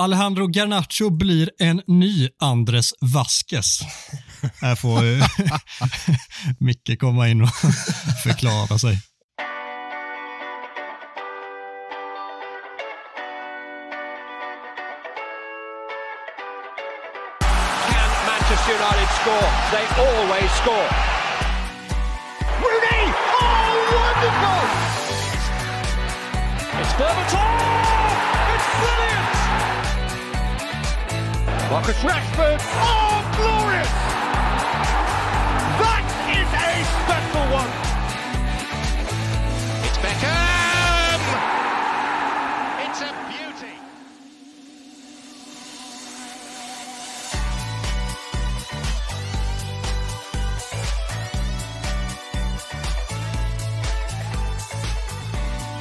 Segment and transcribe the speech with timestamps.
[0.00, 3.80] Alejandro Garnacho blir en ny Andres Vasquez.
[4.60, 5.26] Här får ju eh,
[6.58, 7.54] Micke komma in och
[8.22, 8.98] förklara sig.
[17.90, 19.48] Can Manchester United score?
[19.70, 20.88] They always score.
[22.62, 23.04] Rooney!
[23.40, 24.64] Oh, wonderful!
[26.80, 27.60] It's Berbatov!
[28.54, 29.49] It's brilliant!
[31.70, 32.58] Marcus Rashford!
[32.82, 33.88] Oh, glorious!
[35.78, 37.70] That is a special one!
[39.86, 41.20] It's Beckham!
[42.84, 43.74] It's a beauty!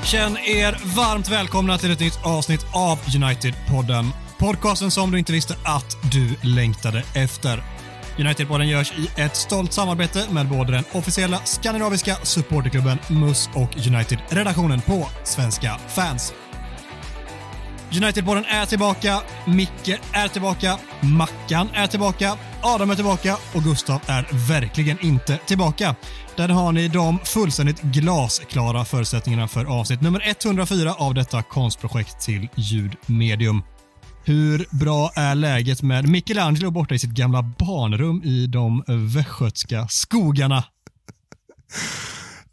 [0.03, 4.13] Känn er varmt välkomna till ett nytt avsnitt av United-podden.
[4.39, 7.63] Podcasten som du inte visste att du längtade efter.
[8.17, 14.81] United-podden görs i ett stolt samarbete med både den officiella skandinaviska supporterklubben MUS och United-redaktionen
[14.81, 16.33] på Svenska fans.
[17.91, 24.27] United-podden är tillbaka, Micke är tillbaka, Mackan är tillbaka, Adam är tillbaka och Gustav är
[24.47, 25.95] verkligen inte tillbaka.
[26.35, 32.47] Där har ni de fullständigt glasklara förutsättningarna för avsnitt nummer 104 av detta konstprojekt till
[32.55, 33.63] ljudmedium.
[34.29, 40.63] Hur bra är läget med Michelangelo borta i sitt gamla barnrum i de västgötska skogarna?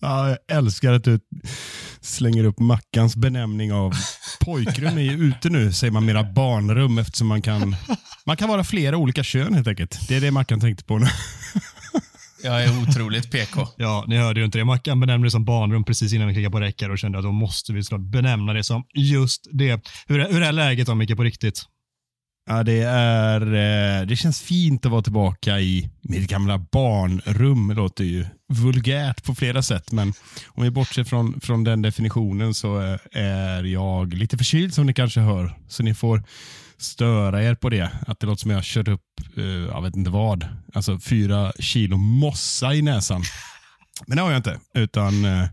[0.01, 1.21] Ja, jag älskar att du
[2.01, 3.95] slänger upp Mackans benämning av
[4.41, 7.77] pojkrum är ju ute nu, säger man mera barnrum eftersom man kan,
[8.27, 10.09] man kan vara flera olika kön helt enkelt.
[10.09, 11.07] Det är det Mackan tänkte på nu.
[12.47, 13.69] Jag är otroligt PK.
[13.77, 14.65] Ja, ni hörde ju inte det.
[14.65, 17.33] Mackan benämnde det som barnrum precis innan vi klickade på räckar och kände att då
[17.33, 19.89] måste vi såklart benämna det som just det.
[20.07, 21.63] Hur är, hur är läget då, Micke, på riktigt?
[22.49, 27.69] Ja, det, är, eh, det känns fint att vara tillbaka i mitt gamla barnrum.
[27.69, 30.13] Det låter ju vulgärt på flera sätt, men
[30.49, 34.95] om vi bortser från, från den definitionen så eh, är jag lite förkyld som ni
[34.95, 35.53] kanske hör.
[35.69, 36.23] Så ni får
[36.79, 37.91] störa er på det.
[38.07, 41.53] Att det låter som jag har kört upp, eh, jag vet inte vad, alltså fyra
[41.59, 43.23] kilo mossa i näsan.
[44.07, 45.49] Men det har jag inte, utan eh,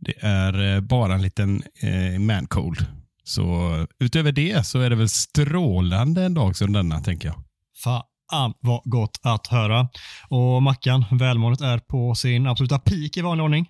[0.00, 2.86] det är eh, bara en liten eh, man cold.
[3.24, 7.42] Så utöver det så är det väl strålande en dag som denna, tänker jag.
[7.84, 9.88] Fan vad gott att höra.
[10.28, 13.68] Och Mackan, välmåendet är på sin absoluta peak i vanlig ordning.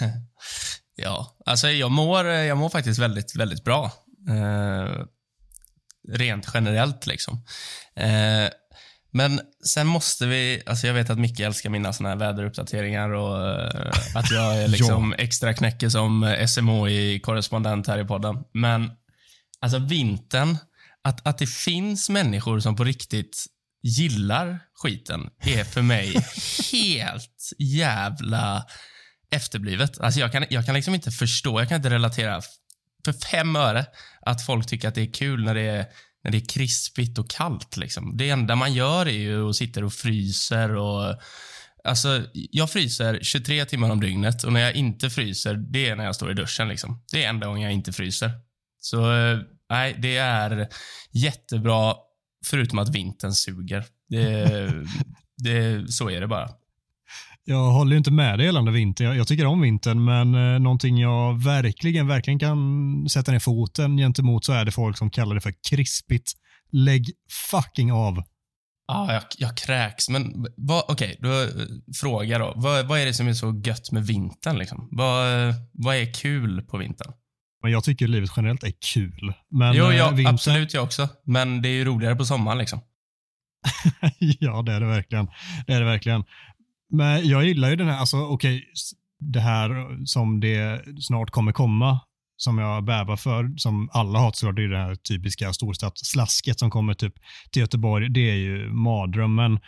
[0.96, 3.84] Ja, alltså jag mår, jag mår faktiskt väldigt, väldigt bra.
[4.28, 5.04] Eh,
[6.08, 7.44] rent generellt liksom.
[7.96, 8.48] Eh,
[9.12, 13.60] men sen måste vi, alltså jag vet att Micke älskar mina såna här väderuppdateringar och
[13.60, 18.36] eh, att jag är liksom extra knäcker som SMHI-korrespondent här i podden.
[18.54, 18.90] Men
[19.60, 20.56] alltså vintern,
[21.04, 23.46] att, att det finns människor som på riktigt
[23.82, 26.12] gillar skiten är för mig
[26.72, 28.66] helt jävla
[29.30, 30.00] efterblivet.
[30.00, 32.40] Alltså jag kan, jag kan liksom inte förstå, jag kan inte relatera
[33.04, 33.86] för fem öre
[34.20, 35.86] att folk tycker att det är kul när det är,
[36.24, 37.76] när det är krispigt och kallt.
[37.76, 38.16] Liksom.
[38.16, 41.20] Det enda man gör är ju att sitta och fryser och
[41.84, 46.04] Alltså, jag fryser 23 timmar om dygnet och när jag inte fryser, det är när
[46.04, 46.68] jag står i duschen.
[46.68, 47.02] Liksom.
[47.12, 48.30] Det är enda gången jag inte fryser.
[48.80, 49.38] Så eh,
[49.70, 50.68] nej, det är
[51.12, 51.94] jättebra,
[52.46, 53.84] förutom att vintern suger.
[54.08, 54.72] Det,
[55.36, 56.50] det, så är det bara.
[57.44, 59.06] Jag håller ju inte med dig gällande vintern.
[59.06, 63.96] Jag, jag tycker om vintern, men eh, någonting jag verkligen, verkligen kan sätta ner foten
[63.96, 66.32] gentemot så är det folk som kallar det för krispigt.
[66.72, 67.10] Lägg
[67.50, 68.22] fucking av.
[68.86, 70.08] Ja, jag, jag kräks.
[70.08, 70.46] Men
[70.88, 71.48] okej, då eh,
[72.00, 72.52] fråga då.
[72.56, 74.58] Vad, vad är det som är så gött med vintern?
[74.58, 74.88] Liksom?
[74.90, 77.12] Vad, eh, vad är kul på vintern?
[77.62, 79.34] Men jag tycker livet generellt är kul.
[79.50, 81.08] Men jo, eh, ja, vintern, absolut jag också.
[81.24, 82.80] Men det är ju roligare på sommaren liksom.
[84.18, 85.28] ja, det är det verkligen.
[85.66, 86.24] Det är det verkligen.
[86.92, 88.62] Men jag gillar ju den här, alltså okej, okay,
[89.20, 92.00] det här som det snart kommer komma,
[92.36, 96.70] som jag bävar för, som alla har såklart, det är det här typiska storstadsslasket som
[96.70, 97.14] kommer typ
[97.52, 98.08] till Göteborg.
[98.08, 99.58] Det är ju mardrömmen.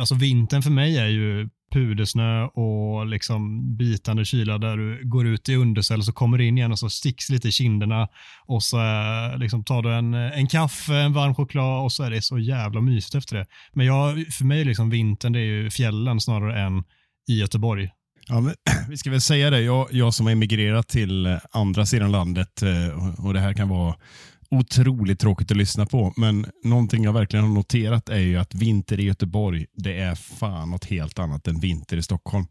[0.00, 5.48] Alltså vintern för mig är ju pudersnö och liksom bitande kyla där du går ut
[5.48, 8.08] i underställ och så kommer du in igen och så sticks lite i kinderna
[8.46, 12.10] och så eh, liksom tar du en, en kaffe, en varm choklad och så är
[12.10, 13.46] det så jävla mysigt efter det.
[13.72, 16.84] Men jag, för mig liksom vintern det är ju fjällen snarare än
[17.28, 17.90] i Göteborg.
[18.28, 18.54] Ja, men,
[18.88, 22.62] vi ska väl säga det, jag, jag som har emigrerat till eh, andra sidan landet
[22.62, 23.94] eh, och- det här kan vara
[24.50, 29.00] otroligt tråkigt att lyssna på, men någonting jag verkligen har noterat är ju att vinter
[29.00, 32.46] i Göteborg, det är fan något helt annat än vinter i Stockholm.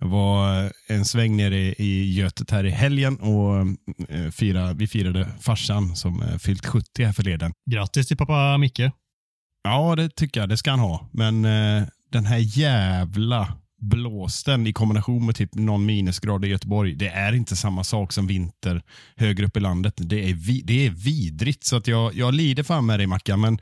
[0.00, 3.56] Jag var en sväng nere i, Götet här i helgen och
[4.08, 7.52] eh, fira, vi firade farsan som eh, fyllt 70 här förleden.
[7.70, 8.80] Grattis till pappa Micke.
[9.64, 10.48] Ja, det tycker jag.
[10.48, 11.08] Det ska han ha.
[11.12, 17.08] Men eh, den här jävla blåsten i kombination med typ någon minusgrad i Göteborg, det
[17.08, 18.82] är inte samma sak som vinter
[19.16, 19.94] högre upp i landet.
[19.96, 23.40] Det är, vi, det är vidrigt, så att jag, jag lider fan med dig Mackan.
[23.40, 23.58] Men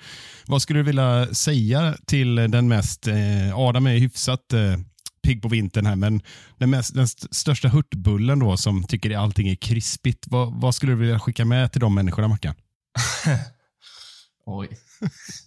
[0.47, 4.77] vad skulle du vilja säga till den mest, eh, Adam är hyfsat eh,
[5.23, 6.23] pigg på vintern här, men
[6.59, 10.75] den, mest, den st största hurtbullen då som tycker att allting är krispigt, vad, vad
[10.75, 12.55] skulle du vilja skicka med till de människorna Mackan?
[14.47, 14.69] Oj.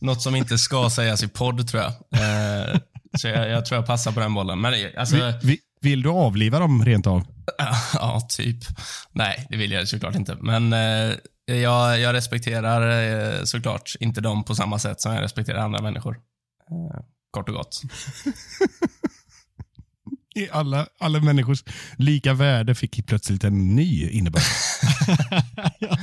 [0.01, 1.91] Något som inte ska sägas i podd tror jag.
[1.91, 2.79] Eh,
[3.17, 4.61] så jag, jag, tror jag passar på den bollen.
[4.61, 5.15] Men alltså...
[5.15, 7.27] Vill, vill, vill du avliva dem rent av?
[7.93, 8.57] ja, typ.
[9.11, 10.35] Nej, det vill jag såklart inte.
[10.35, 11.15] Men eh,
[11.45, 16.19] jag, jag, respekterar eh, såklart inte dem på samma sätt som jag respekterar andra människor.
[16.71, 16.99] Eh,
[17.31, 17.81] kort och gott.
[20.35, 21.63] I alla, alla människors
[21.97, 24.43] lika värde fick plötsligt en ny innebörd.
[25.79, 25.97] ja.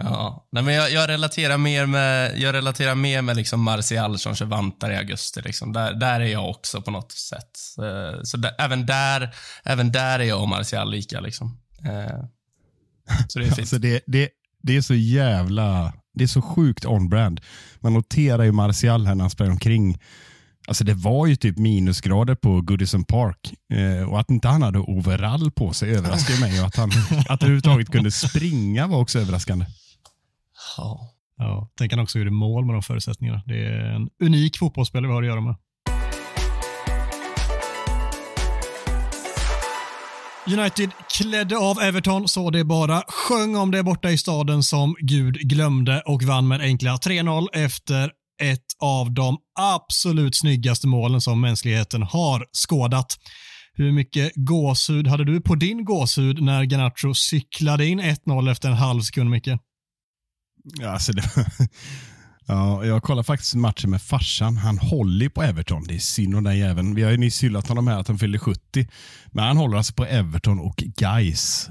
[0.00, 4.34] Ja, Nej, men jag, jag, relaterar mer med, jag relaterar mer med liksom Martial som
[4.34, 5.42] kör vantar i augusti.
[5.42, 5.72] Liksom.
[5.72, 7.50] Där, där är jag också på något sätt.
[7.52, 11.20] Så, så där, även, där, även där är jag och Martial lika.
[11.20, 11.58] Liksom.
[11.84, 12.24] Eh,
[13.28, 13.58] så det är fint.
[13.58, 14.28] alltså det, det,
[14.62, 15.92] det är så jävla...
[16.14, 17.40] Det är så sjukt on-brand.
[17.80, 19.98] Man noterar ju Martial här när han sprang omkring.
[20.66, 24.78] Alltså det var ju typ minusgrader på Goodison Park eh, och att inte han hade
[24.78, 26.60] overall på sig överraskade mig.
[26.60, 26.90] Och att han
[27.28, 29.66] att överhuvudtaget kunde springa var också överraskande.
[30.76, 31.10] Ja.
[31.38, 31.70] ja.
[31.78, 33.42] Tänk han också gjorde mål med de förutsättningarna.
[33.46, 35.56] Det är en unik fotbollsspelare vi har att göra med.
[40.46, 45.34] United klädde av Everton så det bara sjöng om det borta i staden som Gud
[45.34, 48.10] glömde och vann med enkla 3-0 efter
[48.42, 53.16] ett av de absolut snyggaste målen som mänskligheten har skådat.
[53.74, 58.74] Hur mycket gåshud hade du på din gåshud när Garnacho cyklade in 1-0 efter en
[58.74, 59.48] halv sekund, Micke?
[60.64, 61.22] Ja, alltså det,
[62.46, 64.56] ja, jag kollar faktiskt matchen med farsan.
[64.56, 65.84] Han håller på Everton.
[65.84, 66.94] Det är synd om den jäveln.
[66.94, 68.88] Vi har ju nyss hyllat honom här att han fyllde 70.
[69.26, 71.68] Men han håller alltså på Everton och Guys.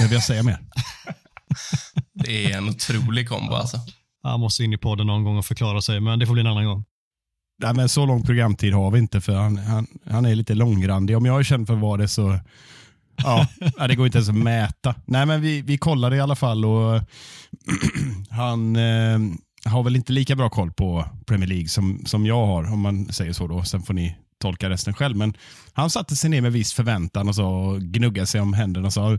[0.00, 0.58] Vad vill jag säga mer?
[2.24, 3.80] det är en otrolig kombo alltså.
[4.22, 6.46] Han måste in i podden någon gång och förklara sig, men det får bli en
[6.46, 6.84] annan gång.
[7.62, 11.16] Nej, men så lång programtid har vi inte, för han, han, han är lite långrandig.
[11.16, 12.40] Om jag är känd för vara det så
[13.76, 14.94] Ja, det går inte ens att mäta.
[15.04, 17.02] Nej, men vi, vi kollade i alla fall och
[18.30, 19.18] han eh,
[19.64, 23.12] har väl inte lika bra koll på Premier League som, som jag har, om man
[23.12, 23.46] säger så.
[23.46, 23.64] då.
[23.64, 25.16] Sen får ni tolka resten själv.
[25.16, 25.36] Men
[25.72, 29.18] han satte sig ner med viss förväntan och så gnuggade sig om händerna och sa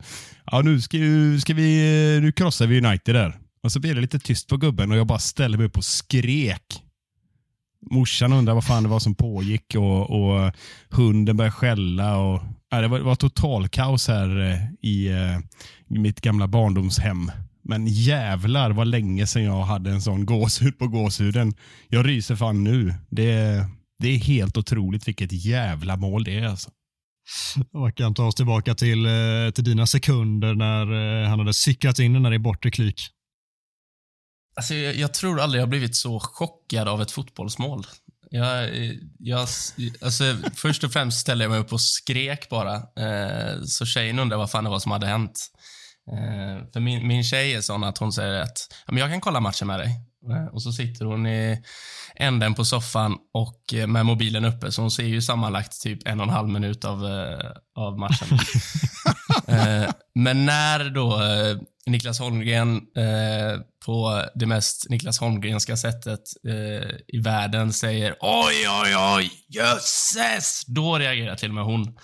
[0.51, 0.97] ja, nu, ska,
[1.41, 3.37] ska vi, nu krossar vi United där.
[3.63, 5.83] Och så blev det lite tyst på gubben och jag bara ställde mig upp och
[5.83, 6.83] skrek.
[7.91, 10.51] Morsan undrade vad fan det var som pågick och, och
[10.89, 12.17] hunden började skälla.
[12.17, 15.37] Och, ja, det, var, var total kaos här eh, i, eh,
[15.95, 17.31] i mitt gamla barndomshem.
[17.63, 21.53] Men jävlar vad länge sedan jag hade en sån gåshud på gåshuden.
[21.87, 22.93] Jag ryser fan nu.
[23.09, 23.65] Det,
[23.99, 26.47] det är helt otroligt vilket jävla mål det är.
[26.47, 26.69] Alltså.
[27.73, 32.13] Man kan ta oss tillbaka till, eh, till dina sekunder när han hade cyklat in
[32.13, 33.01] den där i bortre klyk.
[34.55, 37.85] Alltså, jag, jag, tror aldrig jag blivit så chockad av ett fotbollsmål.
[38.29, 38.69] Jag,
[39.19, 39.39] jag,
[40.01, 42.75] alltså, först och främst ställde jag mig upp och skrek bara.
[42.75, 45.51] Eh, så tjejen undrade vad fan det var som hade hänt.
[46.11, 49.39] Eh, för min, min tjej är sån att hon säger att men jag kan kolla
[49.39, 49.89] matchen med dig.
[50.31, 51.63] Eh, och så sitter hon i
[52.15, 56.19] änden på soffan och eh, med mobilen uppe, så hon ser ju sammanlagt typ en
[56.19, 58.39] och en halv minut av, eh, av matchen.
[60.15, 61.19] Men när då
[61.85, 62.81] Niklas Holmgren
[63.85, 66.21] på det mest Niklas Holmgrenska sättet
[67.07, 70.63] i världen säger oj, oj, oj, jösses!
[70.67, 71.97] Då reagerar till och med hon.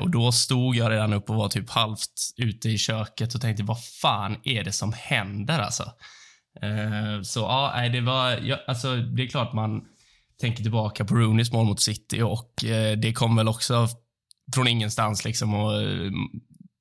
[0.00, 3.62] Och då stod jag redan upp och var typ halvt ute i köket och tänkte,
[3.62, 5.92] vad fan är det som händer alltså?
[6.62, 9.82] Eh, så ja, det var, ja, alltså det är klart man
[10.40, 13.88] tänker tillbaka på Rooneys mål mot City och eh, det kom väl också
[14.54, 16.14] från ingenstans liksom och mm,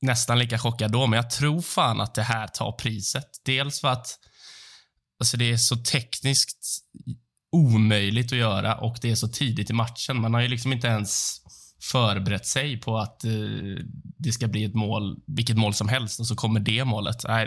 [0.01, 3.30] nästan lika chockad då, men jag tror fan att det här tar priset.
[3.46, 4.08] Dels för att
[5.20, 6.80] alltså det är så tekniskt
[7.51, 10.22] omöjligt att göra och det är så tidigt i matchen.
[10.22, 11.42] Man har ju liksom inte ens
[11.92, 13.32] förberett sig på att eh,
[14.18, 17.25] det ska bli ett mål, vilket mål som helst, och så kommer det målet.
[17.25, 17.46] Äh,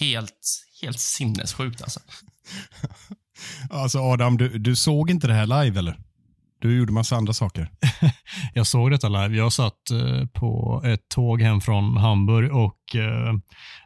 [0.00, 2.00] helt, helt sinnessjukt alltså.
[3.70, 5.98] alltså Adam, du, du såg inte det här live eller?
[6.64, 7.70] Du gjorde massa andra saker.
[8.54, 9.36] jag såg detta live.
[9.36, 13.34] Jag satt eh, på ett tåg hem från Hamburg och eh,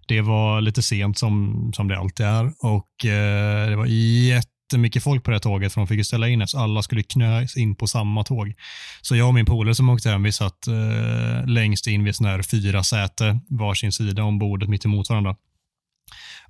[0.08, 5.24] det var lite sent som, som det alltid är och eh, det var jättemycket folk
[5.24, 7.76] på det här tåget för de fick ju ställa in så alla skulle knös in
[7.76, 8.54] på samma tåg.
[9.02, 12.26] Så jag och min polare som åkte hem, vi satt eh, längst in vid sån
[12.26, 15.36] här fyra säte, varsin sida om bordet mitt emot varandra.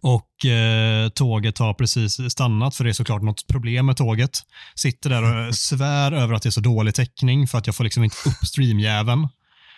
[0.01, 4.31] Och eh, tåget har precis stannat för det är såklart något problem med tåget.
[4.75, 7.85] Sitter där och svär över att det är så dålig täckning för att jag får
[7.85, 9.29] liksom inte upp streamjäveln.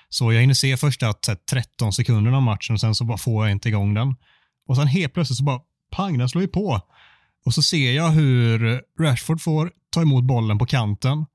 [0.08, 1.12] Så jag hinner se första
[1.50, 4.16] 13 sekunderna av matchen och sen så bara får jag inte igång den.
[4.66, 5.60] Och sen helt plötsligt så bara
[5.90, 6.80] pang, den slår ju på.
[7.44, 11.26] Och så ser jag hur Rashford får ta emot bollen på kanten.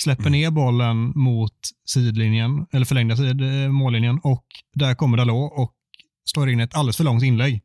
[0.00, 0.32] Släpper mm.
[0.32, 1.52] ner bollen mot
[1.86, 4.44] sidlinjen, eller förlängda sid, eh, mållinjen och
[4.74, 5.72] där kommer Dalot och
[6.24, 7.62] slår in ett alldeles för långt inlägg.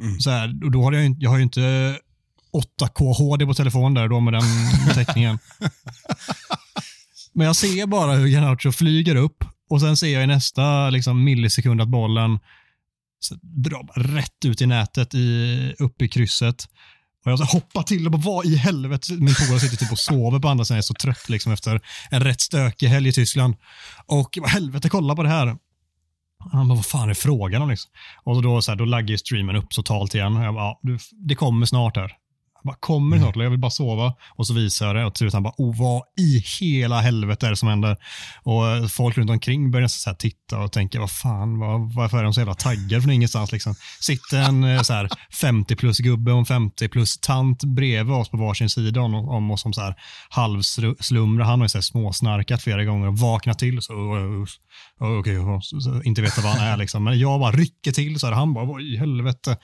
[0.00, 0.20] Mm.
[0.20, 1.98] Så här, och då har jag, jag har ju inte
[2.80, 4.44] 8K HD på telefonen där då med den
[4.94, 5.38] täckningen.
[7.32, 11.24] Men jag ser bara hur Garnacho flyger upp och sen ser jag i nästa liksom,
[11.24, 12.38] millisekund att bollen
[13.42, 16.64] drar rätt ut i nätet i, upp i krysset.
[17.24, 19.12] Och jag så hoppar till och bara, vad i helvete?
[19.12, 21.80] Min polare sitter typ och sover på andra sidan, jag är så trött liksom efter
[22.10, 23.54] en rätt stökig helg i Tyskland.
[24.06, 25.56] Och vad helvete, kolla på det här.
[26.52, 27.70] Han bara, vad fan är frågan om?
[27.70, 27.90] Liksom?
[28.24, 30.34] Och då, så här, då laggar streamen upp totalt igen.
[30.34, 30.80] Jag bara, ja,
[31.28, 32.12] det kommer snart här.
[32.62, 34.14] Jag bara, kommer snart, jag vill bara sova.
[34.36, 37.46] Och så visar jag det och till slut han bara, oh, vad i hela helvete
[37.46, 37.96] är det som händer?
[38.42, 42.18] Och eh, folk runt omkring börjar så här titta och tänka, vad fan, vad, varför
[42.18, 43.52] är de så jävla taggade från ingenstans?
[43.52, 43.74] Liksom.
[44.00, 45.08] Sitter en eh, så här,
[45.40, 49.50] 50 plus gubbe och en 50 plus tant bredvid oss på varsin sida om, om
[49.50, 49.94] oss som så här
[50.28, 51.44] halvslumrar.
[51.44, 53.82] Han har ju så här småsnarkat flera gånger och vaknat till.
[53.82, 54.44] Så, oh, oh,
[55.00, 57.04] oh, okej, okay, inte veta vad han är liksom.
[57.04, 59.56] Men jag bara rycker till så här, han bara, vad i helvete.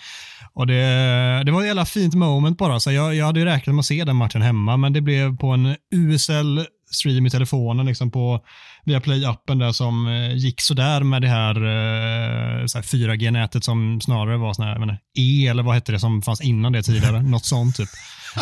[0.55, 2.81] Och det, det var ett jävla fint moment bara.
[2.81, 5.01] Så Alltså, jag, jag hade ju räknat med att se den matchen hemma, men det
[5.01, 8.41] blev på en USL stream i telefonen liksom på
[8.85, 14.01] via Play-appen där som eh, gick sådär med det här, eh, så här 4G-nätet som
[14.01, 17.45] snarare var sån här, E eller vad hette det som fanns innan det tidigare, något
[17.45, 17.89] sånt typ.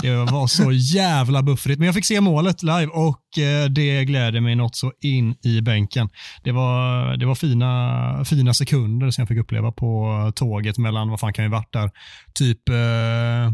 [0.02, 1.78] Det var så jävla buffrigt.
[1.78, 5.60] Men jag fick se målet live och eh, det gläder mig något så in i
[5.60, 6.08] bänken.
[6.44, 11.20] Det var, det var fina, fina sekunder som jag fick uppleva på tåget mellan, vad
[11.20, 11.90] fan kan vi varit där?
[12.34, 13.52] Typ, eh,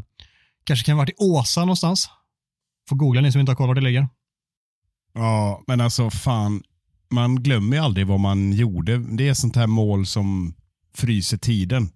[0.64, 2.10] kanske kan vi varit i Åsa någonstans.
[2.88, 4.08] Får googla ni som inte har koll var det ligger.
[5.14, 6.62] Ja, men alltså fan,
[7.10, 8.98] man glömmer ju aldrig vad man gjorde.
[8.98, 10.54] Det är sånt här mål som
[10.94, 11.90] fryser tiden.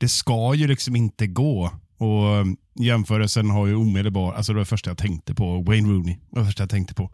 [0.00, 1.70] Det ska ju liksom inte gå.
[1.98, 4.32] Och um, Jämförelsen har ju omedelbar.
[4.32, 6.14] alltså det var det första jag tänkte på, Wayne Rooney.
[6.14, 7.10] Det var det första jag tänkte på.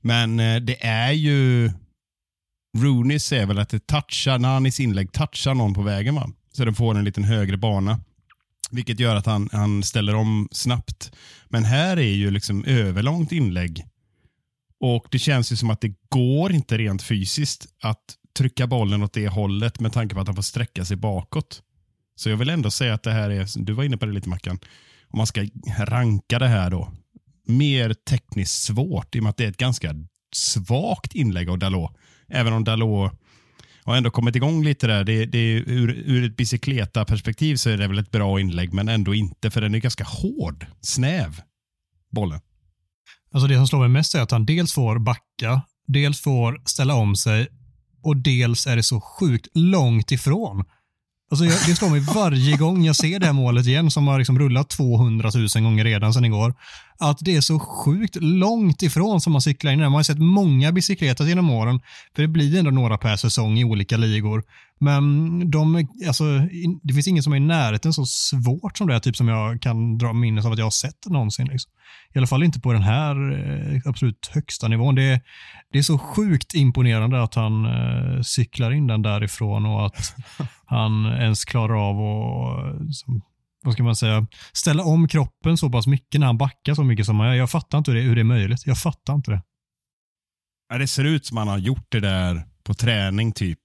[0.00, 1.70] Men eh, det är ju,
[2.78, 6.14] Rooney ser väl att det touchar, när han i sin inlägg touchar någon på vägen
[6.14, 6.30] va?
[6.52, 8.00] Så den får en liten högre bana.
[8.70, 11.12] Vilket gör att han, han ställer om snabbt.
[11.48, 13.84] Men här är ju liksom överlångt inlägg.
[14.80, 19.12] Och det känns ju som att det går inte rent fysiskt att trycka bollen åt
[19.12, 21.62] det hållet med tanke på att han får sträcka sig bakåt.
[22.16, 24.28] Så jag vill ändå säga att det här är, du var inne på det lite
[24.28, 24.58] Mackan,
[25.08, 25.46] om man ska
[25.78, 26.92] ranka det här då,
[27.46, 29.94] mer tekniskt svårt i och med att det är ett ganska
[30.34, 31.96] svagt inlägg av Dalot.
[32.28, 33.12] Även om Dalot
[33.84, 35.04] har ändå kommit igång lite där.
[35.04, 39.14] Det, det, ur, ur ett bicykleta-perspektiv så är det väl ett bra inlägg, men ändå
[39.14, 41.40] inte, för den är ganska hård, snäv,
[42.10, 42.40] bollen.
[43.32, 46.94] Alltså det som slår mig mest är att han dels får backa, dels får ställa
[46.94, 47.48] om sig
[48.02, 50.64] och dels är det så sjukt långt ifrån.
[51.30, 54.18] Alltså jag, det slår mig varje gång jag ser det här målet igen som har
[54.18, 56.54] liksom rullat 200 000 gånger redan sedan igår.
[57.00, 59.80] Att det är så sjukt långt ifrån som man cyklar in.
[59.80, 61.80] Man har sett många bicykletas genom åren.
[62.14, 64.42] För det blir ändå några per säsong i olika ligor.
[64.80, 66.24] Men de, alltså,
[66.82, 69.62] det finns ingen som är i närheten så svårt som det är, typ som jag
[69.62, 71.46] kan dra minnes av att jag har sett någonsin.
[71.46, 71.72] Liksom.
[72.14, 74.94] I alla fall inte på den här eh, absolut högsta nivån.
[74.94, 75.20] Det,
[75.72, 80.14] det är så sjukt imponerande att han eh, cyklar in den därifrån och att
[80.66, 83.22] han ens klarar av att som,
[83.62, 87.06] vad ska man säga, ställa om kroppen så pass mycket när han backar så mycket
[87.06, 87.34] som han gör.
[87.34, 88.66] Jag fattar inte hur det, hur det är möjligt.
[88.66, 89.42] Jag fattar inte det.
[90.68, 93.60] Ja, det ser ut som han har gjort det där på träning typ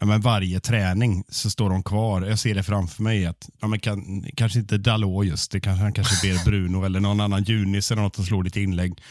[0.00, 2.22] ja, men varje träning så står de kvar.
[2.22, 3.26] Jag ser det framför mig.
[3.26, 7.00] att ja, men kan, Kanske inte Dalot just, det kanske, han kanske ber Bruno eller
[7.00, 9.02] någon annan Junis eller något att slå lite inlägg.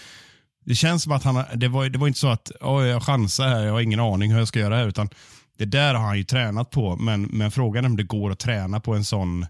[0.66, 3.48] Det känns som att han, det var, det var inte så att oh, jag chansar
[3.48, 4.88] här, jag har ingen aning hur jag ska göra här.
[4.88, 5.10] Utan
[5.58, 6.96] det där har han ju tränat på.
[6.96, 9.46] Men, men frågan är om det går att träna på en sån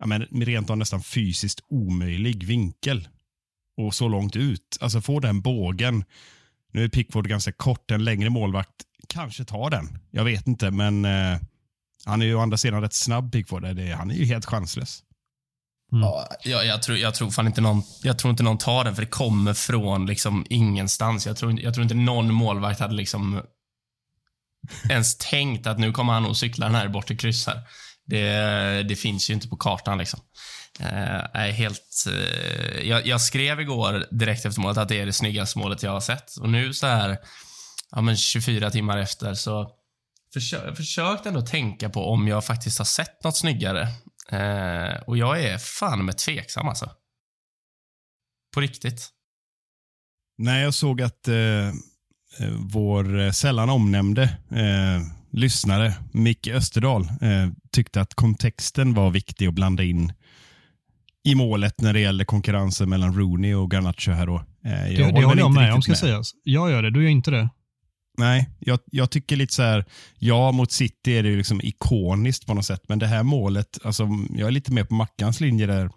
[0.00, 3.08] ja, men, rent av nästan fysiskt omöjlig vinkel.
[3.76, 4.78] Och så långt ut.
[4.80, 6.04] Alltså få den bågen.
[6.72, 8.74] Nu är Pickford ganska kort, en längre målvakt
[9.06, 9.98] kanske tar den.
[10.10, 11.38] Jag vet inte, men eh,
[12.04, 13.62] han är ju å andra sidan rätt snabb Pickford.
[13.62, 15.02] Det, han är ju helt chanslös.
[15.92, 16.04] Mm.
[16.04, 18.94] Ja, jag, jag, tror, jag tror fan inte någon, jag tror inte någon tar den,
[18.94, 21.26] för det kommer från liksom ingenstans.
[21.26, 23.42] Jag tror, jag tror inte någon målvakt hade liksom
[24.88, 27.62] ens tänkt att nu kommer han att cykla den här bort till kryss här.
[28.10, 30.20] Det, det finns ju inte på kartan liksom.
[30.80, 35.12] Eh, är helt, eh, jag, jag skrev igår direkt efter målet att det är det
[35.12, 36.36] snyggaste målet jag har sett.
[36.36, 37.18] Och nu så här,
[37.90, 39.70] ja men 24 timmar efter så
[40.32, 43.88] försö, försökte ändå tänka på om jag faktiskt har sett något snyggare.
[44.30, 46.90] Eh, och jag är fan med tveksam alltså.
[48.54, 49.08] På riktigt.
[50.38, 51.72] Nej, jag såg att eh, eh
[52.58, 59.54] vår eh, sällan omnämnde eh, lyssnare, Micke Österdahl, eh, tyckte att kontexten var viktig att
[59.54, 60.12] blanda in
[61.24, 64.36] i målet när det gäller konkurrensen mellan Rooney och Garnacho här då.
[64.36, 65.98] Eh, det, det håller jag med om ska med.
[65.98, 66.30] sägas.
[66.44, 67.48] Jag gör det, du gör inte det.
[68.18, 69.84] Nej, jag, jag, tycker lite så här,
[70.18, 74.08] ja mot City är det liksom ikoniskt på något sätt, men det här målet, alltså,
[74.36, 75.90] jag är lite mer på Mackans linje där.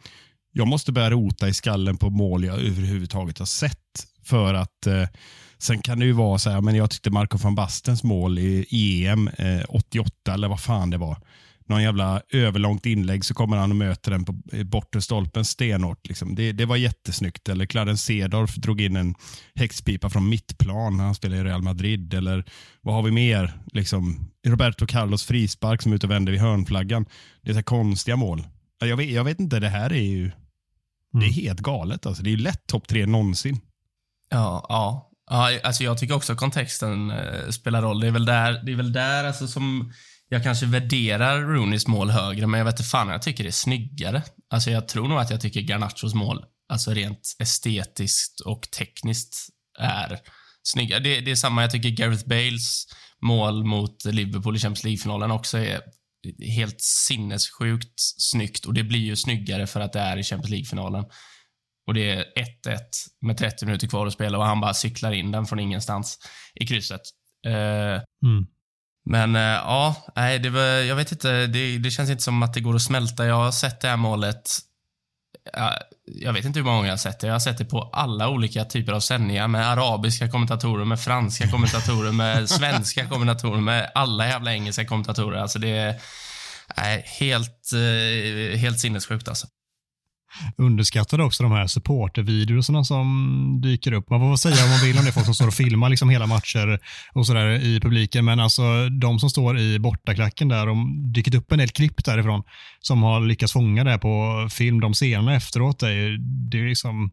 [0.52, 5.08] Jag måste börja rota i skallen på mål jag överhuvudtaget har sett för att eh,
[5.64, 9.06] Sen kan det ju vara så här, men jag tyckte Marco van Bastens mål i
[9.08, 11.18] EM eh, 88 eller vad fan det var
[11.66, 16.08] någon jävla överlångt inlägg så kommer han och möter den på bortre stolpen stenhårt.
[16.08, 16.36] Liksom.
[16.36, 17.50] Det, det var jättesnyggt.
[17.50, 19.16] Eller Clarence Cedorf drog in en
[19.56, 22.14] häxpipa från mittplan när han spelade i Real Madrid.
[22.14, 22.46] Eller
[22.82, 23.54] vad har vi mer?
[23.74, 27.06] Liksom, Roberto Carlos frispark som är ute och vänder vid hörnflaggan.
[27.42, 28.44] Det är så konstiga mål.
[28.80, 30.32] Jag vet, jag vet inte, det här är ju
[31.12, 31.34] det är mm.
[31.34, 32.06] helt galet.
[32.06, 32.24] Alltså.
[32.24, 33.60] Det är lätt topp tre någonsin.
[34.30, 38.00] Ja, ja ja alltså jag tycker också kontexten eh, spelar roll.
[38.00, 39.94] Det är väl där, det är väl där alltså som
[40.30, 43.52] jag kanske värderar Rooneys mål högre, men jag vet inte fan, jag tycker det är
[43.52, 44.24] snyggare.
[44.50, 49.50] Alltså jag tror nog att jag tycker Garnachos mål, alltså rent estetiskt och tekniskt,
[49.80, 50.20] är
[50.64, 51.00] snyggare.
[51.00, 52.86] Det, det är samma, jag tycker Gareth Bales
[53.22, 55.82] mål mot Liverpool i Champions League-finalen också är
[56.56, 61.06] helt sinnessjukt snyggt och det blir ju snyggare för att det är i Champions League-finalen.
[61.88, 62.26] Och det är
[62.68, 62.78] 1-1
[63.22, 66.20] med 30 minuter kvar att spela och han bara cyklar in den från ingenstans
[66.56, 67.02] i krysset.
[67.48, 68.46] Uh, mm.
[69.06, 71.48] Men äh, ja, nej, det var, jag vet inte.
[71.48, 73.26] Det, det, känns inte som att det går att smälta.
[73.26, 74.50] Jag har sett det här målet.
[75.54, 75.74] Jag,
[76.06, 77.28] jag vet inte hur många gånger jag har sett det.
[77.28, 81.48] Jag har sett det på alla olika typer av sändningar med arabiska kommentatorer, med franska
[81.48, 85.38] kommentatorer, med svenska kommentatorer, med alla jävla engelska kommentatorer.
[85.38, 86.02] Alltså det är
[86.78, 89.48] nej, helt, eh, helt sinnessjukt alltså
[90.58, 94.10] underskattade också de här supportervideorna som dyker upp.
[94.10, 96.10] Man får säga vad man vill om det är folk som står och filmar liksom
[96.10, 96.80] hela matcher
[97.14, 101.52] och sådär i publiken, men alltså de som står i bortaklacken där, de dykt upp
[101.52, 102.44] en del klipp därifrån
[102.80, 104.80] som har lyckats fånga det på film.
[104.80, 106.18] De scenerna efteråt, det är,
[106.52, 107.12] det är liksom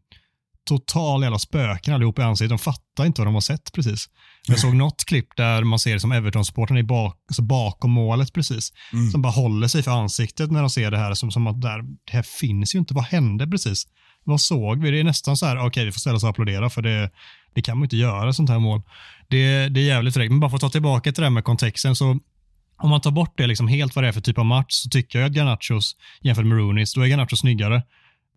[0.68, 2.50] total jävla spöken allihop i ansiktet.
[2.50, 4.08] De fattar inte vad de har sett precis.
[4.48, 8.72] Jag såg något klipp där man ser som Everton-supporten är bak, alltså bakom målet precis.
[8.92, 9.10] Mm.
[9.10, 11.14] Som bara håller sig för ansiktet när de ser det här.
[11.14, 12.94] Som, som att där, det här finns ju inte.
[12.94, 13.86] Vad hände precis?
[14.24, 14.90] Vad såg vi?
[14.90, 17.10] Det är nästan så här, okej okay, vi får ställa oss och applådera för det,
[17.54, 18.82] det kan man inte göra sånt här mål.
[19.28, 20.30] Det, det är jävligt fräckt.
[20.30, 22.18] Men bara för att ta tillbaka till det här med kontexten så
[22.82, 24.88] om man tar bort det liksom helt vad det är för typ av match så
[24.88, 27.82] tycker jag att Garnachos jämfört med Rooneys, då är Garnacho snyggare.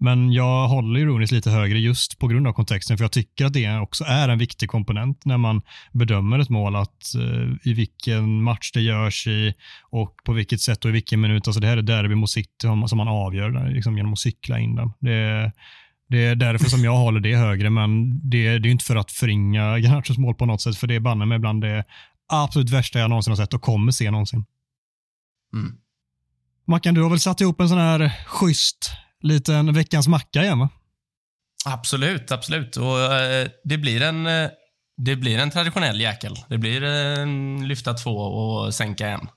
[0.03, 3.45] Men jag håller ju Ronis lite högre just på grund av kontexten, för jag tycker
[3.45, 5.61] att det också är en viktig komponent när man
[5.91, 9.53] bedömer ett mål, att uh, i vilken match det görs i
[9.89, 11.47] och på vilket sätt och i vilken minut.
[11.47, 14.75] Alltså det här är derby mot City som man avgör liksom genom att cykla in
[14.75, 14.91] den.
[14.99, 15.51] Det,
[16.09, 19.11] det är därför som jag håller det högre, men det, det är inte för att
[19.11, 21.83] förringa Garnachos mål på något sätt, för det är banne mig bland det
[22.33, 24.45] absolut värsta jag någonsin har sett och kommer se någonsin.
[25.53, 25.75] Mm.
[26.67, 30.69] Mackan, du har väl satt ihop en sån här schysst liten veckans macka igen va?
[31.65, 32.77] Absolut, absolut.
[32.77, 34.49] Och eh, det blir en eh,
[34.97, 36.35] det blir en traditionell jäkel.
[36.49, 39.27] Det blir en lyfta två och sänka en.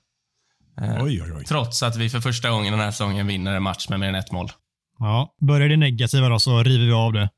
[0.81, 1.45] Eh, oj, oj, oj.
[1.45, 4.15] Trots att vi för första gången den här säsongen vinner en match med mer än
[4.15, 4.51] ett mål.
[4.99, 7.29] Ja, börjar det negativa då så river vi av det.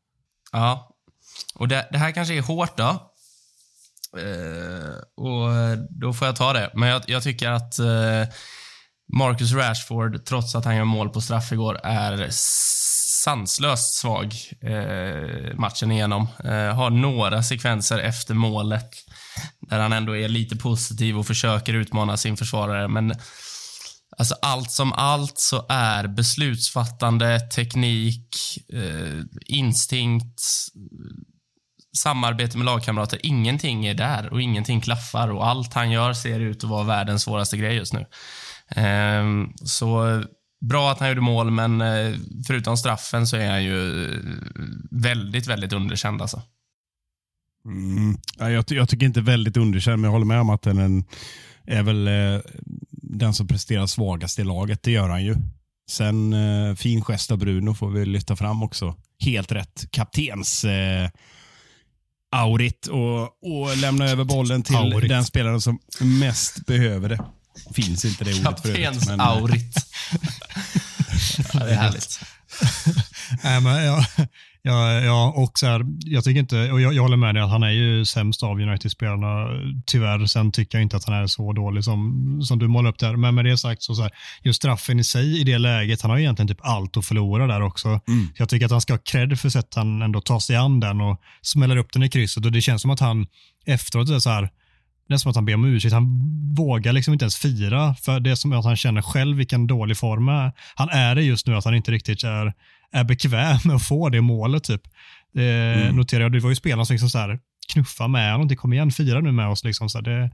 [0.51, 0.95] Ja,
[1.55, 3.11] och det, det här kanske är hårt då.
[4.17, 5.49] Eh, och
[5.89, 6.71] då får jag ta det.
[6.73, 8.33] Men jag, jag tycker att eh,
[9.13, 12.27] Marcus Rashford, trots att han gör mål på straff igår, är
[13.23, 16.27] sanslöst svag eh, matchen igenom.
[16.43, 18.89] Eh, har några sekvenser efter målet
[19.69, 23.13] där han ändå är lite positiv och försöker utmana sin försvarare, men
[24.17, 28.35] Alltså allt som allt så är beslutsfattande, teknik,
[28.73, 30.41] eh, instinkt,
[31.97, 36.63] samarbete med lagkamrater, ingenting är där och ingenting klaffar och allt han gör ser ut
[36.63, 38.05] att vara världens svåraste grej just nu.
[38.75, 40.23] Ehm, så
[40.61, 42.15] bra att han gjorde mål, men eh,
[42.47, 44.19] förutom straffen så är han ju eh,
[44.91, 46.41] väldigt, väldigt underkänd alltså.
[47.65, 48.17] Mm.
[48.37, 51.03] Jag, jag, tycker inte väldigt underkänd, men jag håller med om att den
[51.65, 52.41] är väl eh,
[52.91, 54.83] den som presterar svagast i laget.
[54.83, 55.35] Det gör han ju.
[55.89, 58.95] Sen eh, fin gest av Bruno får vi lyfta fram också.
[59.19, 59.85] Helt rätt.
[59.91, 61.09] Kaptens eh,
[62.31, 65.09] Aurit och, och lämna över bollen till Aurit.
[65.09, 67.19] den spelaren som mest behöver det.
[67.73, 69.75] Finns inte det ordet för övrigt, men- Kaptens-aurit.
[71.53, 72.19] ja, det är härligt.
[73.43, 74.05] Nej, men jag,
[74.61, 77.49] jag, jag, och så här, jag, tycker inte, och jag, jag håller med dig att
[77.49, 79.47] han är ju sämst av United-spelarna.
[79.85, 82.99] Tyvärr, sen tycker jag inte att han är så dålig som, som du målar upp
[82.99, 83.15] där.
[83.15, 84.11] Men med det sagt, så, så här,
[84.43, 87.47] just straffen i sig i det läget, han har ju egentligen typ allt att förlora
[87.47, 87.99] där också.
[88.05, 90.79] Så jag tycker att han ska ha cred för sätt han ändå tar sig an
[90.79, 92.45] den och smäller upp den i krysset.
[92.45, 93.27] Och det känns som att han
[93.65, 94.49] efteråt är så här,
[95.09, 95.93] det är som att han ber om ursäkt.
[95.93, 96.19] Han
[96.55, 99.97] vågar liksom inte ens fira för det är som att han känner själv vilken dålig
[99.97, 100.51] form är.
[100.75, 102.53] Han är det just nu att han inte riktigt är,
[102.91, 104.63] är bekväm med att få det målet.
[104.63, 104.81] Typ.
[105.33, 105.95] Det Mm.
[105.95, 106.31] noterar jag.
[106.31, 107.39] Det var ju spelarna som liksom så här,
[107.73, 108.55] knuffa med honom.
[108.55, 109.63] Kom igen, fira nu med oss.
[109.63, 109.89] Liksom.
[109.89, 110.31] Så här, det,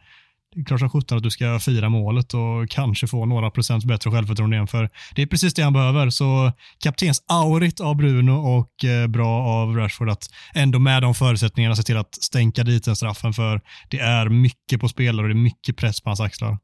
[0.56, 3.84] det är klart som sjutton att du ska fira målet och kanske få några procent
[3.84, 4.68] bättre självförtroende igen.
[4.68, 6.10] För det är precis det han behöver.
[6.10, 11.76] Så kaptens aurit av Bruno och eh, bra av Rashford att ändå med de förutsättningarna
[11.76, 13.34] se till att stänka dit den straffen.
[13.34, 16.58] För det är mycket på spelare och det är mycket press på hans axlar.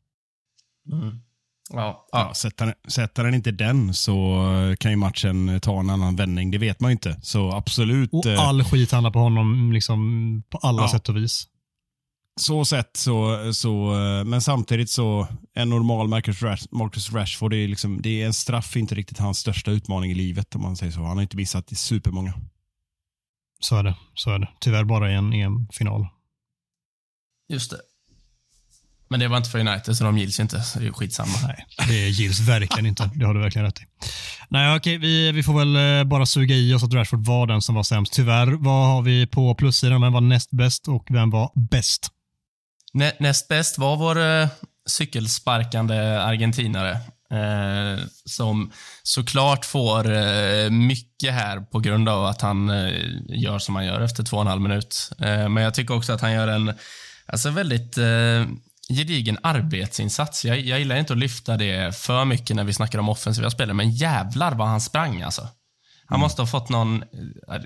[0.86, 1.12] Ja,
[1.74, 2.34] Ja, ja.
[2.36, 4.46] sätter, sätter han inte den så
[4.80, 6.52] kan ju matchen ta en annan vändning.
[6.52, 7.20] Det vet man ju inte.
[7.22, 8.10] Så absolut.
[8.14, 10.90] Och eh, all skit handlar på honom liksom, på alla Ja.
[10.92, 11.48] sätt och vis.
[12.40, 17.58] Så sett så, så, eh, men samtidigt så, en normal Marcus, Rash, Marcus Rashford, det
[17.58, 20.78] är, liksom, det är en straff inte riktigt hans största utmaning i livet om man
[20.78, 21.00] säger så.
[21.00, 22.34] Han har inte missat i supermånga.
[23.60, 23.96] Så är det.
[24.14, 24.50] Så är det.
[24.60, 26.08] Tyvärr bara i en EM-final.
[27.50, 27.78] just det.
[29.10, 30.62] Men det var inte för United, så de gills ju inte.
[30.62, 31.32] Så det är ju skitsamma.
[31.44, 33.10] Nej, det gills verkligen inte.
[33.16, 33.86] Det har du verkligen rätt i.
[34.50, 37.62] Nej, okej, vi, vi får väl eh, bara suga i oss att Rashford var den
[37.62, 38.14] som var sämst.
[38.14, 40.02] Tyvärr, vad har vi på plussidan?
[40.02, 42.12] Vem var näst bäst och vem var bäst?
[42.94, 44.48] Nä, näst bäst var vår eh,
[44.86, 46.92] cykelsparkande argentinare.
[47.32, 48.72] Eh, som
[49.04, 52.94] såklart får eh, mycket här på grund av att han eh,
[53.28, 55.12] gör som han gör efter två och en halv minut.
[55.20, 56.74] Eh, men jag tycker också att han gör en
[57.26, 58.46] alltså väldigt eh,
[58.90, 60.46] gedigen arbetsinsats.
[60.46, 63.74] Jag, jag gillar inte att lyfta det för mycket när vi snackar om offensiva spelare,
[63.74, 65.48] men jävlar vad han sprang alltså.
[66.06, 67.62] Han måste ha fått någon, eh,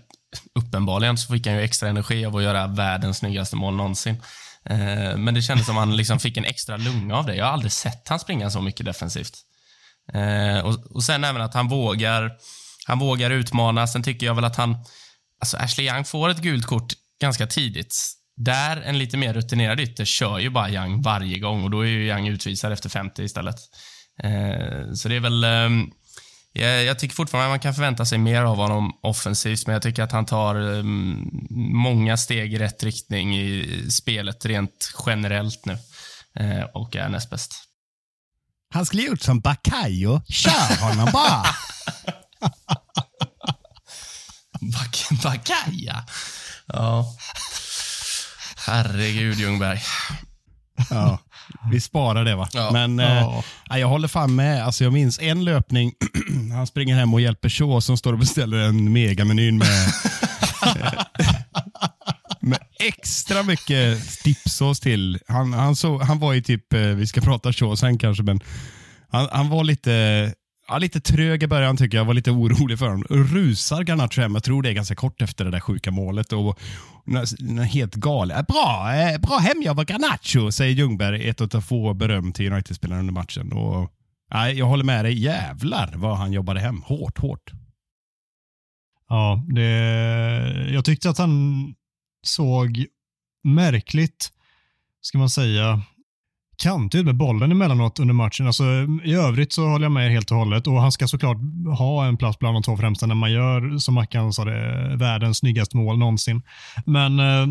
[0.60, 4.22] uppenbarligen så fick han ju extra energi av att göra världens snyggaste mål någonsin.
[4.69, 7.36] Eh, Men det kändes som han liksom fick en extra lunga av det.
[7.36, 9.34] Jag har aldrig sett han springa så mycket defensivt.
[10.13, 12.32] Eh, Och, och sen även att han vågar,
[12.88, 13.88] han vågar utmana.
[13.88, 14.78] Sen tycker jag väl att han,
[15.41, 17.95] alltså Ashley Young får ett gult kort ganska tidigt.
[18.38, 21.88] Där en lite mer rutinerad ytter kör ju bara Young varje gång och då är
[21.88, 23.56] ju Young utvisad efter 50 istället.
[24.23, 25.91] Eh, Så det är väl, ehm,
[26.56, 30.04] jag, jag tycker fortfarande man kan förvänta sig mer av honom offensivt, men jag tycker
[30.04, 35.78] att han tar um, många steg i rätt riktning i spelet rent generellt nu.
[36.39, 37.54] Eh, och är näst bäst.
[38.74, 40.22] Han skulle gjort som Bakayo.
[40.30, 41.46] Kör honom bara!
[44.62, 46.06] Bak- Bakaja.
[46.65, 47.15] Ja.
[48.68, 49.82] Herregud, Ljungberg.
[50.89, 51.20] Ja,
[51.72, 52.50] vi sparar det va.
[52.54, 52.70] Ja.
[52.74, 53.44] Men eh, Ja.
[53.70, 54.65] ja, jag håller fan med.
[54.65, 55.94] Alltså, jag minns en löpning.
[56.54, 59.68] Han springer hem och hjälper Shaw som står och beställer en megamenyn med,
[62.39, 65.20] med extra mycket dipsås till.
[65.28, 68.39] Han, han, så, han var ju typ, eh, vi ska prata Shaw sen kanske, men
[69.12, 70.34] han, han var lite
[70.67, 72.06] Ja, lite trög i början tycker jag.
[72.06, 73.04] var lite orolig för honom.
[73.10, 74.34] Rusar Garnacho hem.
[74.34, 76.34] Jag tror det är ganska kort efter det där sjuka målet.
[76.34, 76.60] Och,
[77.71, 78.45] helt galen.
[78.47, 81.30] Bra, eh, bra hemjobb Garnacho, säger Ljungberg.
[81.30, 83.54] Ett av få beröm till United-spelarna under matchen.
[83.54, 83.91] Och,
[84.34, 85.19] nej, jag håller med dig.
[85.19, 86.82] Jävlar vad han jobbade hem.
[86.82, 87.51] Hårt, hårt.
[89.10, 91.73] Ja, det, jag tyckte att han
[92.23, 92.86] såg
[93.43, 94.32] märkligt,
[95.01, 95.82] ska man säga,
[96.58, 98.48] kantig ut med bollen emellanåt under matchen.
[98.48, 98.63] Alltså,
[99.04, 101.38] I övrigt så håller jag med er helt och hållet och han ska såklart
[101.78, 105.38] ha en plats bland de två främsta när man gör, som Mackan sa, det, världens
[105.38, 106.41] snyggaste mål någonsin.
[106.86, 107.48] Men eh,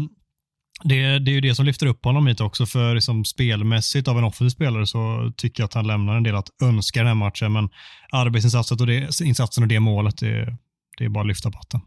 [0.82, 4.18] det, det är ju det som lyfter upp honom hit också, för liksom spelmässigt av
[4.18, 7.14] en offensiv spelare så tycker jag att han lämnar en del att önska den här
[7.14, 7.68] matchen, men
[8.12, 10.56] arbetsinsatsen och det, insatsen och det målet, det,
[10.98, 11.80] det är bara att lyfta på hatten.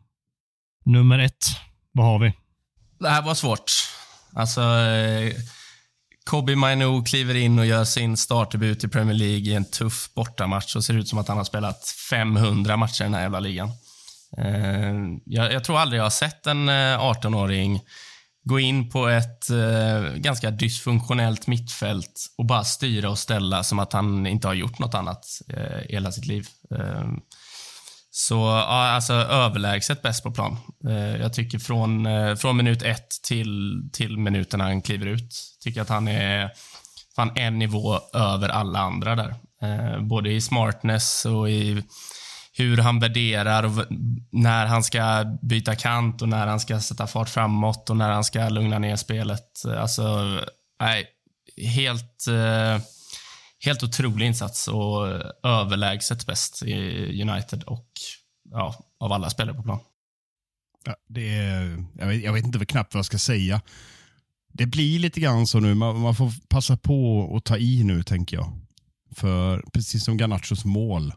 [0.86, 1.46] Nummer ett,
[1.92, 2.34] vad har vi?
[3.00, 3.72] Det här var svårt.
[4.34, 5.34] Alltså, eh,
[6.28, 10.76] Kobe Mainu kliver in och gör sin startdebut i Premier League i en tuff bortamatch
[10.76, 13.70] och ser ut som att han har spelat 500 matcher i den här jävla ligan.
[14.38, 14.94] Eh,
[15.26, 17.82] jag, jag tror aldrig jag har sett en eh, 18-åring
[18.44, 23.94] gå in på ett eh, ganska dysfunktionellt mittfält och bara styra och ställa som att
[23.94, 26.48] han inte har gjort något annat eh, hela sitt liv.
[28.20, 30.58] Så ja, alltså överlägset bäst på plan.
[30.88, 35.82] Eh, jag tycker från, eh, från minut ett till, till minuten han kliver ut, tycker
[35.82, 36.50] att han är
[37.16, 39.36] fan en nivå över alla andra där.
[39.62, 41.84] Eh, både i smartness och i
[42.54, 43.86] hur han värderar och
[44.32, 48.24] när han ska byta kant och när han ska sätta fart framåt och när han
[48.24, 49.66] ska lugna ner spelet.
[49.78, 50.40] Alltså,
[50.80, 51.06] nej,
[51.76, 52.82] helt, eh,
[53.68, 55.08] helt otrolig insats och
[55.44, 57.90] överlägset bäst i United och
[58.50, 59.80] ja, av alla spelare på plan.
[60.86, 63.62] Ja, det är, jag, vet, jag vet inte knappt vad jag ska säga.
[64.54, 65.74] Det blir lite grann så nu.
[65.74, 68.60] Man, man får passa på att ta i nu, tänker jag.
[69.16, 71.14] För precis som Garnachos mål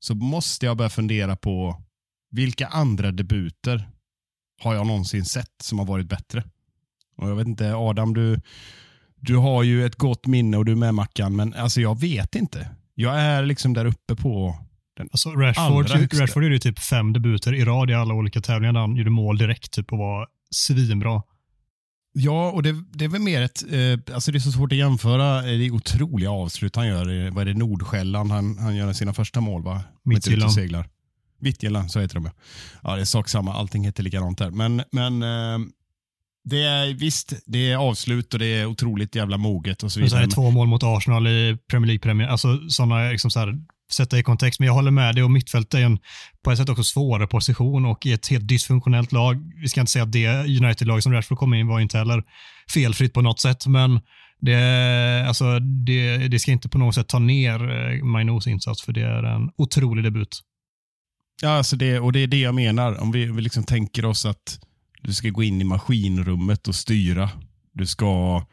[0.00, 1.82] så måste jag börja fundera på
[2.30, 3.90] vilka andra debuter
[4.62, 6.44] har jag någonsin sett som har varit bättre?
[7.16, 8.40] Och Jag vet inte, Adam, du,
[9.20, 12.34] du har ju ett gott minne och du är med Mackan, men alltså jag vet
[12.34, 12.68] inte.
[12.94, 14.56] Jag är liksom där uppe på
[14.96, 16.22] den Alltså Rashford, allra högsta.
[16.22, 19.10] Rashford gjorde ju typ fem debuter i rad i alla olika tävlingar där han gjorde
[19.10, 21.22] mål direkt typ och var svinbra.
[22.12, 23.62] Ja, och det, det är väl mer ett...
[23.72, 27.10] Eh, alltså det är så svårt att jämföra eh, det otroliga avslut han gör.
[27.12, 27.58] i- Vad är det?
[27.58, 29.74] Nordsjälland han, han gör sina första mål, va?
[30.04, 30.52] Och Midtjylland.
[30.52, 30.88] seglar.
[31.88, 32.30] Så heter de ja.
[32.82, 33.54] Ja, det är sak samma.
[33.54, 34.50] Allting heter likadant där.
[34.50, 35.58] Men, men eh,
[36.44, 40.08] det är visst, det är avslut och det är otroligt jävla moget och så Men
[40.08, 40.24] så vidare.
[40.24, 42.28] är det två mål mot Arsenal i Premier League-premiär.
[42.28, 43.54] Alltså sådana, liksom så här,
[43.92, 44.60] sätta i kontext.
[44.60, 45.98] Men jag håller med dig och mittfält är en
[46.44, 49.52] på ett sätt också svårare position och i ett helt dysfunktionellt lag.
[49.62, 52.22] Vi ska inte säga att det United-lag som Rashford kom in var inte heller
[52.74, 54.00] felfritt på något sätt, men
[54.40, 58.92] det, alltså, det, det ska inte på något sätt ta ner eh, Mainos insats, för
[58.92, 60.40] det är en otrolig debut.
[61.42, 63.00] Ja, alltså det, och det är det jag menar.
[63.00, 64.58] Om vi, vi liksom tänker oss att
[65.02, 67.30] du ska gå in i maskinrummet och styra.
[67.72, 68.44] Du ska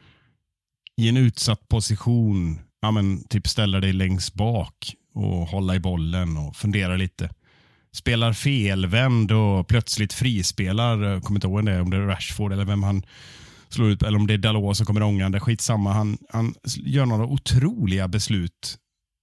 [0.96, 6.36] i en utsatt position, ja men, typ ställa dig längst bak och hålla i bollen
[6.36, 7.30] och fundera lite.
[7.92, 12.64] Spelar felvänd och plötsligt frispelar, jag kommer inte ihåg det, om det är Rashford eller
[12.64, 13.02] vem han
[13.68, 15.92] slår ut, eller om det är Dalot som kommer ångande, skitsamma.
[15.92, 18.78] Han, han gör några otroliga beslut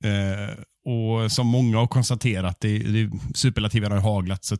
[0.06, 4.58] Eh, och som många har konstaterat, det, det, superlativen har haglat så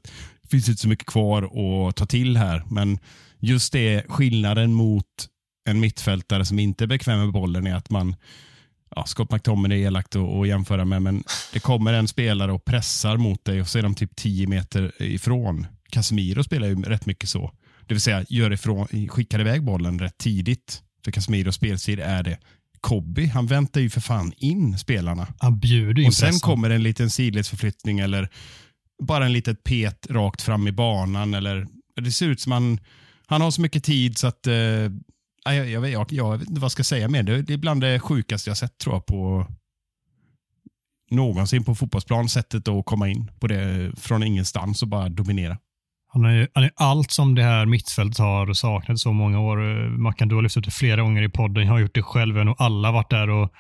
[0.50, 2.64] finns inte så mycket kvar att ta till här.
[2.70, 3.00] Men
[3.40, 5.06] just det, skillnaden mot
[5.70, 8.16] en mittfältare som inte är bekväm med bollen är att man,
[8.96, 13.18] ja, Scott McTominay är elakt att, jämföra med, men det kommer en spelare och pressar
[13.18, 15.68] mot dig och så är de typ 10 meter ifrån.
[15.90, 17.52] Casemiro spelar ju rätt mycket så.
[17.88, 20.82] Det vill säga gör ifrån, skickar iväg bollen rätt tidigt.
[21.06, 22.38] För Casemiros spelstil är det.
[22.82, 25.28] Kobby, han väntar ju för fan in spelarna.
[25.40, 26.40] Han bjuder in Och sen pressen.
[26.40, 28.30] kommer en liten sidledsförflyttning eller
[29.04, 31.34] bara en litet pet rakt fram i banan.
[31.34, 31.68] Eller,
[32.02, 32.80] det ser ut som han,
[33.28, 34.48] han har så mycket tid så att...
[34.48, 34.56] Eh,
[35.48, 37.24] jag, jag, vet- jag, jag vet inte vad jag ska säga mer.
[37.24, 39.48] Det, det är bland det sjukaste jag sett tror jag på
[41.12, 42.30] någonsin på fotbollsplan.
[42.30, 45.58] Sättet att komma in på det från ingenstans och bara dominera.
[46.08, 49.84] Han är, han är allt som det här mittfältet har saknat så många år.
[49.84, 51.64] Eh, Mackan, du har lyft upp det flera gånger i podden.
[51.66, 52.36] Jag har gjort det själv.
[52.36, 53.52] Jag har nog alla varit där och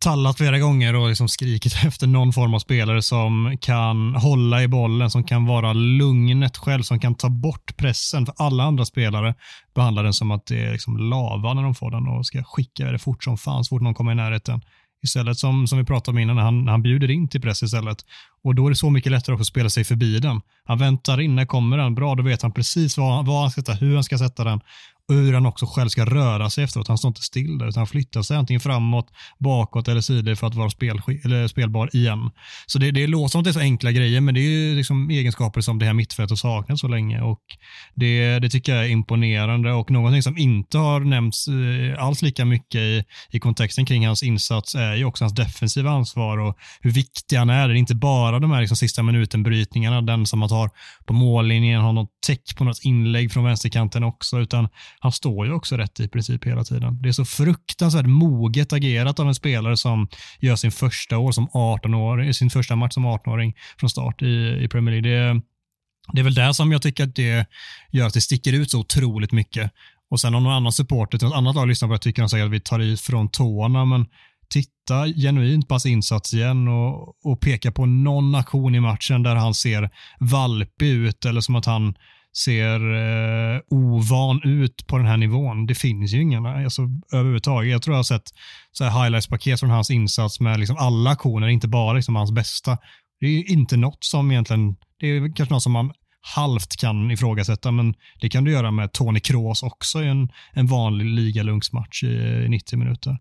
[0.00, 4.68] tallat flera gånger och liksom skrikit efter någon form av spelare som kan hålla i
[4.68, 8.26] bollen, som kan vara lugnet själv, som kan ta bort pressen.
[8.26, 9.34] För alla andra spelare
[9.74, 12.92] behandlar den som att det är liksom lava när de får den och ska skicka
[12.92, 14.60] det fort som fan så fort någon kommer i närheten.
[15.02, 17.98] Istället som, som vi pratade om innan, han, han bjuder in till press istället.
[18.44, 20.40] Och då är det så mycket lättare att spela sig förbi den.
[20.64, 21.94] Han väntar in, när kommer den?
[21.94, 24.60] Bra, då vet han precis vad, vad han ska sätta, hur han ska sätta den
[25.10, 26.88] och hur han också själv ska röra sig efteråt.
[26.88, 29.06] Han står inte still där, utan han flyttar sig antingen framåt,
[29.38, 32.30] bakåt eller sidor för att vara spel, eller spelbar igen.
[32.66, 34.76] Så det, det låter som att det är så enkla grejer, men det är ju
[34.76, 37.40] liksom egenskaper som det här mittfältet har saknat så länge och
[37.94, 42.44] det, det tycker jag är imponerande och någonting som inte har nämnts eh, alls lika
[42.44, 46.90] mycket i, i kontexten kring hans insats är ju också hans defensiva ansvar och hur
[46.90, 47.68] viktig han är.
[47.68, 50.70] Det är inte bara de här liksom sista minuten-brytningarna, den som man tar
[51.06, 54.68] på mållinjen, har något täck på något inlägg från vänsterkanten också, utan
[55.02, 57.02] han står ju också rätt i princip hela tiden.
[57.02, 60.08] Det är så fruktansvärt moget agerat av en spelare som
[60.40, 64.58] gör sin första år som 18 år, sin första match som 18-åring från start i,
[64.62, 65.34] i Premier League.
[65.34, 65.40] Det,
[66.12, 67.46] det är väl där som jag tycker att det
[67.90, 69.70] gör att det sticker ut så otroligt mycket.
[70.10, 72.28] Och sen om någon annan supporter till något annat lag lyssnar på det tycker de
[72.28, 74.06] säkert att vi tar i från tårna, men
[74.48, 79.34] titta genuint på hans insats igen och, och peka på någon aktion i matchen där
[79.34, 81.94] han ser valpig ut eller som att han
[82.36, 85.66] ser eh, ovan ut på den här nivån.
[85.66, 87.72] Det finns ju ingen alltså, överhuvudtaget.
[87.72, 88.30] Jag tror jag har sett
[88.72, 92.78] så här highlights-paket från hans insats med liksom alla aktioner, inte bara liksom hans bästa.
[93.20, 95.92] Det är ju inte något som egentligen, det är kanske något som man
[96.36, 100.66] halvt kan ifrågasätta, men det kan du göra med Tony Kroos också i en, en
[100.66, 103.18] vanlig ligalunksmatch i 90 minuter.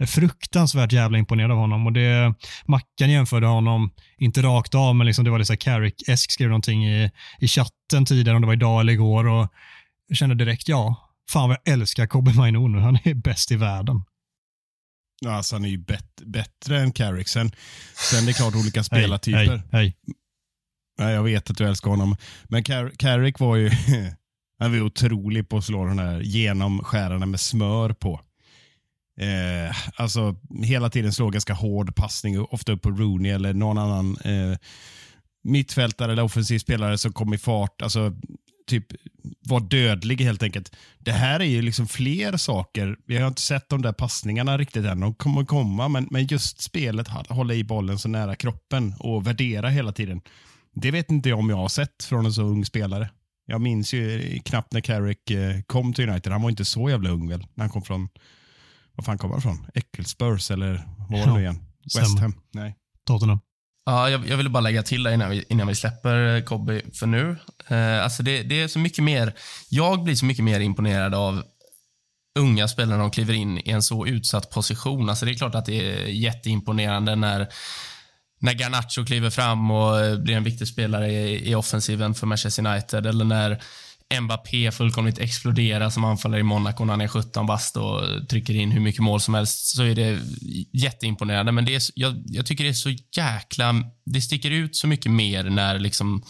[0.00, 2.34] Är fruktansvärt jävla imponerad av honom och det,
[2.64, 6.86] Mackan jämförde honom, inte rakt av, men liksom det var lite så Carrick-esk skrev någonting
[6.86, 9.48] i, i chatten tidigare, om det var idag eller igår och
[10.06, 13.56] jag kände direkt, ja, fan vad jag älskar Kobe Mainu nu, han är bäst i
[13.56, 14.02] världen.
[15.20, 17.28] Ja, Alltså, han är ju bet, bättre än Carrick.
[17.28, 17.52] Sen,
[18.10, 19.38] sen det är klart olika Hej, spelartyper.
[19.46, 19.96] Hej, hej.
[20.98, 22.16] Ja, jag vet att du älskar honom.
[22.44, 23.70] Men Car Carrick var ju
[24.58, 28.20] han var otrolig på att slå den här genomskärarna med smör på.
[29.20, 34.16] Eh, alltså hela tiden slå ganska hård passning, ofta upp på Rooney eller någon annan
[34.16, 34.58] eh,
[35.44, 37.82] mittfältare eller offensiv spelare som kom i fart.
[37.82, 38.12] Alltså
[38.66, 38.86] typ
[39.40, 40.76] var dödlig helt enkelt.
[40.98, 42.96] Det här är ju liksom fler saker.
[43.06, 45.00] Vi har inte sett de där passningarna riktigt än.
[45.00, 49.68] De kommer komma, men, men just spelet, hålla i bollen så nära kroppen och värdera
[49.68, 50.20] hela tiden.
[50.74, 53.10] Det vet inte jag om jag har sett från en så ung spelare.
[53.46, 56.32] Jag minns ju knappt när Carrick eh, kom till United.
[56.32, 58.08] Han var inte så jävla ung väl, när han kom från,
[59.00, 59.66] vad fan kom han från?
[59.74, 61.58] Ecclespurs eller vad var det nu igen?
[61.96, 62.34] West Ham?
[62.52, 62.76] Nej.
[63.06, 63.40] Tottenham.
[63.86, 67.06] Ja, jag, jag ville bara lägga till det innan vi, innan vi släpper Kobby för
[67.06, 67.36] nu.
[67.68, 69.34] Eh, alltså det, det är så mycket mer,
[69.68, 71.42] jag blir så mycket mer imponerad av
[72.38, 75.08] unga spelare när de kliver in i en så utsatt position.
[75.08, 77.48] Alltså det är klart att det är jätteimponerande när,
[78.40, 83.06] när Garnacho kliver fram och blir en viktig spelare i, i offensiven för Manchester United
[83.06, 83.62] eller när
[84.20, 88.70] Mbappé fullkomligt exploderar som anfallare i Monaco när han är 17 bast och trycker in
[88.70, 90.18] hur mycket mål som helst så är det
[90.72, 91.52] jätteimponerande.
[91.52, 93.74] Men det är, jag, jag tycker det är så jäkla...
[94.04, 96.22] Det sticker ut så mycket mer när liksom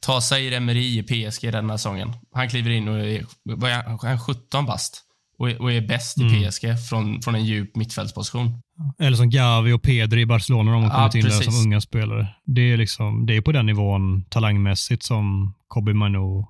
[0.00, 2.12] ta sig Emery i PSG den här säsongen.
[2.34, 3.24] Han kliver in och är,
[3.66, 5.02] är han 17 bast
[5.38, 6.50] och är, och är bäst i Mm.
[6.50, 8.62] PSG från, från en djup mittfältsposition.
[8.98, 11.80] Eller som Gavi och Pedri i Barcelona de har Ja, kommit in där som unga
[11.80, 12.28] spelare.
[12.46, 16.44] Det är, liksom, det är på den nivån talangmässigt som Kobe Manu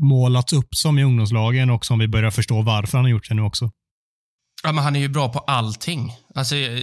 [0.00, 3.34] målats upp som i ungdomslagen och som vi börjar förstå varför han har gjort det
[3.34, 3.70] nu också.
[4.62, 6.12] Ja, men han är ju bra på allting.
[6.34, 6.82] Alltså, eh,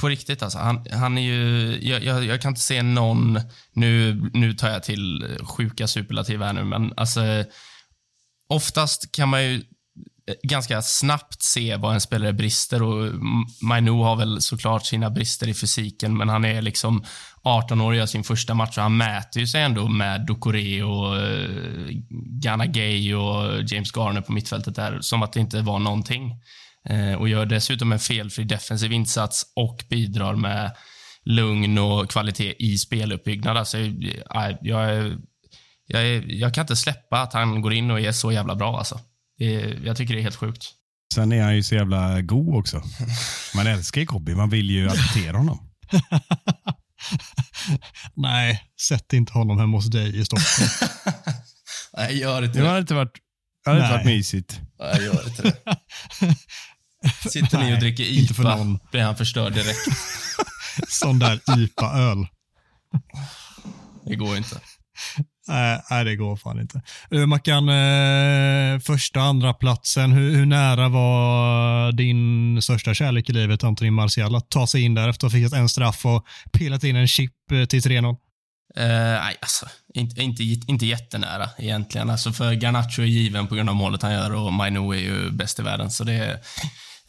[0.00, 0.58] på- riktigt alltså.
[0.58, 1.78] Han, han är ju...
[1.82, 3.40] Jag, jag, jag kan inte se någon...
[3.72, 7.20] Nu, nu tar jag till sjuka superlativ här nu, men alltså...
[8.48, 13.12] Oftast kan man ju eh, ganska snabbt se vad en spelare brister och
[13.62, 17.04] Mainu har väl såklart sina brister i fysiken, men han är liksom
[17.44, 20.82] 18 år och gör sin första match och han mäter ju sig ändå med Ducoré
[20.82, 21.88] och uh,
[22.42, 26.32] Ghana Gay och James Garner på mittfältet där, som att det inte var någonting.
[26.88, 30.76] Eh, och gör dessutom en felfri defensiv insats och bidrar med
[31.24, 33.56] lugn och kvalitet i speluppbyggnad.
[33.56, 33.92] Alltså, eh,
[34.60, 35.16] jag,
[35.86, 38.78] jag, är, jag kan inte släppa att han går in och är så jävla bra.
[38.78, 39.00] Alltså.
[39.38, 40.64] Det jag tycker det är helt sjukt.
[41.14, 42.82] Sen är han ju så jävla god också.
[43.54, 45.58] Man älskar ju Kobby, man vill ju adoptera honom.
[48.16, 50.70] Nej, sätt inte honom hemma hos dig i Stockholm.
[51.96, 53.12] Nej, gör inte Det hade inte varit,
[53.64, 53.98] det hade inte Nej.
[53.98, 54.60] varit mysigt.
[54.78, 55.76] Nej, gör inte det.
[57.30, 58.78] Sitter ni och Nej, dricker inte för IPA någon.
[58.90, 59.78] blir han förstörd direkt.
[60.88, 62.26] Sån där IPA-öl.
[64.06, 64.60] Det går inte.
[65.48, 66.80] Nej, nej, det går fan inte.
[67.26, 73.90] Mackan, eh, första andra platsen hur, hur nära var din största kärlek i livet, Anthony
[73.90, 76.96] Martial, att ta sig in där efter att ha fixat en straff och pillat in
[76.96, 78.16] en chip eh, till 3-0?
[78.78, 79.68] Uh, eh, nej, alltså.
[79.94, 82.10] Inte, inte, inte jättenära egentligen.
[82.10, 85.30] Alltså, för Garnacho är given på grund av målet han gör och Mainu är ju
[85.30, 85.90] bäst i världen.
[85.90, 86.12] Så det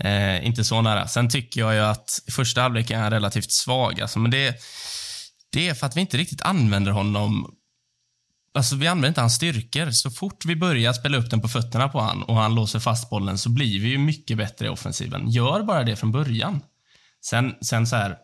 [0.04, 1.08] är uh, inte så nära.
[1.08, 4.02] Sen tycker jag ju att första halvleken är relativt svag.
[4.02, 4.56] Alltså, men det,
[5.52, 7.56] det är för att vi inte riktigt använder honom
[8.54, 9.92] Alltså vi använder inte hans styrkor.
[9.92, 13.10] Så fort vi börjar spela upp den på fötterna på han och han låser fast
[13.10, 15.30] bollen så blir vi ju mycket bättre i offensiven.
[15.30, 16.62] Gör bara det från början.
[17.26, 18.18] Sen, sen så här,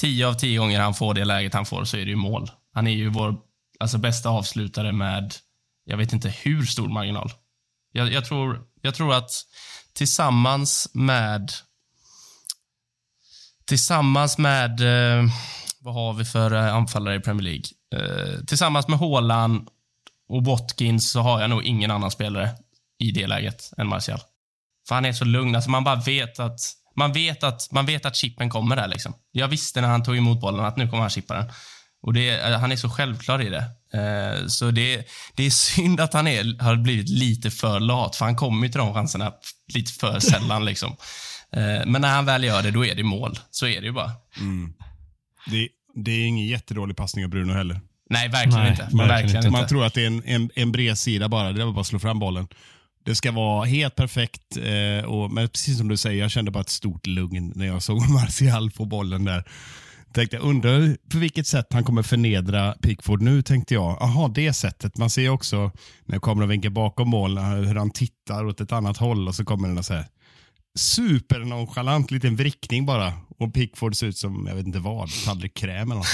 [0.00, 2.50] tio av tio gånger han får det läget han får så är det ju mål.
[2.72, 3.36] Han är ju vår
[3.80, 5.34] alltså, bästa avslutare med,
[5.84, 7.30] jag vet inte hur stor marginal.
[7.92, 9.30] Jag, jag, tror, jag tror att
[9.94, 11.52] tillsammans med
[13.66, 15.24] Tillsammans med, eh,
[15.80, 17.64] vad har vi för eh, anfallare i Premier League?
[17.94, 19.68] Eh, tillsammans med Haaland
[20.28, 22.50] och Watkins så har jag nog ingen annan spelare
[22.98, 24.20] i det läget än Martial.
[24.88, 25.54] För han är så lugn.
[25.54, 26.60] Alltså man bara vet att
[26.96, 28.88] man vet att, man vet att chippen kommer där.
[28.88, 29.14] Liksom.
[29.32, 31.52] Jag visste när han tog emot bollen att nu kommer han chippa den.
[32.02, 33.64] Och det, eh, han är så självklar i det.
[34.00, 38.24] Eh, så det, det är synd att han är, har blivit lite för lat, för
[38.24, 39.32] han kommer ju till de chanserna
[39.74, 40.64] lite för sällan.
[40.64, 40.96] liksom.
[41.52, 43.38] Eh, men när han väl gör det, då är det mål.
[43.50, 44.12] Så är det ju bara.
[44.40, 44.72] Mm.
[45.46, 47.80] Det, det är ingen jättedålig passning av Bruno heller.
[48.10, 48.82] Nej, verkligen Nej, inte.
[48.82, 49.50] verkligen Verkligen, inte.
[49.50, 51.52] Man tror att det är en, en, en bred sida bara.
[51.52, 52.48] Det är bara att slå fram bollen.
[53.04, 54.56] Det ska vara helt perfekt.
[54.56, 57.82] Eh, och, men precis som du säger, jag kände bara ett stort lugn när jag
[57.82, 59.44] såg Martial få bollen där.
[60.12, 63.96] Tänkte, undrar på vilket sätt han kommer förnedra Pickford nu, tänkte jag.
[64.00, 64.96] Jaha, det sättet.
[64.96, 65.72] Man ser också
[66.04, 69.68] när kameran vinkar bakom mål, hur han tittar åt ett annat håll och så kommer
[69.68, 70.06] den så här
[70.76, 73.12] supernonchalant liten vrickning bara.
[73.38, 76.06] Och Pickford ser ut som, jag vet inte vad, tallrik kräm eller något.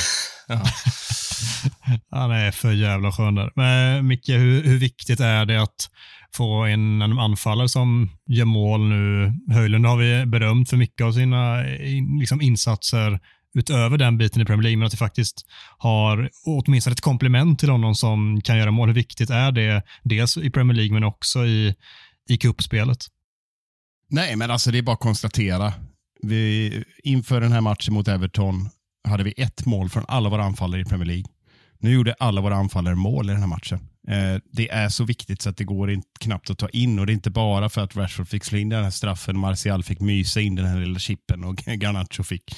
[2.10, 3.52] Han är för jävla skön där.
[3.54, 5.88] Men Micke, hur, hur viktigt är det att
[6.34, 9.32] få en, en anfallare som gör mål nu?
[9.54, 13.20] Höjlund har vi berömt för mycket av sina in, liksom insatser
[13.54, 15.46] utöver den biten i Premier League, men att vi faktiskt
[15.78, 18.88] har åtminstone ett komplement till honom som kan göra mål.
[18.88, 21.74] Hur viktigt är det, dels i Premier League men också i,
[22.28, 23.06] i cupspelet?
[24.12, 25.72] Nej, men alltså det är bara att konstatera.
[26.22, 28.68] Vi, inför den här matchen mot Everton
[29.08, 31.24] hade vi ett mål från alla våra anfallare i Premier League.
[31.78, 33.88] Nu gjorde alla våra anfallare mål i den här matchen.
[34.08, 37.06] Eh, det är så viktigt så att det går inte, knappt att ta in och
[37.06, 40.00] det är inte bara för att Rashford fick slå in den här straffen, Martial fick
[40.00, 42.56] mysa in den här lilla chippen och Garnacho fick,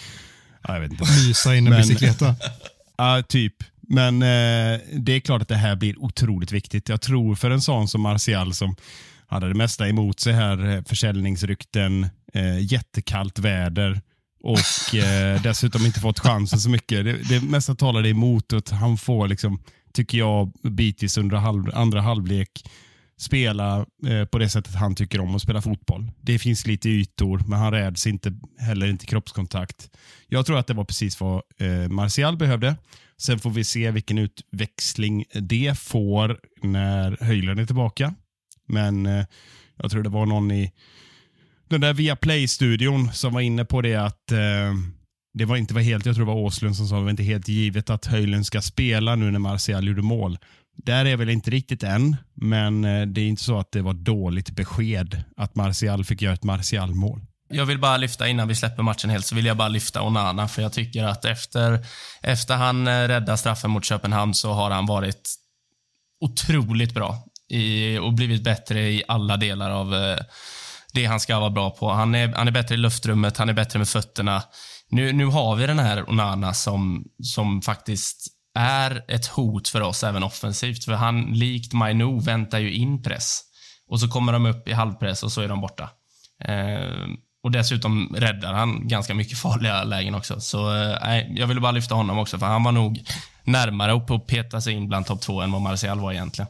[0.62, 1.04] ja, jag vet inte.
[1.04, 2.34] Mysa in en bicykleta.
[2.96, 3.54] Ja, typ.
[3.80, 6.88] Men eh, det är klart att det här blir otroligt viktigt.
[6.88, 8.76] Jag tror för en sån som Martial som
[9.26, 14.00] hade det mesta emot sig här, eh, försäljningsrykten, eh, jättekallt väder
[14.42, 17.04] och eh, dessutom inte fått chansen så mycket.
[17.04, 19.62] Det, det mesta talar det emot att han får, liksom,
[19.92, 22.50] tycker jag, bitvis under halv, andra halvlek
[23.16, 26.10] spela eh, på det sättet han tycker om att spela fotboll.
[26.20, 29.90] Det finns lite ytor, men han räds inte, heller inte kroppskontakt.
[30.28, 32.76] Jag tror att det var precis vad eh, Martial behövde.
[33.16, 38.14] Sen får vi se vilken utväxling det får när Höjlund är tillbaka.
[38.68, 39.24] Men eh,
[39.76, 40.72] jag tror det var någon i
[41.68, 44.74] den där Viaplay-studion som var inne på det att eh,
[45.34, 47.22] det var inte var helt, jag tror det var Åslund som sa, det var inte
[47.22, 50.38] helt givet att Höjlund ska spela nu när Martial gjorde mål.
[50.76, 53.94] Där är väl inte riktigt än, men eh, det är inte så att det var
[53.94, 57.20] dåligt besked att Martial fick göra ett Martial-mål.
[57.48, 60.48] Jag vill bara lyfta, innan vi släpper matchen helt, så vill jag bara lyfta Onana.
[60.48, 61.86] För jag tycker att efter,
[62.22, 65.34] efter han eh, räddade straffen mot Köpenhamn så har han varit
[66.20, 67.24] otroligt bra
[67.54, 70.18] i, och blivit bättre i alla delar av eh,
[70.92, 71.90] det han ska vara bra på.
[71.90, 74.42] Han är, han är bättre i luftrummet, han är bättre med fötterna.
[74.88, 80.04] Nu, nu har vi den här Onana som, som faktiskt är ett hot för oss
[80.04, 80.84] även offensivt.
[80.84, 83.40] För han, likt Mainu, väntar ju in press.
[83.88, 85.90] Och så kommer de upp i halvpress och så är de borta.
[86.44, 87.08] Eh,
[87.44, 90.40] och dessutom räddar han ganska mycket farliga lägen också.
[90.40, 93.02] Så eh, nej, jag ville bara lyfta honom också, för han var nog
[93.44, 96.48] närmare upp att peta sig in bland topp två än vad Martial var egentligen.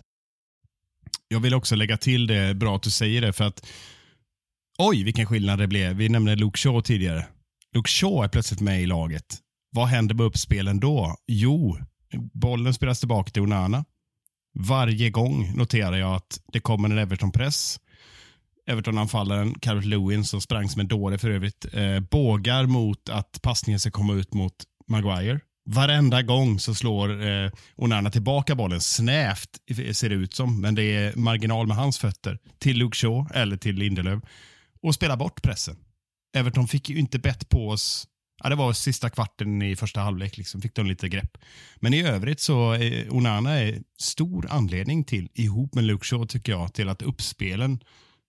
[1.35, 3.67] Jag vill också lägga till det, bra att du säger det, för att
[4.79, 5.97] oj vilken skillnad det blev.
[5.97, 7.27] Vi nämnde Luke Shaw tidigare.
[7.75, 9.39] Luke Shaw är plötsligt med i laget.
[9.71, 11.17] Vad händer med uppspelen då?
[11.27, 11.79] Jo,
[12.33, 13.85] bollen spelas tillbaka till Onana.
[14.59, 17.81] Varje gång noterar jag att det kommer en Everton-press.
[18.67, 23.81] Everton-anfallaren Calvert Lewin, som sprang som en dåre för övrigt, eh, bågar mot att passningen
[23.81, 24.55] ska komma ut mot
[24.89, 25.41] Maguire.
[25.67, 28.81] Varenda gång så slår eh, Onana tillbaka bollen.
[28.81, 32.97] Snävt, eh, ser det ut som, men det är marginal med hans fötter, till Luke
[32.97, 34.23] Shaw eller till Lindelöf.
[34.83, 35.77] Och spelar bort pressen.
[36.37, 38.09] Everton fick ju inte bett på oss.
[38.43, 41.39] Ja, det var sista kvarten i första halvlek, liksom, fick de lite grepp.
[41.77, 46.53] Men i övrigt så eh, Onana är stor anledning till, ihop med Luke Shaw tycker
[46.53, 47.81] jag, till att uppspelen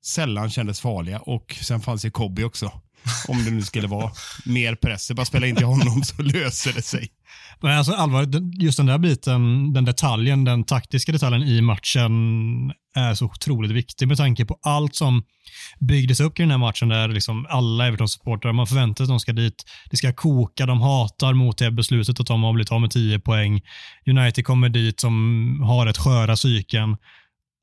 [0.05, 1.19] sällan kändes farliga.
[1.19, 2.71] Och sen fanns ju Kobby också.
[3.27, 4.11] Om det nu skulle vara
[4.45, 5.07] mer press.
[5.07, 7.09] Det bara spela in till honom så löser det sig.
[7.61, 12.11] Men alltså allvarligt, just den där biten, den detaljen, den taktiska detaljen i matchen
[12.95, 15.23] är så otroligt viktig med tanke på allt som
[15.79, 19.19] byggdes upp i den här matchen där liksom alla Everton-supportrar, man förväntar sig att de
[19.19, 19.63] ska dit.
[19.89, 23.19] Det ska koka, de hatar mot det beslutet att de har blivit av med 10
[23.19, 23.61] poäng.
[24.05, 26.97] United kommer dit som har ett sköra psyken.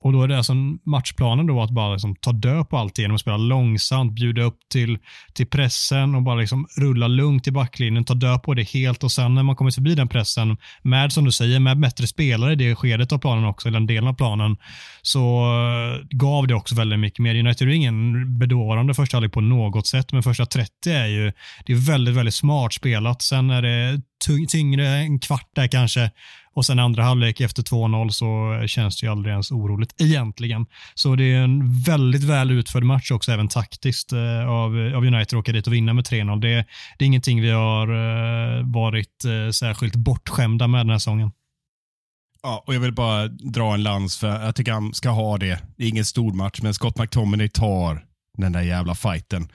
[0.03, 3.14] Och då är det alltså matchplanen då att bara liksom ta död på allt genom
[3.14, 4.98] att spela långsamt, bjuda upp till,
[5.34, 9.12] till pressen och bara liksom rulla lugnt i backlinjen, ta död på det helt och
[9.12, 12.57] sen när man kommer förbi den pressen med, som du säger, med bättre spelare i
[12.57, 14.57] det skedet av planen också, eller den delen av planen,
[15.03, 17.34] så eh, gav det också väldigt mycket mer.
[17.34, 21.32] United är ingen bedårande första halvlek på något sätt, men första 30 är ju
[21.66, 23.22] det är väldigt, väldigt smart spelat.
[23.22, 24.00] Sen är det
[24.48, 26.11] tyngre, en kvart där kanske,
[26.55, 30.66] och sen andra halvlek efter 2-0 så känns det ju aldrig ens oroligt egentligen.
[30.94, 35.20] Så det är en väldigt väl utförd match också, även taktiskt, eh, av, av United
[35.20, 36.40] att åka dit och vinna med 3-0.
[36.40, 36.66] Det,
[36.98, 41.30] det är ingenting vi har eh, varit eh, särskilt bortskämda med den här säsongen.
[42.42, 45.62] Ja, och jag vill bara dra en lans för jag tycker han ska ha det.
[45.76, 48.05] Det är ingen stor match, men Scott McTominay tar
[48.38, 49.48] den där jävla fighten.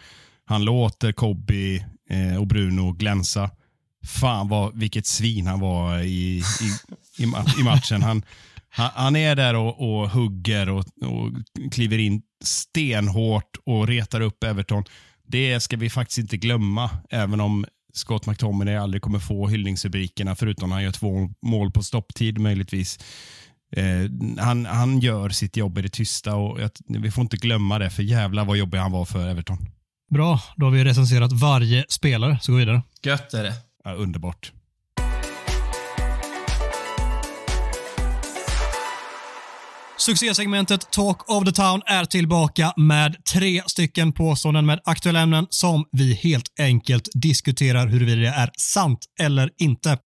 [0.46, 1.84] Han låter Kobby
[2.40, 3.50] och Bruno glänsa.
[4.08, 7.24] Fan vad, vilket svin han var i, i, i,
[7.60, 8.02] i matchen.
[8.02, 8.24] Han,
[8.70, 11.32] han, han är där och, och hugger och, och
[11.72, 14.84] kliver in stenhårt och retar upp Everton.
[15.28, 20.70] Det ska vi faktiskt inte glömma, även om Scott McTominay aldrig kommer få hyllningsrubrikerna, förutom
[20.70, 23.00] när han gör två mål på stopptid möjligtvis.
[23.76, 27.80] Eh, han, han gör sitt jobb i det tysta och jag, vi får inte glömma
[27.80, 29.58] det, för jävla vad jobbig han var för Everton.
[30.10, 32.82] Bra, då har vi recenserat varje spelare, så gå vidare.
[33.04, 33.54] Gött är det.
[33.88, 34.52] Ja, underbart.
[39.98, 45.86] Succésegmentet Talk of the Town är tillbaka med tre stycken påståenden med aktuella ämnen som
[45.92, 49.98] vi helt enkelt diskuterar huruvida det är sant eller inte.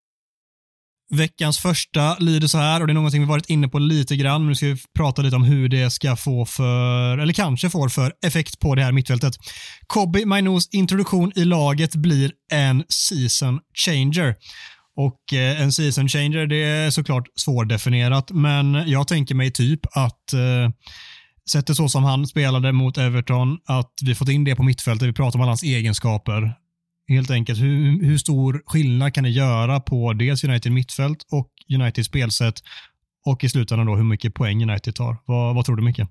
[1.12, 4.42] Veckans första lyder så här och det är någonting vi varit inne på lite grann.
[4.42, 7.90] Men nu ska vi prata lite om hur det ska få för, eller kanske får
[7.90, 9.34] för effekt på det här mittfältet.
[9.88, 14.36] Kobi Mainos introduktion i laget blir en season changer.
[14.96, 20.34] Och eh, en season changer, det är såklart svårdefinierat, men jag tänker mig typ att
[20.34, 20.70] eh,
[21.52, 25.14] sättet så som han spelade mot Everton, att vi fått in det på mittfältet, vi
[25.14, 26.54] pratar om alla hans egenskaper.
[27.12, 32.06] Helt enkelt, hur, hur stor skillnad kan det göra på dels United mittfält och United
[32.06, 32.64] spelsätt
[33.26, 35.18] och i slutändan då hur mycket poäng United tar?
[35.26, 36.02] Vad, vad tror du Micke?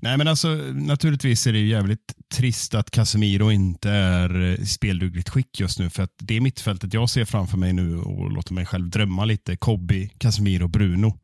[0.00, 4.66] Nej, men alltså naturligtvis är det ju jävligt trist att Casemiro inte är eh, i
[4.66, 5.90] speldugligt skick just nu.
[5.90, 9.56] För att det mittfältet jag ser framför mig nu och låter mig själv drömma lite.
[9.56, 11.18] Kobi, Casemiro, Bruno.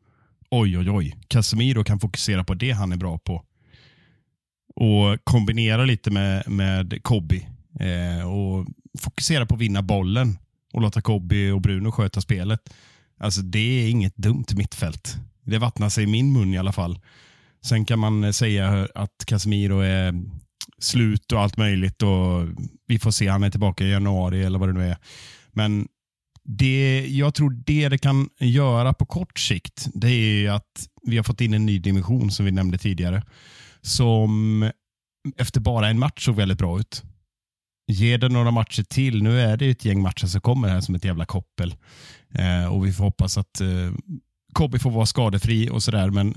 [0.51, 1.17] Oj, oj, oj.
[1.29, 3.45] Casemiro kan fokusera på det han är bra på.
[4.75, 7.47] Och kombinera lite med, med Kobby.
[7.81, 8.67] Eh, och
[8.99, 10.39] fokusera på att vinna bollen
[10.73, 12.61] och låta Kobi och Bruno sköta spelet.
[13.19, 15.17] Alltså det är inget dumt mittfält.
[15.43, 16.99] Det vattnar sig i min mun i alla fall.
[17.65, 20.15] Sen kan man eh, säga att Casemiro är
[20.79, 22.49] slut och allt möjligt och
[22.87, 24.97] vi får se, han är tillbaka i januari eller vad det nu är.
[25.53, 25.89] Men
[26.45, 31.25] det, jag tror det det kan göra på kort sikt, det är att vi har
[31.25, 33.23] fått in en ny dimension som vi nämnde tidigare.
[33.81, 34.71] Som
[35.37, 37.03] efter bara en match såg väldigt bra ut.
[37.87, 39.23] Ge det några matcher till.
[39.23, 41.75] Nu är det ett gäng matcher som kommer här som ett jävla koppel.
[42.35, 43.93] Eh, och Vi får hoppas att eh,
[44.53, 46.11] Kobe får vara skadefri och sådär.
[46.11, 46.35] Men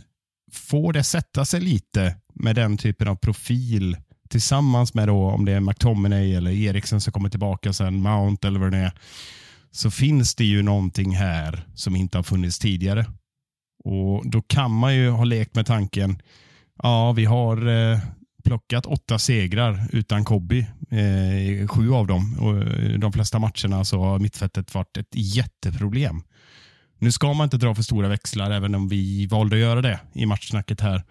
[0.51, 3.97] får det sätta sig lite med den typen av profil
[4.29, 8.59] tillsammans med då om det är McTominay eller Eriksen som kommer tillbaka sen, Mount eller
[8.59, 8.91] vad det är,
[9.71, 13.05] så finns det ju någonting här som inte har funnits tidigare.
[13.83, 16.21] Och Då kan man ju ha lekt med tanken,
[16.83, 17.99] ja vi har eh,
[18.43, 22.37] plockat åtta segrar utan Kobby, eh, sju av dem.
[22.39, 26.23] Och eh, de flesta matcherna så har mittfältet varit ett jätteproblem.
[26.99, 29.99] Nu ska man inte dra för stora växlar, även om vi valde att göra det
[30.13, 31.03] i matchsnacket här.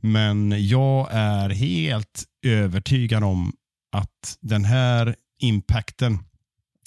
[0.00, 3.52] Men jag är helt övertygad om
[3.92, 6.18] att den här impacten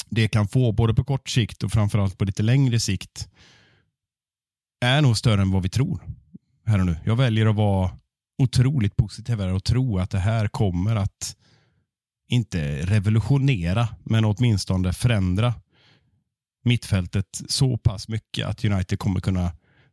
[0.10, 3.28] det kan få både på kort sikt och framförallt på lite längre sikt
[4.86, 6.02] är nog större än vad vi tror.
[6.66, 6.98] Här och nu.
[7.06, 7.92] Jag väljer att vara
[8.38, 11.36] otroligt positiv och tro att det här kommer att
[12.28, 15.54] inte revolutionera, men åtminstone förändra
[16.64, 19.52] mittfältet så pass mycket att United kommer kunna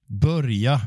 [0.09, 0.80] börja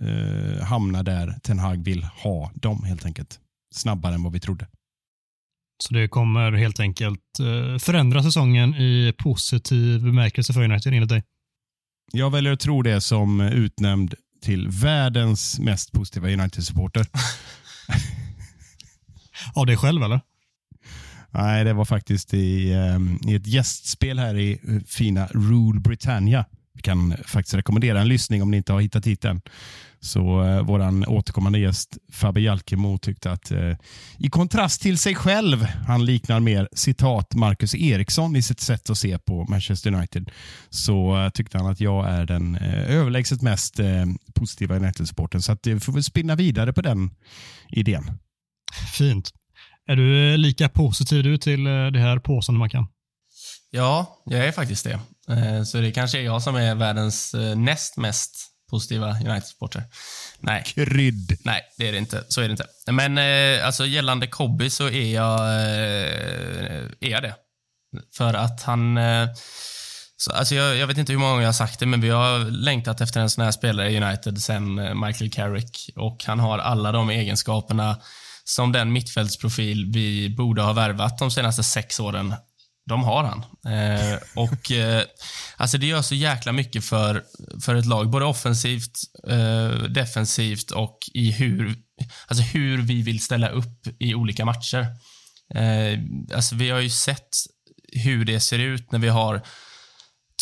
[0.00, 3.40] eh, hamna där Ten Hag vill ha dem helt enkelt.
[3.74, 4.66] Snabbare än vad vi trodde.
[5.82, 11.22] Så det kommer helt enkelt eh, förändra säsongen i positiv bemärkelse för United enligt dig?
[12.12, 17.06] Jag väljer att tro det som utnämnd till världens mest positiva United-supporter.
[19.54, 20.20] Av dig själv eller?
[21.30, 26.44] Nej, det var faktiskt i, ehm, i ett gästspel här i eh, fina Rule Britannia.
[26.74, 29.40] Vi kan faktiskt rekommendera en lyssning om ni inte har hittat hit än.
[30.00, 33.76] Så eh, våran återkommande gäst Fabbe Jalkemo tyckte att eh,
[34.18, 38.98] i kontrast till sig själv, han liknar mer citat Marcus Eriksson i sitt sätt att
[38.98, 40.30] se på Manchester United,
[40.70, 45.42] så eh, tyckte han att jag är den eh, överlägset mest eh, positiva United-sporten.
[45.42, 47.10] Så att, eh, vi får väl spinna vidare på den
[47.68, 48.10] idén.
[48.92, 49.32] Fint.
[49.88, 52.86] Är du lika positiv du till det här påståendet man kan?
[53.70, 55.00] Ja, jag är faktiskt det.
[55.66, 59.82] Så det kanske är jag som är världens näst mest positiva United-supporter.
[60.40, 60.62] Nej.
[60.66, 61.38] Krydd.
[61.44, 62.24] Nej, det är det inte.
[62.28, 62.66] Så är det inte.
[62.90, 67.34] Men eh, alltså gällande Kobby så är jag, eh, är jag det.
[68.16, 68.98] För att han...
[68.98, 69.28] Eh,
[70.16, 72.10] så, alltså jag, jag, vet inte hur många gånger jag har sagt det, men vi
[72.10, 75.90] har längtat efter en sån här spelare i United sen eh, Michael Carrick.
[75.96, 77.96] Och han har alla de egenskaperna
[78.48, 82.34] som den mittfältsprofil vi borde ha värvat de senaste sex åren
[82.88, 83.38] de har han.
[83.74, 85.02] Eh, och eh,
[85.56, 87.24] alltså Det gör så jäkla mycket för,
[87.64, 91.74] för ett lag, både offensivt, eh, defensivt och i hur,
[92.26, 94.86] alltså hur vi vill ställa upp i olika matcher.
[95.54, 95.98] Eh,
[96.34, 97.28] alltså Vi har ju sett
[97.92, 99.42] hur det ser ut när vi har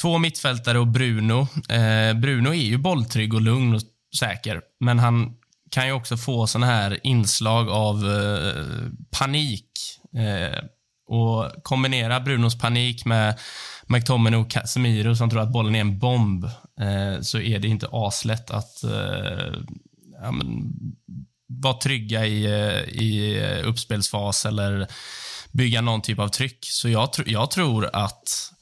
[0.00, 1.48] två mittfältare och Bruno.
[1.68, 3.82] Eh, Bruno är ju bolltrygg och lugn och
[4.18, 5.34] säker, men han
[5.76, 8.64] kan ju också få såna här inslag av eh,
[9.10, 9.70] panik
[10.14, 10.64] eh,
[11.08, 13.38] och kombinera Brunos panik med
[13.86, 16.44] McTominay och Casemiro som tror att bollen är en bomb,
[16.80, 19.54] eh, så är det inte aslätt att eh,
[20.22, 20.72] ja, men,
[21.46, 24.86] vara trygga i, eh, i uppspelsfas eller
[25.52, 26.58] bygga någon typ av tryck.
[26.62, 28.52] Så jag, tr jag tror att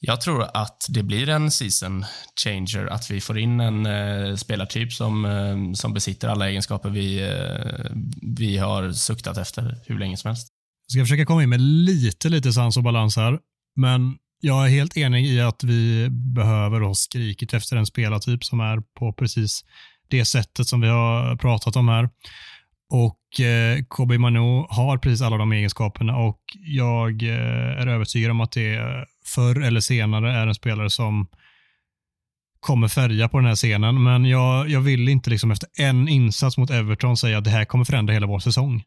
[0.00, 2.04] jag tror att det blir en season
[2.44, 7.22] changer, att vi får in en eh, spelartyp som, eh, som besitter alla egenskaper vi,
[7.22, 7.96] eh,
[8.36, 10.48] vi har suktat efter hur länge som helst.
[10.86, 13.38] Jag ska försöka komma in med lite, lite sans och balans här.
[13.76, 18.60] Men jag är helt enig i att vi behöver ha skrikit efter en spelartyp som
[18.60, 19.64] är på precis
[20.08, 22.08] det sättet som vi har pratat om här.
[22.90, 28.40] Och eh, Kobe Manu har precis alla de egenskaperna och jag eh, är övertygad om
[28.40, 31.26] att det förr eller senare är en spelare som
[32.60, 34.02] kommer färga på den här scenen.
[34.02, 37.64] Men jag, jag vill inte liksom efter en insats mot Everton säga att det här
[37.64, 38.82] kommer förändra hela vår säsong.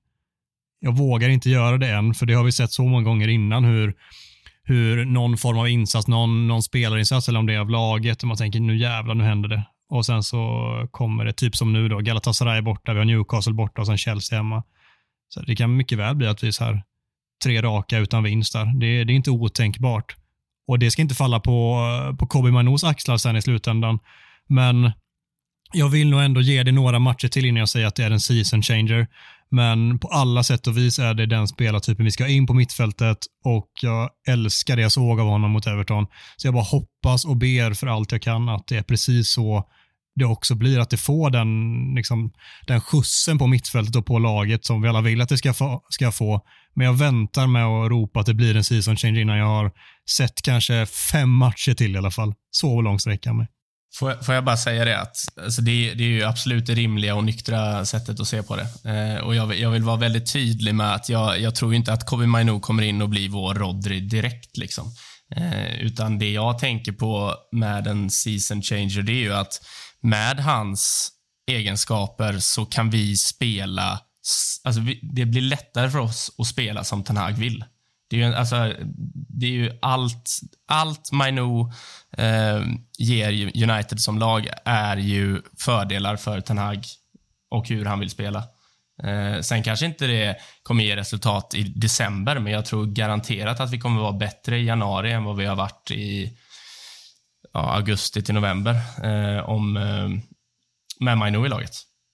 [0.80, 3.64] Jag vågar inte göra det än, för det har vi sett så många gånger innan
[3.64, 3.96] hur
[4.70, 8.28] hur någon form av insats, någon, någon spelarinsats eller om det är av laget, och
[8.28, 9.64] man tänker nu jävlar, nu händer det.
[9.90, 10.40] Och sen så
[10.92, 14.38] kommer det, typ som nu då, Galatasaray borta, vi har Newcastle borta och sen Chelsea
[14.38, 14.64] hemma.
[15.30, 16.84] Så det kan mycket väl bli att vi är så här
[17.44, 18.66] tre raka utan vinst där.
[18.66, 20.16] Det, det är inte otänkbart.
[20.70, 21.80] Och det ska inte falla på,
[22.20, 23.99] på Kobe Manous axlar sen i slutändan.
[24.49, 24.91] Men
[25.74, 28.11] jag vill nog ändå ge det några matcher till innan jag säger att det är
[28.11, 29.07] en season changer.
[29.51, 32.53] Men på alla sätt och vis är det den spelartypen vi ska ha in på
[32.53, 36.07] mittfältet och jag älskar det jag såg av honom mot Everton.
[36.38, 39.70] Så jag bara hoppas och ber för allt jag kan att det är precis så
[40.15, 41.49] det också blir, att det får den,
[41.95, 42.32] liksom,
[42.67, 45.82] den skjutsen på mittfältet och på laget som vi alla vill att det ska få,
[45.89, 46.41] ska få.
[46.76, 49.72] Men jag väntar med att ropa att det blir en season change innan jag har
[50.10, 52.34] sett kanske fem matcher till i alla fall.
[52.51, 53.47] Så lång sträcker jag mig.
[53.95, 56.74] Får jag, får jag bara säga det att alltså det, det, är ju absolut det
[56.74, 58.89] rimliga och nyktra sättet att se på det.
[58.91, 62.05] Eh, och jag, jag, vill vara väldigt tydlig med att jag, jag tror inte att
[62.05, 64.57] Kobe Mainu kommer in och blir vår Rodri direkt.
[64.57, 64.93] Liksom.
[65.36, 69.62] Eh, utan det jag tänker på med en season changer, det är ju att
[70.01, 71.12] med hans
[71.51, 73.99] egenskaper så kan vi spela,
[74.64, 77.66] alltså vi, det blir lättare för oss att spela som Ten Hag vill.
[78.10, 78.74] Det är ju, alltså,
[79.30, 81.72] det är ju allt, allt Mainu
[82.18, 82.64] eh,
[82.97, 86.84] ger United som lag är ju fördelar för Ten Hag
[87.49, 88.43] och hur han vill spela.
[89.03, 93.72] Eh, sen kanske inte det kommer ge resultat i december, men jag tror garanterat att
[93.72, 96.38] vi kommer vara bättre i januari än vad vi har varit i
[97.53, 100.10] ja, augusti till november eh, om, eh,
[100.99, 101.72] med Mainu i laget.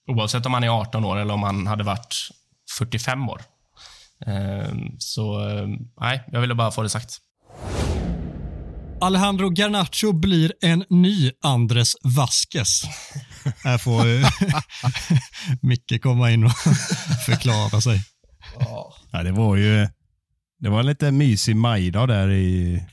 [0.07, 2.15] Oavsett om han är 18 år eller om han hade varit
[2.77, 3.41] 45 år.
[4.25, 5.69] Ehm, så ehm,
[6.01, 7.17] nej, jag ville bara få det sagt.
[9.01, 12.83] Alejandro Garnacho blir en ny Andres Vasquez.
[13.63, 14.05] Här får
[15.67, 16.51] Micke komma in och
[17.25, 18.01] förklara sig.
[19.11, 19.87] Ja, det var ju
[20.59, 22.83] det var en lite mysig majdag där i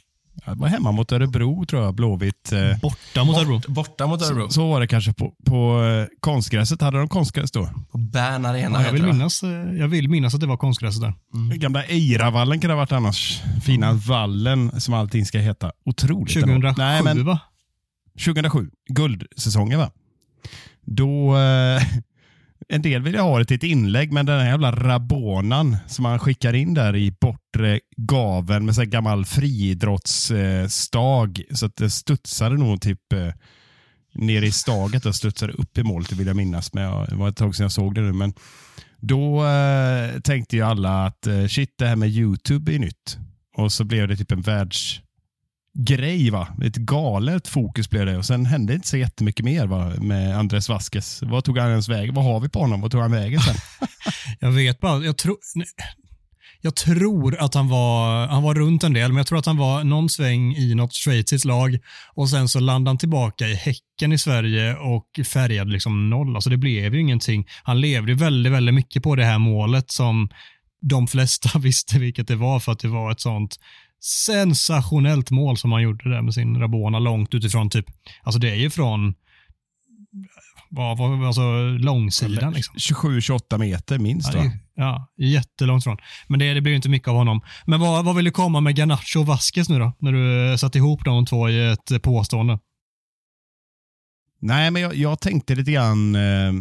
[0.44, 2.52] det var hemma mot Örebro tror jag, Blåvitt.
[2.52, 3.60] Eh, borta mot Örebro.
[3.68, 4.46] Borta mot Örebro.
[4.46, 6.80] Så, så var det kanske på, på eh, konstgräset.
[6.80, 7.68] Hade de konstgräs då?
[7.92, 8.80] På Bern Arena.
[8.80, 11.14] Ja, jag, vill minnas, eh, jag vill minnas att det var konstgräset där.
[11.34, 11.58] Mm.
[11.58, 13.42] Gamla Eiravallen kan det ha varit annars.
[13.64, 13.98] Fina mm.
[13.98, 15.72] vallen som allting ska heta.
[15.84, 16.34] Otroligt.
[16.34, 17.40] 2007 Nej, men, va?
[18.24, 18.70] 2007.
[18.88, 19.90] Guldsäsongen va?
[20.86, 21.82] Då, eh,
[22.68, 26.18] en del vill ha det till ett inlägg, men den här jävla rabonan som man
[26.18, 31.42] skickar in där i bortre gaven med så gammal friidrottsstag.
[31.50, 33.28] så att det studsade nog typ eh,
[34.14, 36.74] ner i staget och studsade upp i målet, vill jag minnas.
[36.74, 38.12] Men det var ett tag sedan jag såg det nu.
[38.12, 38.34] Men
[39.00, 43.18] då eh, tänkte ju alla att eh, shit, det här med YouTube är nytt.
[43.56, 45.00] Och så blev det typ en världs
[45.74, 46.30] grej.
[46.30, 46.48] va?
[46.64, 49.92] Ett galet fokus blev det och sen hände inte så jättemycket mer va?
[50.00, 51.22] med Andres Vasquez.
[51.22, 52.14] Vad tog han ens vägen?
[52.14, 52.80] Vad har vi på honom?
[52.80, 53.56] Vad tog han vägen sen?
[54.40, 55.36] jag vet bara, jag tror
[56.64, 59.56] jag tror att han var, han var runt en del, men jag tror att han
[59.56, 61.78] var någon sväng i något schweiziskt lag
[62.14, 66.34] och sen så landade han tillbaka i Häcken i Sverige och färgade liksom noll.
[66.34, 67.46] Alltså det blev ju ingenting.
[67.62, 70.28] Han levde väldigt, väldigt mycket på det här målet som
[70.80, 73.56] de flesta visste vilket det var för att det var ett sånt
[74.04, 77.86] sensationellt mål som han gjorde där med sin Rabona långt utifrån typ,
[78.22, 79.14] alltså det är ju från
[80.70, 81.42] vad, alltså
[81.78, 82.52] långsidan.
[82.52, 82.74] Liksom.
[82.76, 85.96] 27-28 meter minst ja, ja, jättelångt från.
[86.28, 87.40] Men det, det blev inte mycket av honom.
[87.66, 89.92] Men vad, vad vill du komma med Garnacho och Vasquez nu då?
[89.98, 92.58] När du satte ihop de två i ett påstående.
[94.40, 96.52] Nej, men jag, jag tänkte lite grann eh,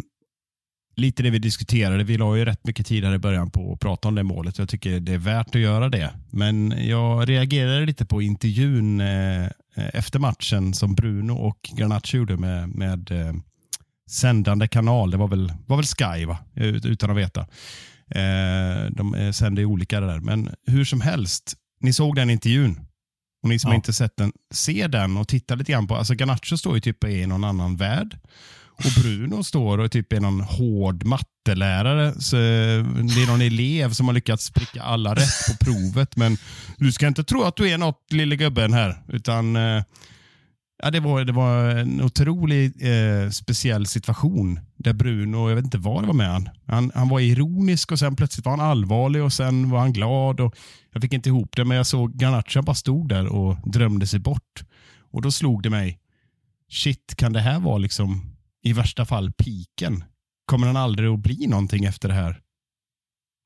[1.01, 2.03] lite det vi diskuterade.
[2.03, 4.57] Vi la ju rätt mycket tid här i början på att prata om det målet.
[4.57, 6.13] Jag tycker det är värt att göra det.
[6.29, 12.69] Men jag reagerade lite på intervjun eh, efter matchen som Bruno och Garnacho gjorde med,
[12.69, 13.33] med eh,
[14.09, 15.11] sändande kanal.
[15.11, 16.37] Det var väl, var väl Sky, va?
[16.55, 17.41] utan att veta.
[18.15, 20.19] Eh, de sänder olika där.
[20.19, 22.79] Men hur som helst, ni såg den intervjun.
[23.43, 23.75] Och ni som ja.
[23.75, 27.03] inte sett den, se den och titta lite grann på, alltså Garnacho står ju typ
[27.03, 28.19] i någon annan värld.
[28.85, 32.13] Och Bruno står och typ är någon hård mattelärare.
[32.21, 36.15] Så eh, det är någon elev som har lyckats pricka alla rätt på provet.
[36.15, 36.37] Men
[36.77, 39.03] du ska inte tro att du är något lille gubben här.
[39.07, 39.83] Utan eh,
[40.83, 45.77] Ja, det, var, det var en otroligt eh, speciell situation där Bruno, jag vet inte
[45.77, 46.49] vad det var med han.
[46.67, 46.91] han.
[46.95, 50.39] Han var ironisk och sen plötsligt var han allvarlig och sen var han glad.
[50.39, 50.55] Och
[50.93, 54.19] jag fick inte ihop det, men jag såg Garnacha bara stod där och drömde sig
[54.19, 54.63] bort.
[55.11, 55.99] Och då slog det mig,
[56.71, 58.30] shit, kan det här vara liksom
[58.63, 60.03] i värsta fall piken?
[60.45, 62.41] Kommer han aldrig att bli någonting efter det här?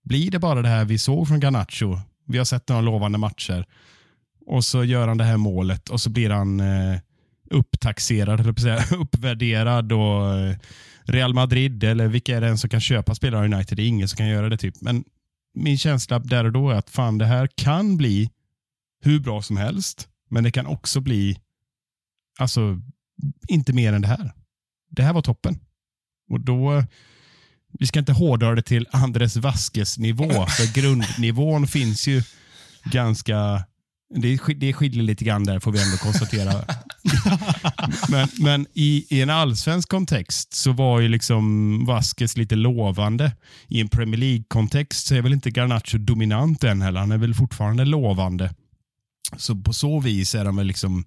[0.04, 2.00] Blir det bara det här vi såg från Garnacho?
[2.28, 3.66] Vi har sett några lovande matcher.
[4.46, 7.00] Och så gör han det här målet och så blir han eh,
[7.50, 9.92] upptaxerad, säga, uppvärderad.
[9.92, 10.56] Och, eh,
[11.08, 13.78] Real Madrid eller vilka är det som kan köpa spelare av United?
[13.78, 14.58] Det är ingen som kan göra det.
[14.58, 14.82] typ.
[14.82, 15.04] Men
[15.54, 18.30] min känsla där och då är att fan, det här kan bli
[19.02, 20.10] hur bra som helst.
[20.30, 21.40] Men det kan också bli
[22.40, 22.82] alltså,
[23.48, 24.34] inte mer än det här.
[24.90, 25.60] Det här var toppen.
[26.30, 26.84] Och då,
[27.80, 32.24] vi ska inte hårdra det till Andres Vaskes nivå, för grundnivån finns ju
[32.84, 33.66] ganska
[34.10, 36.54] det, det skiljer lite grann där, får vi ändå konstatera.
[38.10, 43.32] men men i, i, en allsvensk kontext så var ju liksom Vasquez lite lovande.
[43.68, 47.00] I en Premier League-kontext så är väl inte Garnacho dominant än heller.
[47.00, 48.54] Han är väl fortfarande lovande.
[49.38, 51.06] Så på så vis är de väl liksom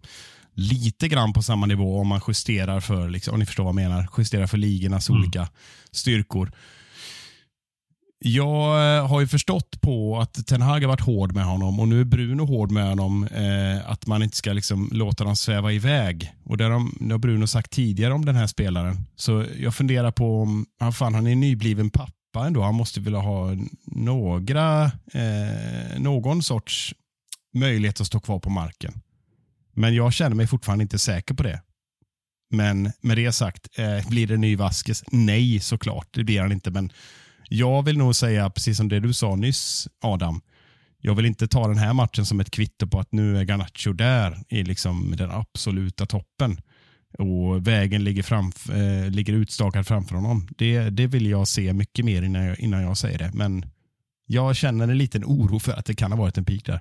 [0.59, 3.89] lite grann på samma nivå om man justerar för, liksom, om ni förstår vad jag
[3.89, 5.21] menar, justerar för ligornas mm.
[5.21, 5.49] olika
[5.91, 6.53] styrkor.
[8.21, 11.89] Jag eh, har ju förstått på att Ten Hag har varit hård med honom och
[11.89, 13.25] nu är Bruno hård med honom.
[13.25, 16.33] Eh, att man inte ska liksom låta dem sväva iväg.
[16.45, 19.07] Och Det har, det har Bruno sagt tidigare om den här spelaren.
[19.17, 22.63] Så jag funderar på om, han, fan, han är nybliven pappa ändå.
[22.63, 23.57] Han måste vilja ha
[23.87, 26.95] några, eh, någon sorts
[27.55, 29.01] möjlighet att stå kvar på marken.
[29.79, 31.61] Men jag känner mig fortfarande inte säker på det.
[32.51, 35.05] Men med det sagt, eh, blir det ny Vasquez?
[35.12, 36.09] Nej, såklart.
[36.11, 36.70] Det blir han inte.
[36.70, 36.93] Men
[37.49, 40.41] jag vill nog säga, precis som det du sa nyss Adam,
[41.01, 43.93] jag vill inte ta den här matchen som ett kvitto på att nu är Garnacho
[43.93, 46.61] där i liksom den absoluta toppen.
[47.18, 50.49] Och vägen ligger, framf eh, ligger utstakad framför honom.
[50.57, 53.31] Det, det vill jag se mycket mer innan jag, innan jag säger det.
[53.35, 53.64] Men
[54.26, 56.81] jag känner en liten oro för att det kan ha varit en peak där.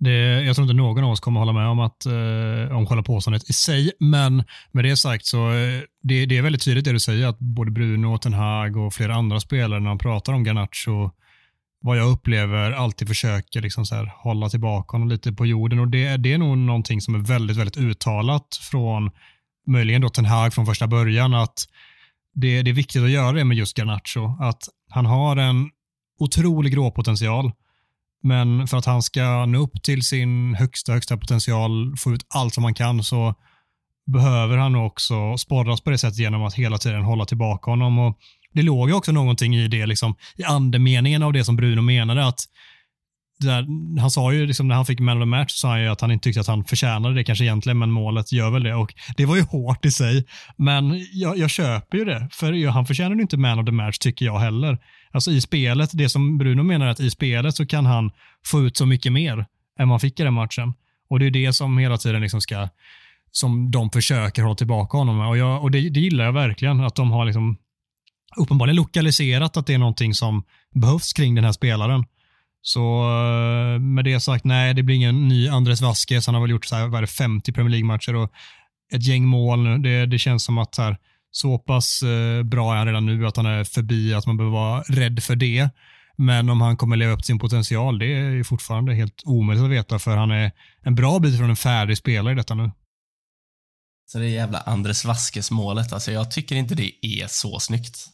[0.00, 3.02] Det, jag tror inte någon av oss kommer hålla med om, att, eh, om själva
[3.02, 6.92] påståendet i sig, men med det sagt så eh, det, det är väldigt tydligt det
[6.92, 10.44] du säger, att både Bruno, Ten Hag och flera andra spelare när de pratar om
[10.44, 11.10] Garnacho,
[11.82, 15.78] vad jag upplever, alltid försöker liksom så här, hålla tillbaka honom lite på jorden.
[15.78, 19.10] och det, det är nog någonting som är väldigt, väldigt uttalat från
[19.66, 21.64] möjligen då Ten Hag från första början, att
[22.34, 25.70] det, det är viktigt att göra det med just Garnacho, att han har en
[26.18, 27.52] otrolig gråpotential
[28.22, 32.54] men för att han ska nå upp till sin högsta, högsta potential, få ut allt
[32.54, 33.34] som han kan, så
[34.12, 37.98] behöver han också sporras på det sättet genom att hela tiden hålla tillbaka honom.
[37.98, 38.18] Och
[38.54, 42.26] det låg ju också någonting i det, liksom, i andemeningen av det som Bruno menade,
[42.26, 42.40] att
[43.40, 43.66] där,
[44.00, 45.88] han sa ju liksom, när han fick man of the match, så sa han ju
[45.88, 48.74] att han inte tyckte att han förtjänade det kanske egentligen, men målet gör väl det.
[48.74, 52.86] Och det var ju hårt i sig, men jag, jag köper ju det, för han
[52.86, 54.78] förtjänade ju inte man of the match tycker jag heller.
[55.12, 58.10] Alltså i spelet, det som Bruno menar att i spelet så kan han
[58.46, 59.46] få ut så mycket mer
[59.78, 60.74] än man fick i den matchen.
[61.08, 62.68] Och det är det som hela tiden liksom ska,
[63.30, 65.28] som de försöker hålla tillbaka honom med.
[65.28, 67.56] Och, jag, och det, det gillar jag verkligen, att de har liksom
[68.36, 70.42] uppenbarligen lokaliserat att det är någonting som
[70.74, 72.04] behövs kring den här spelaren.
[72.62, 76.26] Så eh, med det sagt, nej, det blir ingen ny Andres Vasquez.
[76.26, 78.32] Han har väl gjort så här, vad är det, 50 Premier League-matcher och
[78.92, 79.62] ett gäng mål.
[79.62, 79.78] nu.
[79.78, 80.96] Det, det känns som att här,
[81.30, 84.56] så pass eh, bra är han redan nu att han är förbi att man behöver
[84.56, 85.68] vara rädd för det.
[86.16, 89.70] Men om han kommer leva upp till sin potential, det är fortfarande helt omöjligt att
[89.70, 90.52] veta för han är
[90.82, 92.70] en bra bit från en färdig spelare i detta nu.
[94.06, 98.06] Så det jävla Andres Vaskes målet, alltså jag tycker inte det är så snyggt.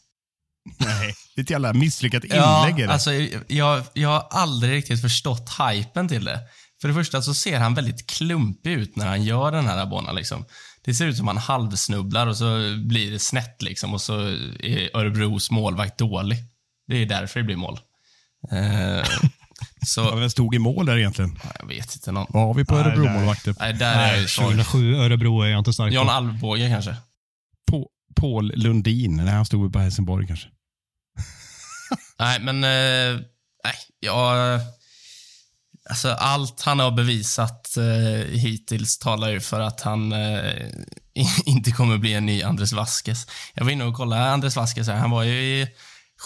[0.79, 2.93] Nej, det är ett jävla misslyckat inlägg ja, är det.
[2.93, 3.13] Alltså,
[3.47, 6.41] jag, jag har aldrig riktigt förstått hypen till det.
[6.81, 10.13] För det första så ser han väldigt klumpig ut när han gör den här abona
[10.13, 10.45] liksom.
[10.87, 14.21] Det ser ut som han halvsnubblar och så blir det snett liksom och så
[14.61, 16.39] är Örebros målvakt dålig.
[16.87, 17.81] Det är därför det blir mål.
[18.53, 19.07] Eh,
[19.87, 20.17] så...
[20.17, 21.39] Vem stod i mål där egentligen?
[21.59, 22.13] Jag vet inte.
[22.13, 22.27] Någon...
[22.29, 23.55] Vad har vi på Örebro-målvakter?
[23.59, 26.97] Nej, där är jag 2007 Örebro är jag inte stark Jan Alvbåge kanske?
[27.71, 27.89] På,
[28.21, 29.17] Paul Lundin.
[29.17, 30.49] Nej, han stod på Helsingborg kanske.
[32.19, 32.65] nej, men...
[32.65, 33.21] Eh,
[33.65, 34.61] nej, jag...
[35.89, 37.85] Alltså allt han har bevisat eh,
[38.31, 40.71] hittills talar ju för att han eh,
[41.45, 43.27] inte kommer bli en ny Andres Vasquez.
[43.55, 44.97] Jag var inne och kollade Andres Vasquez här.
[44.97, 45.69] Han var ju i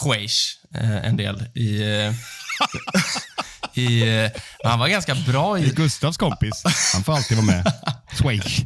[0.02, 1.44] Schweiz eh, en del.
[1.54, 2.14] I, eh,
[3.74, 4.30] i, eh,
[4.64, 5.70] han var ganska bra i...
[5.70, 6.62] Gustavs kompis.
[6.92, 7.72] Han får alltid vara med.
[8.12, 8.60] Schweiz.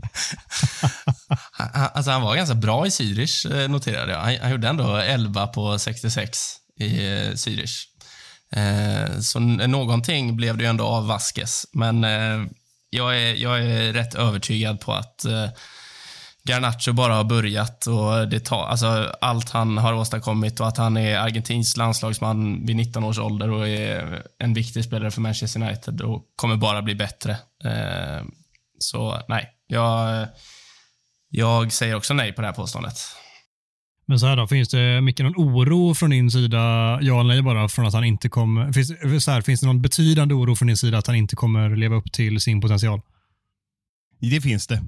[1.73, 4.21] alltså han var ganska bra i Zürich, eh, noterade jag.
[4.21, 6.87] Han, han gjorde ändå 11 på 66 i
[7.35, 7.85] Zürich.
[8.57, 11.67] Eh, så någonting blev det ju ändå av Vasquez.
[11.73, 12.47] Men eh,
[12.95, 15.49] jag är, jag är rätt övertygad på att eh,
[16.49, 18.87] Garnacho bara har börjat och det tar, alltså
[19.21, 23.69] allt han har åstadkommit och att han är Argentins landslagsman vid 19 års ålder och
[23.69, 27.33] är en viktig spelare för Manchester United och kommer bara bli bättre.
[27.65, 28.23] Eh,
[28.79, 30.27] så nej, jag,
[31.29, 32.99] jag säger också nej på det här påståendet.
[34.07, 36.59] Men så här då, finns det mycket någon oro från din sida,
[37.03, 39.83] ja eller nej bara, från att han inte kommer, finns, så här, finns det någon
[39.83, 43.01] betydande oro från din sida att han inte kommer leva upp till sin potential?
[44.21, 44.83] Det finns det.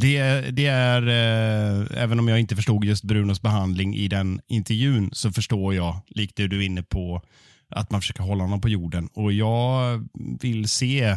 [0.00, 5.10] Det, det är, eh, även om jag inte förstod just Brunos behandling i den intervjun,
[5.12, 7.22] så förstår jag, likt det du är inne på,
[7.68, 9.08] att man försöker hålla honom på jorden.
[9.14, 10.04] Och jag
[10.40, 11.16] vill se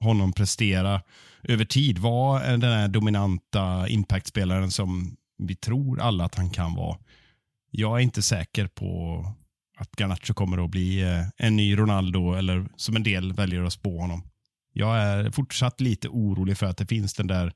[0.00, 1.00] honom prestera
[1.42, 6.98] över tid, vara den här dominanta impactspelaren som vi tror alla att han kan vara.
[7.70, 9.20] Jag är inte säker på
[9.78, 13.72] att Garnacho kommer att bli eh, en ny Ronaldo eller som en del väljer att
[13.72, 14.22] spå honom.
[14.72, 17.52] Jag är fortsatt lite orolig för att det finns den där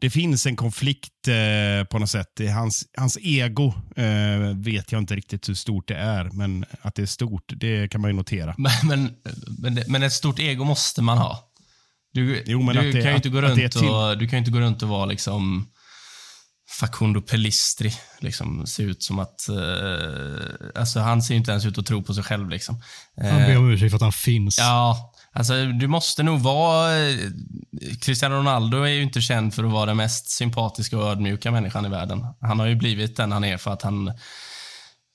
[0.00, 2.40] det finns en konflikt eh, på något sätt.
[2.54, 7.02] Hans, hans ego eh, vet jag inte riktigt hur stort det är, men att det
[7.02, 8.54] är stort, det kan man ju notera.
[8.58, 9.10] Men, men,
[9.58, 11.38] men, men ett stort ego måste man ha.
[12.12, 14.38] Du, Jo, men du att det- kan ju inte gå runt och, du kan ju
[14.38, 15.66] inte gå runt och vara liksom
[16.78, 17.92] Facundo Pellistri.
[18.18, 19.48] Liksom, se ut som att...
[19.48, 22.48] eh, alltså han ser inte ens ut att tro på sig själv.
[22.48, 22.82] Liksom.
[23.16, 24.58] Han ber om ursäkt för att han finns.
[24.58, 26.98] Ja, alltså du måste nog vara...
[26.98, 27.16] eh,
[28.00, 31.86] Cristiano Ronaldo är ju inte känd för att vara den mest sympatiska och ödmjuka människan
[31.86, 32.26] i världen.
[32.40, 34.12] Han har ju blivit den han är för att han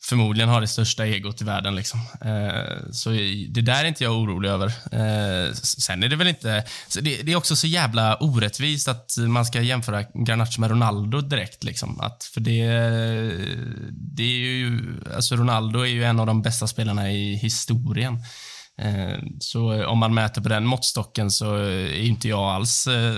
[0.09, 1.75] förmodligen har det största egot i världen.
[1.75, 1.99] Liksom.
[2.21, 3.09] Eh, så
[3.49, 4.67] det där är inte jag orolig över.
[4.67, 6.63] Eh, sen är det väl inte...
[7.01, 11.63] Det, det är också så jävla orättvist att man ska jämföra Garnacho med Ronaldo direkt.
[11.63, 11.99] Liksom.
[12.01, 12.67] Att, för det,
[13.91, 14.79] det är ju...
[15.15, 18.13] Alltså Ronaldo är ju en av de bästa spelarna i historien.
[18.81, 23.15] Eh, Så om man mäter på den måttstocken så är inte jag alls eh,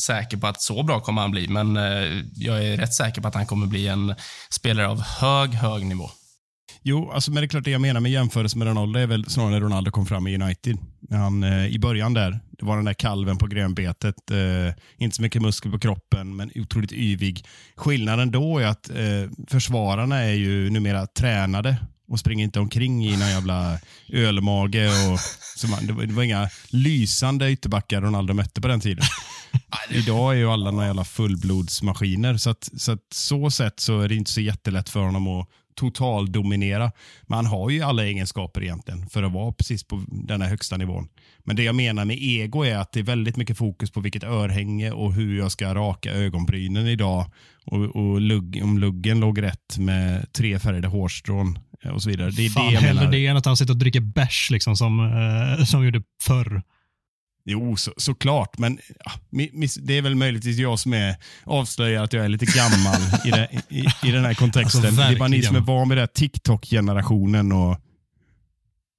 [0.00, 3.28] säker på att så bra kommer han bli, men eh, jag är rätt säker på
[3.28, 4.14] att han kommer bli en
[4.50, 6.10] spelare av hög, hög nivå.
[6.82, 9.24] Jo, alltså, men det är klart det jag menar med jämförelse med Ronaldo är väl
[9.24, 10.78] snarare när Ronaldo kom fram i United.
[11.00, 14.30] När han, eh, I början där, det var den där kalven på grönbetet.
[14.30, 17.44] Eh, inte så mycket muskel på kroppen, men otroligt yvig.
[17.76, 21.76] Skillnaden då är att eh, försvararna är ju numera tränade
[22.08, 23.78] och springer inte omkring i någon jävla
[24.08, 24.86] ölmage.
[25.12, 25.20] Och,
[25.56, 29.04] så man, det, var, det var inga lysande ytterbackar Ronaldo mötte på den tiden.
[29.90, 32.36] Idag är ju alla några jävla fullblodsmaskiner.
[32.36, 35.48] Så, att, så att så sätt så är det inte så jättelätt för honom att
[35.76, 36.92] totaldominera.
[37.22, 40.76] Men han har ju alla egenskaper egentligen för att vara precis på den här högsta
[40.76, 41.08] nivån.
[41.44, 44.24] Men det jag menar med ego är att det är väldigt mycket fokus på vilket
[44.24, 47.30] örhänge och hur jag ska raka ögonbrynen idag.
[47.64, 51.58] Och, och lugg, om luggen låg rätt med tre färgade hårstrån
[51.92, 52.30] och så vidare.
[52.30, 55.00] Det är Fan, det hellre det än att han sitter och dricker bärs liksom, som,
[55.58, 56.62] eh, som gjorde förr.
[57.48, 58.58] Jo, så, såklart.
[58.58, 59.12] Men ja,
[59.52, 63.30] miss- det är väl möjligtvis jag som är avslöjar att jag är lite gammal i,
[63.30, 64.80] det, i, i den här kontexten.
[64.86, 67.78] Alltså, det är bara ni som är van vid det TikTok-generationen och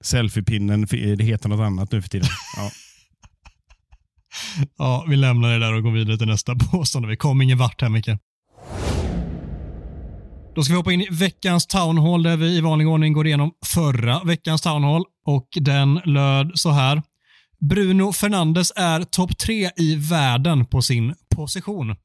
[0.03, 0.81] selfiepinnen.
[0.91, 2.27] Det heter något annat nu för tiden.
[2.57, 2.71] Ja.
[4.77, 7.09] Ja, vi lämnar det där och går vidare till nästa påstående.
[7.09, 8.07] Vi kom ingen vart här, Micke.
[10.57, 13.27] Då ska vi hoppa in i veckans Town Hall där vi i vanlig ordning går
[13.27, 17.01] igenom förra veckans Town Hall och den löd så här.
[17.59, 21.95] Bruno Fernandes är topp tre i världen på sin position.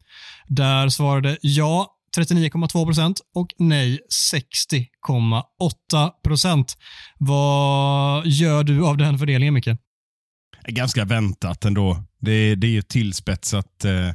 [0.46, 1.86] Där svarade ja
[2.16, 3.98] 39,2 procent och nej
[4.34, 6.76] 60,8 procent.
[7.18, 9.70] Vad gör du av den fördelningen, Micke?
[10.66, 12.04] Ganska väntat ändå.
[12.20, 14.10] Det, det är ju tillspetsat eh,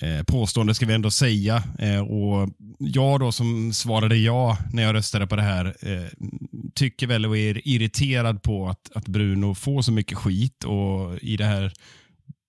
[0.00, 1.62] eh, påstående ska vi ändå säga.
[1.78, 2.48] Eh, och
[2.78, 6.28] Jag då som svarade ja när jag röstade på det här eh,
[6.74, 11.36] tycker väl och är irriterad på att, att Bruno får så mycket skit och i
[11.36, 11.72] det här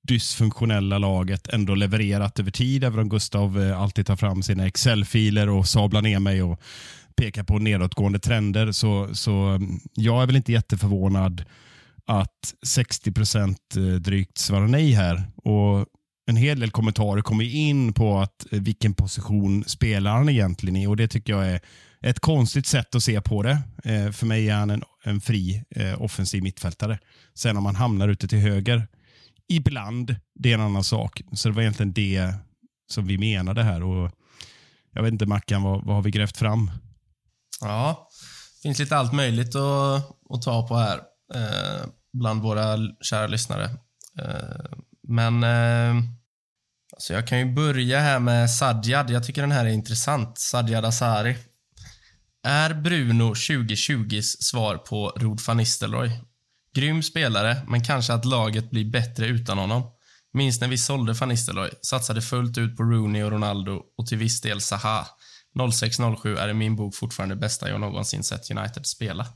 [0.08, 5.50] dysfunktionella laget ändå levererat över tid, även om Gustav eh, alltid tar fram sina Excel-filer
[5.50, 6.62] och sablar ner mig och
[7.16, 8.72] pekar på nedåtgående trender.
[8.72, 11.46] Så, så mm, jag är väl inte jätteförvånad
[12.06, 15.24] att 60 procent eh, drygt svarar nej här.
[15.36, 15.86] Och
[16.32, 20.88] en hel del kommentarer kommer in på att eh, vilken position spelar han egentligen i
[20.88, 21.60] och det tycker jag är
[22.02, 23.62] ett konstigt sätt att se på det.
[23.84, 27.00] Eh, För mig är han en, en fri eh, offensiv mittfältare.
[27.34, 28.88] Sen om han hamnar ute till höger,
[29.48, 31.22] ibland, det är en annan sak.
[31.34, 32.34] Så det var egentligen det
[32.92, 33.84] som vi menade här.
[33.84, 34.12] Och
[34.94, 36.72] jag vet inte Mackan, vad, vad har vi grävt fram?
[37.62, 38.10] Ja,
[38.58, 40.98] det finns lite allt möjligt att, att ta på här
[41.36, 43.64] eh, bland våra kära lyssnare.
[44.20, 44.78] Eh,
[45.08, 46.04] men eh,
[47.02, 49.10] så jag kan ju börja här med Sadjad.
[49.10, 50.38] Jag tycker den här är intressant.
[50.38, 51.38] Sadjad Asari.
[52.44, 56.12] Är Bruno 2020s svar på Rod van Nistelrooy?
[56.76, 59.84] Grym spelare, men kanske att laget blir bättre utan honom.
[60.34, 64.18] Minns när vi sålde van Nistelrooy, satsade fullt ut på Rooney och Ronaldo och till
[64.18, 65.08] viss del Zaha.
[65.58, 69.28] 06-07 är i min bok fortfarande bästa jag någonsin sett United spela.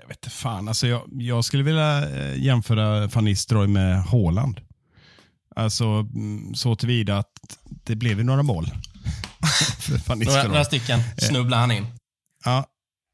[0.00, 0.68] Jag vet inte fan.
[0.68, 4.60] Alltså jag, jag skulle vilja eh, jämföra van Nistelrooy med Haaland.
[5.56, 7.32] Alltså mm, så tillvida att
[7.84, 8.70] det blev ju några mål.
[10.16, 11.86] Några, några stycken snubblar han in.
[12.44, 12.66] Ja,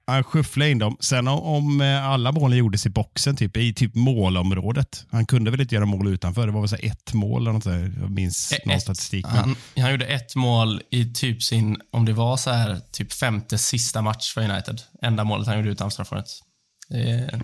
[0.06, 0.96] han skyfflade in dem.
[1.00, 5.04] Sen om, eh, alla målen gjordes i boxen, typ, i typ målområdet.
[5.10, 6.46] Han kunde väl inte göra mål utanför.
[6.46, 7.92] Det var väl så ett mål eller något så här.
[8.00, 9.26] Jag minns Ett- någon statistik.
[9.26, 13.12] Men, Han, han gjorde ett mål i typ sin, om det var så här, typ
[13.12, 14.80] femte sista match för United.
[15.02, 16.30] Enda målet han gjorde utanför straffområdet.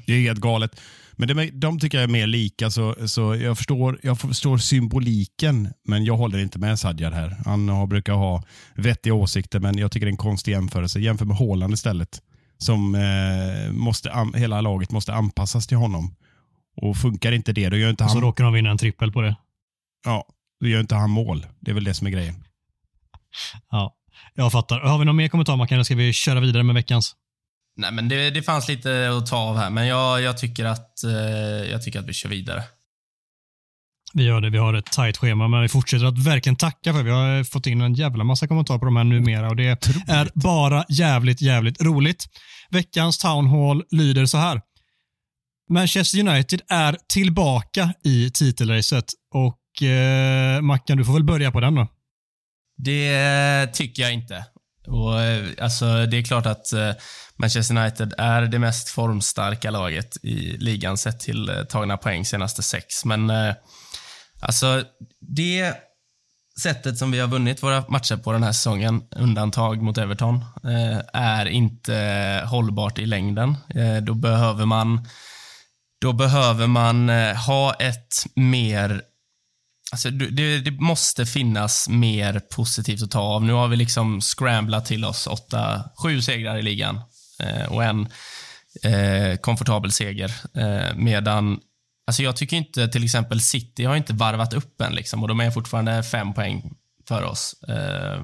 [0.07, 0.81] Det är helt galet.
[1.17, 5.73] Men det, de tycker jag är mer lika, så, så jag, förstår, jag förstår symboliken,
[5.85, 7.37] men jag håller inte med Sadjar här.
[7.45, 8.43] Han har, brukar ha
[8.75, 11.01] vettiga åsikter, men jag tycker det är en konstig jämförelse.
[11.01, 12.23] Jämför med Haaland istället.
[12.59, 16.15] Som eh, måste, an, hela laget måste anpassas till honom.
[16.77, 19.13] Och funkar inte det, då gör inte Och så han, råkar de vinna en trippel
[19.13, 19.37] på det.
[20.05, 20.27] ja,
[20.61, 21.47] då gör inte han mål.
[21.61, 22.45] Det är väl det som är grejen.
[23.71, 23.95] Ja,
[24.35, 24.81] jag fattar.
[24.81, 27.17] Har vi någon mer kommentar Mackan, eller ska vi köra vidare med veckans?
[27.77, 31.05] Nej, men det, det fanns lite att ta av här, men jag, jag, tycker att,
[31.05, 31.11] eh,
[31.71, 32.63] jag tycker att vi kör vidare.
[34.17, 34.51] Vi gör det.
[34.51, 37.67] Vi har ett tajt schema, men vi fortsätter att verkligen tacka för vi har fått
[37.67, 41.83] in en jävla massa kommentarer på de här numera och det är bara jävligt, jävligt
[41.83, 42.25] roligt.
[42.71, 44.61] Veckans Town Hall lyder så här.
[45.71, 49.05] Manchester United är tillbaka i titelracet
[49.35, 51.89] och eh, Mackan, du får väl börja på den då.
[52.77, 54.45] Det tycker jag inte.
[54.87, 56.91] Och, eh, alltså, det är klart att eh,
[57.39, 62.63] Manchester United är det mest formstarka laget i ligan sett till eh, tagna poäng senaste
[62.63, 63.05] sex.
[63.05, 63.55] Men eh,
[64.41, 64.83] alltså,
[65.21, 65.75] det
[66.63, 71.01] sättet som vi har vunnit våra matcher på den här säsongen, undantag mot Everton, eh,
[71.13, 71.95] är inte
[72.47, 73.57] hållbart i längden.
[73.75, 75.09] Eh, då behöver man
[76.01, 79.03] då behöver man eh, ha ett mer
[79.93, 83.45] Alltså, det, det måste finnas mer positivt att ta av.
[83.45, 87.01] Nu har vi liksom scramblat till oss åtta, sju segrar i ligan
[87.69, 88.09] och en
[88.83, 90.33] eh, komfortabel seger.
[90.55, 91.61] Eh, medan,
[92.07, 95.41] alltså jag tycker inte till exempel City har inte varvat upp än liksom, och de
[95.41, 96.75] är fortfarande fem poäng
[97.09, 97.55] för oss.
[97.69, 98.23] Eh,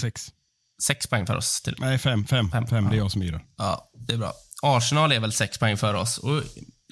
[0.00, 0.26] Sex.
[0.82, 1.62] sex poäng för oss.
[1.62, 2.26] Till, Nej, fem.
[2.26, 2.50] Fem.
[2.50, 2.66] Fem.
[2.66, 2.88] fem.
[2.90, 3.44] Det är jag som yrar.
[3.58, 4.32] ja, det är bra.
[4.62, 6.18] Arsenal är väl sex poäng för oss.
[6.18, 6.42] Och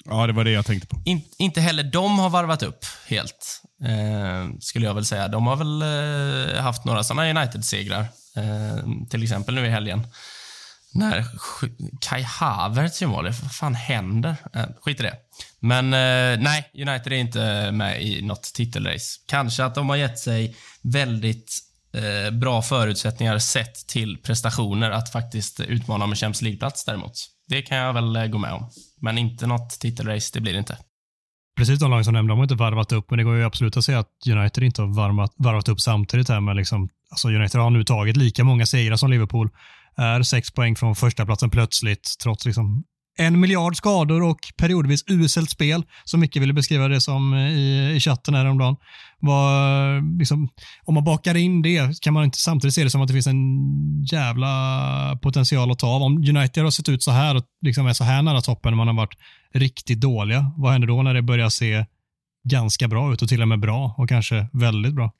[0.05, 1.01] Ja, det var det jag tänkte på.
[1.05, 5.27] in, inte heller de har varvat upp helt, eh, skulle jag väl säga.
[5.27, 5.81] De har väl
[6.55, 8.01] eh, haft några sådana United-segrar.
[8.35, 10.07] Eh, till exempel nu i helgen.
[10.93, 11.25] När
[12.01, 13.25] Kai Havertz gör mål.
[13.25, 14.35] Vad fan händer?
[14.53, 15.15] Eh, skit i det.
[15.59, 19.19] Men eh, nej, United är inte med i något titelrace.
[19.27, 21.59] Kanske att de har gett sig väldigt
[21.93, 27.13] eh, bra förutsättningar sett till prestationer att faktiskt utmana om en Champions League-plats däremot.
[27.47, 28.69] Det kan jag väl eh, gå med om.
[29.01, 30.77] Men inte något titelrace, det blir det inte.
[31.57, 33.77] Precis de lag som nämnde, de har inte varvat upp, men det går ju absolut
[33.77, 37.61] att säga att United inte har varvat, varvat upp samtidigt här med liksom, alltså United
[37.61, 39.49] har nu tagit lika många segrar som Liverpool,
[39.97, 42.83] är sex poäng från första platsen plötsligt, trots liksom
[43.17, 47.95] en miljard skador och periodvis uselt spel, som Micke ville beskriva det som eh, i,
[47.95, 48.75] i chatten häromdagen.
[49.19, 50.49] Var, liksom,
[50.83, 53.27] om man bakar in det kan man inte samtidigt se det som att det finns
[53.27, 56.01] en jävla potential att ta av.
[56.01, 58.77] Om United har sett ut så här och liksom är så här nära toppen när
[58.77, 59.17] man har varit
[59.53, 61.85] riktigt dåliga, vad händer då när det börjar se
[62.49, 65.11] ganska bra ut och till och med bra och kanske väldigt bra?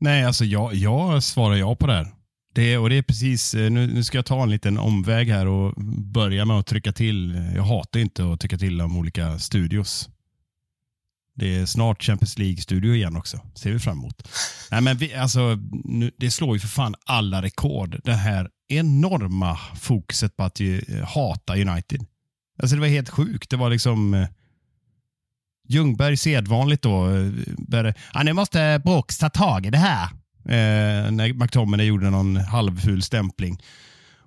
[0.00, 2.21] Nej, alltså jag, jag svarar ja på det här.
[2.54, 5.46] Det, och det är precis, eh, nu, nu ska jag ta en liten omväg här
[5.46, 5.74] och
[6.12, 7.50] börja med att trycka till.
[7.54, 10.08] Jag hatar inte att trycka till om olika studios.
[11.34, 13.40] Det är snart Champions League-studio igen också.
[13.54, 14.28] ser vi fram emot.
[14.70, 18.00] Nej, men vi, alltså, nu, det slår ju för fan alla rekord.
[18.04, 22.06] Det här enorma fokuset på att ju, eh, hata United.
[22.58, 23.50] Alltså det var helt sjukt.
[23.50, 24.14] Det var liksom...
[24.14, 24.28] Eh,
[25.68, 27.10] Ljungberg sedvanligt då.
[27.10, 27.30] Eh,
[27.68, 30.08] började, ja, nu måste Brooks ta tag i det här.
[30.44, 33.58] Eh, när McTominay gjorde någon halvful stämpling.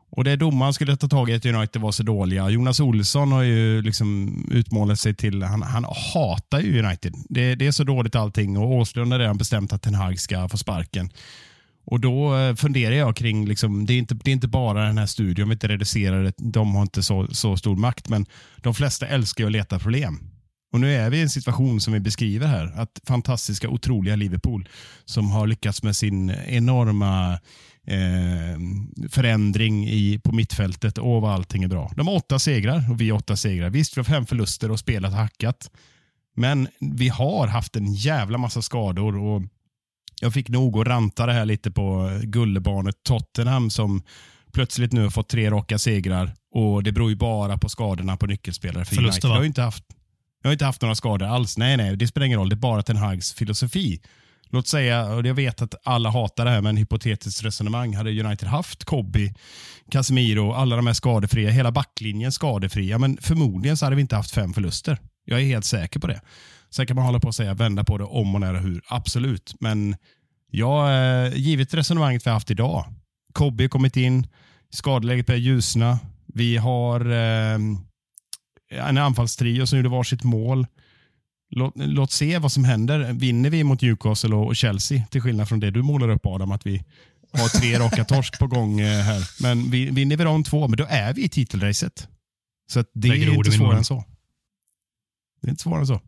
[0.09, 2.49] Och det domaren skulle ta tag i att United var så dåliga.
[2.49, 7.13] Jonas Olsson har ju liksom utmålat sig till, han, han hatar ju United.
[7.29, 10.49] Det, det är så dåligt allting och Åslund har redan bestämt att Ten Hag ska
[10.49, 11.09] få sparken.
[11.85, 14.97] Och då eh, funderar jag kring, liksom, det, är inte, det är inte bara den
[14.97, 18.25] här studion, vi inte reducerar det, de har inte så, så stor makt, men
[18.57, 20.19] de flesta älskar ju att leta problem.
[20.73, 24.69] Och nu är vi i en situation som vi beskriver här, att fantastiska, otroliga Liverpool
[25.05, 27.33] som har lyckats med sin enorma
[27.87, 28.59] eh,
[29.09, 31.91] förändring i, på mittfältet och vad allting är bra.
[31.95, 33.69] De har åtta segrar och vi har åtta segrar.
[33.69, 35.69] Visst, vi har fem förluster och spelat hackat.
[36.35, 39.41] Men vi har haft en jävla massa skador och
[40.21, 44.03] jag fick nog att ranta det här lite på gullebarnet Tottenham som
[44.53, 48.25] plötsligt nu har fått tre raka segrar och det beror ju bara på skadorna på
[48.25, 48.85] nyckelspelare.
[48.85, 49.35] För Förluster, United va?
[49.35, 49.83] har ju inte haft,
[50.45, 51.57] jag har inte haft några skador alls.
[51.57, 52.49] Nej, nej, det spelar ingen roll.
[52.49, 54.01] Det är bara Ten Hags filosofi.
[54.49, 57.95] Låt säga, och jag vet att alla hatar det här men hypotetiskt resonemang.
[57.95, 59.33] Hade United haft Kobby,
[59.91, 64.31] Casemiro, alla de här skadefria, hela backlinjen skadefria, men förmodligen så hade vi inte haft
[64.31, 64.99] fem förluster.
[65.25, 66.21] Jag är helt säker på det.
[66.69, 68.81] Sen kan man hålla på och säga, vända på det om och när och hur.
[68.87, 69.95] Absolut, men
[70.51, 70.87] jag,
[71.25, 72.85] eh, givet resonemanget vi har haft idag.
[73.33, 74.27] Kobby har kommit in,
[74.73, 75.99] skadeläget börjar ljusna.
[76.33, 77.57] Vi har eh,
[78.71, 80.67] en anfallstrio som gjorde varsitt mål.
[81.49, 83.13] Låt, låt se vad som händer.
[83.13, 86.65] Vinner vi mot Newcastle och Chelsea, till skillnad från det du målar upp Adam, att
[86.65, 86.83] vi
[87.31, 89.41] har tre raka torsk på gång eh, här.
[89.41, 92.07] Men vi, vinner vi de två, men då är vi i titelracet.
[92.71, 94.03] Så det är i inte svårare än så.
[95.41, 96.01] Det är inte svårare än så.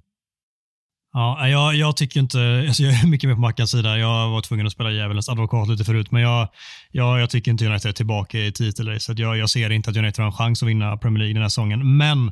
[1.14, 3.98] Ja, jag, jag tycker inte, alltså jag är mycket mer på Mackans sida.
[3.98, 6.50] Jag var tvungen att spela djävulens advokat lite förut, men jag,
[6.92, 9.20] jag, jag tycker inte United är tillbaka i titelracet.
[9.20, 11.50] Jag, jag ser inte att United har en chans att vinna Premier League den här
[11.50, 11.98] säsongen.
[11.98, 12.32] Men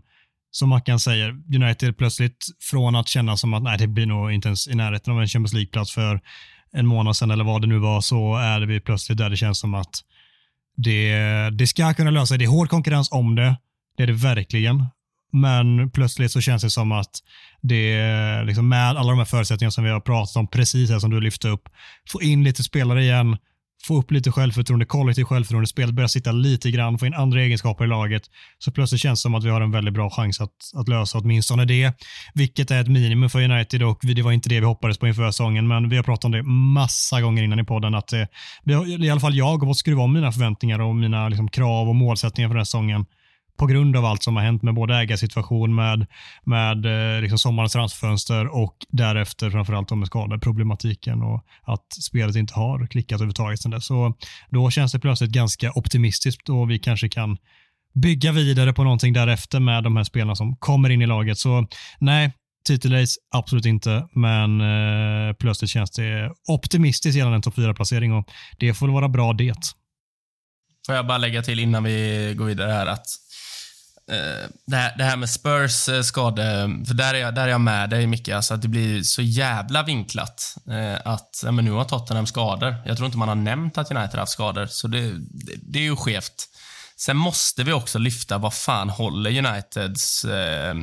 [0.56, 4.48] som Mackan säger, United plötsligt från att känna som att nej, det blir nog inte
[4.48, 6.22] ens i närheten av en Champions League-plats för
[6.72, 9.60] en månad sedan eller vad det nu var, så är vi plötsligt där det känns
[9.60, 10.04] som att
[10.78, 12.38] det, det ska kunna lösa sig.
[12.38, 13.58] Det är hård konkurrens om det.
[13.98, 14.86] Det är det verkligen.
[15.32, 17.20] Men plötsligt så känns det som att
[17.62, 21.12] det, liksom med alla de här förutsättningarna som vi har pratat om precis här som
[21.12, 21.70] du lyfte upp,
[22.10, 23.38] få in lite spelare igen,
[23.88, 27.84] få upp lite självförtroende, kollektivt självförtroende, spelet börjar sitta lite grann, få in andra egenskaper
[27.84, 28.22] i laget,
[28.60, 31.18] så plötsligt känns det som att vi har en väldigt bra chans att, att lösa
[31.18, 31.94] åtminstone det,
[32.34, 35.08] vilket är ett minimum för United och vi- det var inte det vi hoppades på
[35.08, 38.22] inför säsongen, men vi har pratat om det massa gånger innan i podden, att eh,
[38.64, 41.48] vi har, i alla fall jag har fått skruva om mina förväntningar och mina liksom,
[41.48, 43.06] krav och målsättningar för den här säsongen
[43.58, 46.06] på grund av allt som har hänt med både ägarsituation, med,
[46.44, 52.88] med eh, liksom sommarens transferfönster och därefter framförallt med skadeproblematiken och att spelet inte har
[52.88, 53.86] klickat överhuvudtaget sedan dess.
[53.86, 54.14] Så
[54.50, 57.38] då känns det plötsligt ganska optimistiskt och vi kanske kan
[57.94, 61.38] bygga vidare på någonting därefter med de här spelarna som kommer in i laget.
[61.38, 61.68] Så
[62.00, 62.34] nej,
[62.68, 68.74] titelrace absolut inte, men eh, plötsligt känns det optimistiskt gällande en topp 4-placering och det
[68.74, 69.56] får väl vara bra det.
[70.86, 73.06] Får jag bara lägga till innan vi går vidare här att
[74.12, 77.48] Eh, det, här, det här med Spurs eh, skade, för där är, jag, där är
[77.48, 81.66] jag med dig Micke, alltså att det blir så jävla vinklat eh, att ja, men
[81.66, 82.76] nu har Tottenham skador.
[82.86, 85.80] Jag tror inte man har nämnt att United har haft skador, så det, det, det
[85.80, 86.50] är ju skevt.
[86.98, 90.76] Sen måste vi också lyfta vad fan håller Uniteds eh,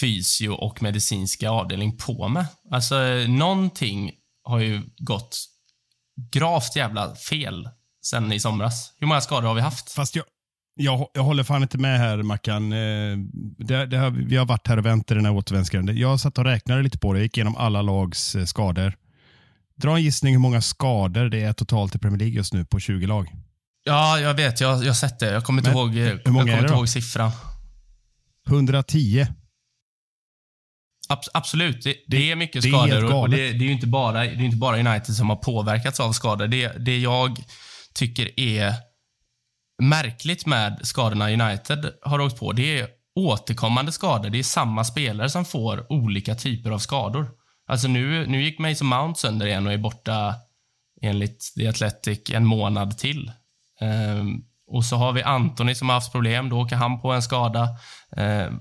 [0.00, 2.46] fysio och medicinska avdelning på med?
[2.70, 2.96] Alltså,
[3.28, 4.12] någonting
[4.44, 5.38] har ju gått
[6.32, 7.68] gravt jävla fel
[8.02, 8.92] sen i somras.
[8.98, 9.92] Hur många skador har vi haft?
[9.92, 10.24] Fast jag,
[10.80, 12.72] jag, jag håller fan inte med här Mackan.
[12.72, 13.16] Eh,
[13.58, 15.96] Det, det vi har varit här och vänt i den här återvändsgränden.
[15.96, 18.94] Jag satt och räknade lite på det, gick igenom alla lags eh, skador.
[19.76, 22.80] Dra en gissning hur många skador det är totalt i Premier League just nu på
[22.80, 23.32] 20 lag.
[23.84, 24.60] Ja, jag vet.
[24.60, 25.32] Jag, jag har sett det.
[25.32, 27.30] Jag kommer inte Men ihåg, jag hur många kommer är det inte ihåg siffran.
[28.48, 29.26] 110.
[31.08, 33.14] Abs absolut, det, det är mycket det är skador.
[33.14, 36.12] och det, det, är inte bara, det är inte bara United som har påverkats av
[36.12, 36.46] skador.
[36.46, 37.38] Det, det jag
[37.94, 38.74] tycker är
[39.80, 44.30] märkligt med skadorna United har åkt på, det är återkommande skador.
[44.30, 47.30] Det är samma spelare som får olika typer av skador.
[47.66, 50.34] Alltså nu, nu gick Mason Mount sönder igen och är borta
[51.02, 53.32] enligt The Athletic en månad till.
[53.80, 56.48] Ehm, och så har vi Anthony som har haft problem.
[56.48, 57.68] Då åker han på en skada.
[58.16, 58.60] Ehm,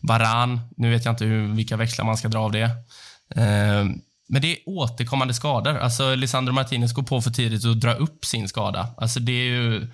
[0.00, 2.70] Varan, nu vet jag inte hur, vilka växlar man ska dra av det.
[3.34, 5.76] Ehm, men det är återkommande skador.
[5.76, 8.94] Alltså Lisandro Martinez går på för tidigt och drar upp sin skada.
[8.96, 9.90] Alltså det är ju...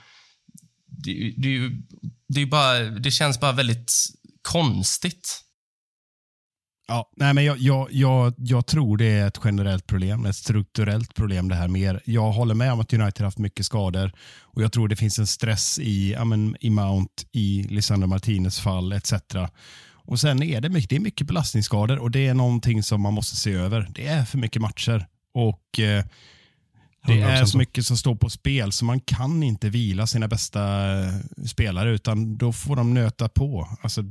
[1.05, 1.77] Det, är ju- det,
[2.29, 3.93] det, är bara, det känns bara väldigt
[4.43, 5.41] konstigt.
[6.89, 11.15] Ja, nej, men jag, jag, jag, jag tror det är ett generellt problem, ett strukturellt
[11.15, 12.01] problem det här mer.
[12.05, 15.19] Jag håller med om att United har haft mycket skador och jag tror det finns
[15.19, 19.13] en stress i, ja, men, i Mount, i Lisandro Martinez fall etc.
[19.93, 23.15] Och sen är det mycket, det är mycket belastningsskador och det är någonting som man
[23.15, 23.89] måste se över.
[23.95, 26.05] Det är för mycket matcher och eh,
[27.07, 30.29] det är 100% så mycket som står på spel så man kan inte vila sina
[30.29, 31.13] bästa eh,
[31.47, 33.69] spelare utan då får de nöta på.
[33.81, 34.05] Alltså,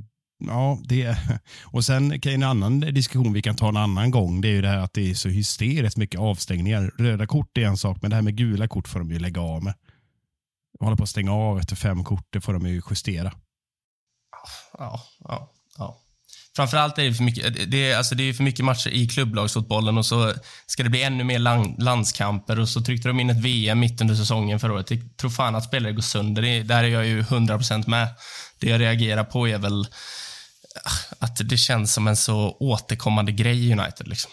[0.46, 1.18] ja, det,
[1.64, 4.62] och sen kan en annan diskussion vi kan ta en annan gång, det är ju
[4.62, 6.92] det här att det är så hysteriskt mycket avstängningar.
[6.98, 9.42] Röda kort är en sak, men det här med gula kort får de ju lägga
[9.42, 9.74] av med.
[10.80, 13.34] De håller på att stänga av efter fem kort, det får de ju justera.
[14.78, 15.52] Ja, ja.
[16.60, 19.98] Framförallt är det för mycket, det är, alltså det är för mycket matcher i klubblagsfotbollen
[19.98, 20.34] och så
[20.66, 24.02] ska det bli ännu mer land, landskamper och så tryckte de in ett VM mitt
[24.02, 24.92] under säsongen förra året.
[24.92, 26.42] Jag tror fan att spelare går sönder.
[26.42, 28.08] Det, där är jag ju 100% med.
[28.58, 29.88] Det jag reagerar på är väl
[30.84, 34.08] ah, att det känns som en så återkommande grej i United.
[34.08, 34.32] Liksom.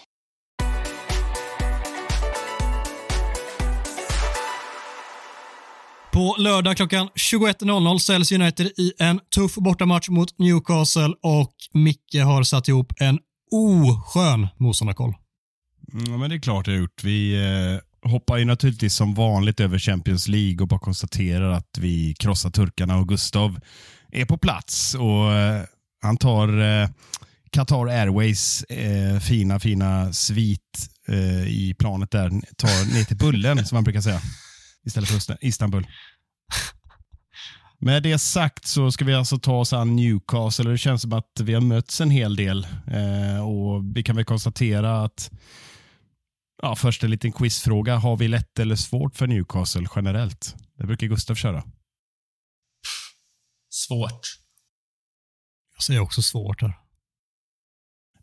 [6.17, 12.43] På lördag klockan 21.00 säljs United i en tuff bortamatch mot Newcastle och Micke har
[12.43, 13.19] satt ihop en
[13.51, 15.15] oskön motståndarkoll.
[15.93, 17.05] Mm, ja, men det är klart jag har gjort.
[17.05, 17.35] Vi
[18.03, 22.51] eh, hoppar ju naturligtvis som vanligt över Champions League och bara konstaterar att vi krossar
[22.51, 23.61] turkarna och Gustav
[24.13, 24.95] är på plats.
[24.95, 25.63] Och eh,
[26.03, 26.89] Han tar eh,
[27.51, 33.77] Qatar Airways eh, fina, fina svit eh, i planet där, tar ner till Bullen som
[33.77, 34.21] man brukar säga,
[34.87, 35.87] istället för Istanbul.
[37.79, 40.71] Med det sagt så ska vi alltså ta oss an Newcastle.
[40.71, 44.25] Det känns som att vi har mötts en hel del eh, och vi kan väl
[44.25, 45.31] konstatera att
[46.63, 47.97] Ja, först en liten quizfråga.
[47.97, 50.57] Har vi lätt eller svårt för Newcastle generellt?
[50.79, 51.65] Det brukar Gustav köra.
[53.69, 54.21] Svårt.
[55.75, 56.79] Jag säger också svårt här.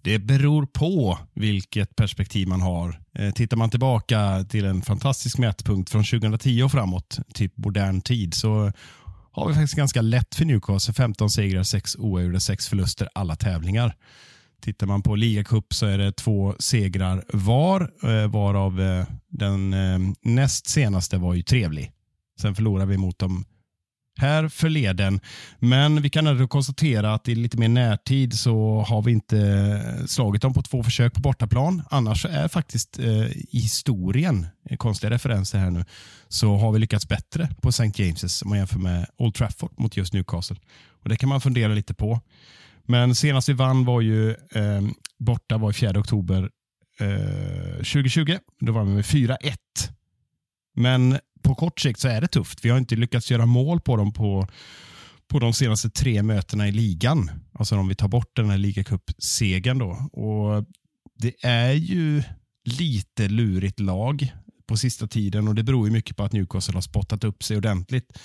[0.02, 3.03] Det beror på vilket perspektiv man har.
[3.15, 8.34] Eh, tittar man tillbaka till en fantastisk mätpunkt från 2010 och framåt, typ modern tid,
[8.34, 8.72] så
[9.31, 10.94] har vi faktiskt ganska lätt för Newcastle.
[10.94, 13.95] 15 segrar, 6 oavgjorda, 6 förluster alla tävlingar.
[14.61, 19.76] Tittar man på ligacup så är det två segrar var, eh, varav eh, den
[20.22, 21.91] näst senaste var ju trevlig.
[22.41, 23.45] Sen förlorade vi mot dem
[24.18, 25.19] här förleden.
[25.60, 30.41] Men vi kan ändå konstatera att i lite mer närtid så har vi inte slagit
[30.41, 31.84] dem på två försök på bortaplan.
[31.90, 35.85] Annars är faktiskt eh, i historien, eh, konstiga referenser här nu,
[36.27, 37.84] så har vi lyckats bättre på St.
[37.84, 40.57] James's om man jämför med Old Trafford mot just Newcastle.
[41.03, 42.22] Och Det kan man fundera lite på.
[42.85, 44.81] Men senast vi vann var ju eh,
[45.19, 46.49] borta var i 4 oktober
[46.99, 48.38] eh, 2020.
[48.60, 49.38] Då var vi med 4-1.
[50.76, 52.66] Men på kort sikt så är det tufft.
[52.66, 54.48] Vi har inte lyckats göra mål på dem på,
[55.28, 57.32] på de senaste tre mötena i ligan.
[57.54, 59.91] Alltså om vi tar bort den här ligacupsegern då.
[60.14, 60.66] Och
[61.20, 62.24] det är ju
[62.66, 64.34] lite lurigt lag
[64.68, 67.58] på sista tiden och det beror ju mycket på att Newcastle har spottat upp sig
[67.58, 68.18] ordentligt.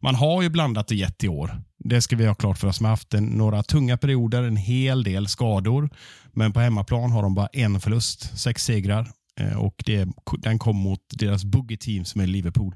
[0.00, 1.62] Man har ju blandat och gett i år.
[1.78, 2.80] Det ska vi ha klart för oss.
[2.80, 5.90] Man har haft en, några tunga perioder, en hel del skador.
[6.32, 9.12] Men på hemmaplan har de bara en förlust, sex segrar.
[9.40, 10.08] Eh, och det,
[10.38, 12.74] Den kom mot deras boogie team som är Liverpool.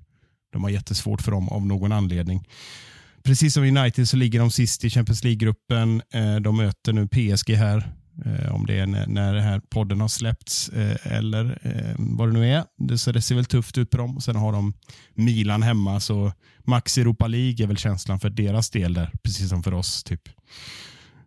[0.52, 2.48] De har jättesvårt för dem av någon anledning.
[3.22, 6.02] Precis som United så ligger de sist i Champions League-gruppen.
[6.14, 7.92] Eh, de möter nu PSG här.
[8.24, 10.68] Eh, om det är när, den här podden har släppts
[11.02, 11.58] eller
[11.98, 12.64] vad det nu är.
[12.78, 14.20] Det, så det ser väl tufft ut på dem.
[14.20, 14.74] Sen har de
[15.14, 16.00] Milan hemma.
[16.00, 16.32] Så
[16.64, 19.10] Max Europa League är väl känslan för deras del där.
[19.22, 20.04] Precis som för oss.
[20.04, 20.28] typ.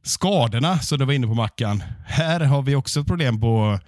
[0.03, 1.83] Skadorna, så du var inne på Mackan.
[2.05, 3.79] Här har vi också ett problem på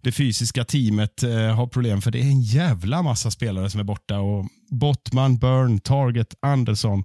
[0.00, 3.84] det fysiska teamet eh, har problem för det är en jävla massa spelare som är
[3.84, 4.20] borta.
[4.20, 7.04] Och Bottman, Burn, Target, Anderson,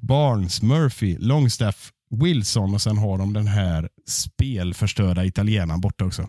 [0.00, 6.28] Barnes, Murphy, Longstaff, Wilson och sen har de den här spelförstörda italienaren borta också.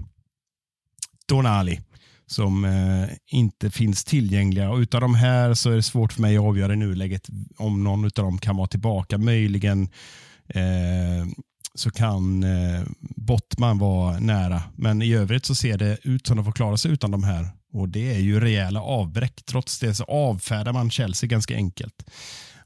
[1.27, 1.79] Donali
[2.27, 4.69] som eh, inte finns tillgängliga.
[4.69, 7.27] Och utav de här så är det svårt för mig att avgöra i nuläget
[7.57, 9.17] om någon av dem kan vara tillbaka.
[9.17, 9.89] Möjligen
[10.47, 11.27] eh,
[11.79, 14.63] så kan eh, Bottman vara nära.
[14.75, 17.23] Men i övrigt så ser det ut som att de får klara sig utan de
[17.23, 17.49] här.
[17.73, 19.45] Och det är ju rejäla avbräck.
[19.45, 22.03] Trots det så avfärdar man Chelsea ganska enkelt.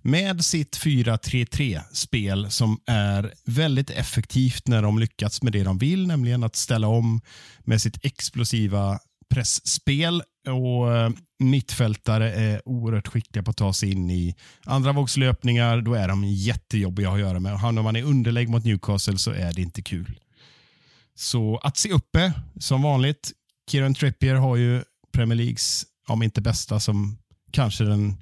[0.02, 6.44] Med sitt 4-3-3-spel som är väldigt effektivt när de lyckats med det de vill, nämligen
[6.44, 7.22] att ställa om
[7.60, 11.10] med sitt explosiva pressspel och eh,
[11.40, 14.36] mittfältare är oerhört skickliga på att ta sig in i
[14.66, 15.82] andra vågslöpningar.
[15.82, 17.54] Då är de jättejobbiga att göra med.
[17.54, 20.20] Och Hamnar man i underlägg mot Newcastle så är det inte kul.
[21.16, 23.32] Så att se uppe, som vanligt.
[23.72, 27.18] Kieran Trippier har ju Premier Leagues, om inte bästa, som
[27.52, 28.18] kanske den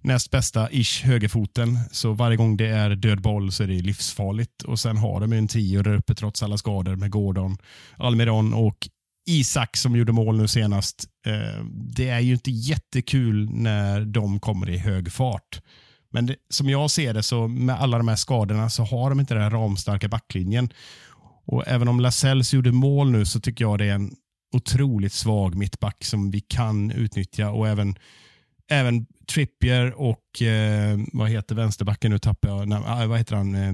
[0.00, 1.78] näst bästa ish högerfoten.
[1.92, 4.62] Så varje gång det är död boll så är det livsfarligt.
[4.62, 7.58] Och sen har de ju en tio där uppe trots alla skador med Gordon,
[7.96, 8.88] Almiron och
[9.26, 11.04] Isak som gjorde mål nu senast.
[11.26, 15.60] Eh, det är ju inte jättekul när de kommer i hög fart.
[16.10, 19.20] Men det, som jag ser det så med alla de här skadorna så har de
[19.20, 20.72] inte den här ramstarka backlinjen.
[21.46, 24.16] Och även om Lasells gjorde mål nu så tycker jag det är en
[24.52, 27.94] otroligt svag mittback som vi kan utnyttja och även,
[28.70, 33.54] även Trippier och eh, vad heter vänsterbacken nu tappar jag, nej, eh, vad heter han?
[33.54, 33.72] Eh,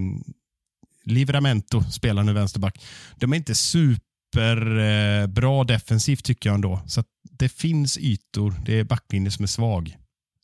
[1.04, 2.84] Livramento spelar nu vänsterback.
[3.16, 6.82] De är inte super superbra eh, bra defensivt tycker jag ändå.
[6.86, 7.06] Så att
[7.38, 8.54] det finns ytor.
[8.64, 9.96] Det är backlinjen som är svag.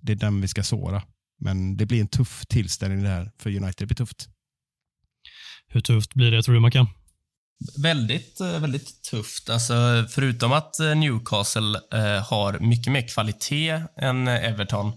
[0.02, 1.02] Det är den vi ska såra.
[1.40, 3.74] Men det blir en tuff tillställning det här för United.
[3.78, 4.28] Det blir tufft.
[5.68, 6.88] Hur tufft blir det tror du Mackan?
[7.82, 9.50] Väldigt, eh, väldigt tufft.
[9.50, 9.74] Alltså,
[10.10, 14.92] förutom att eh, Newcastle eh, har mycket mer kvalitet än Everton,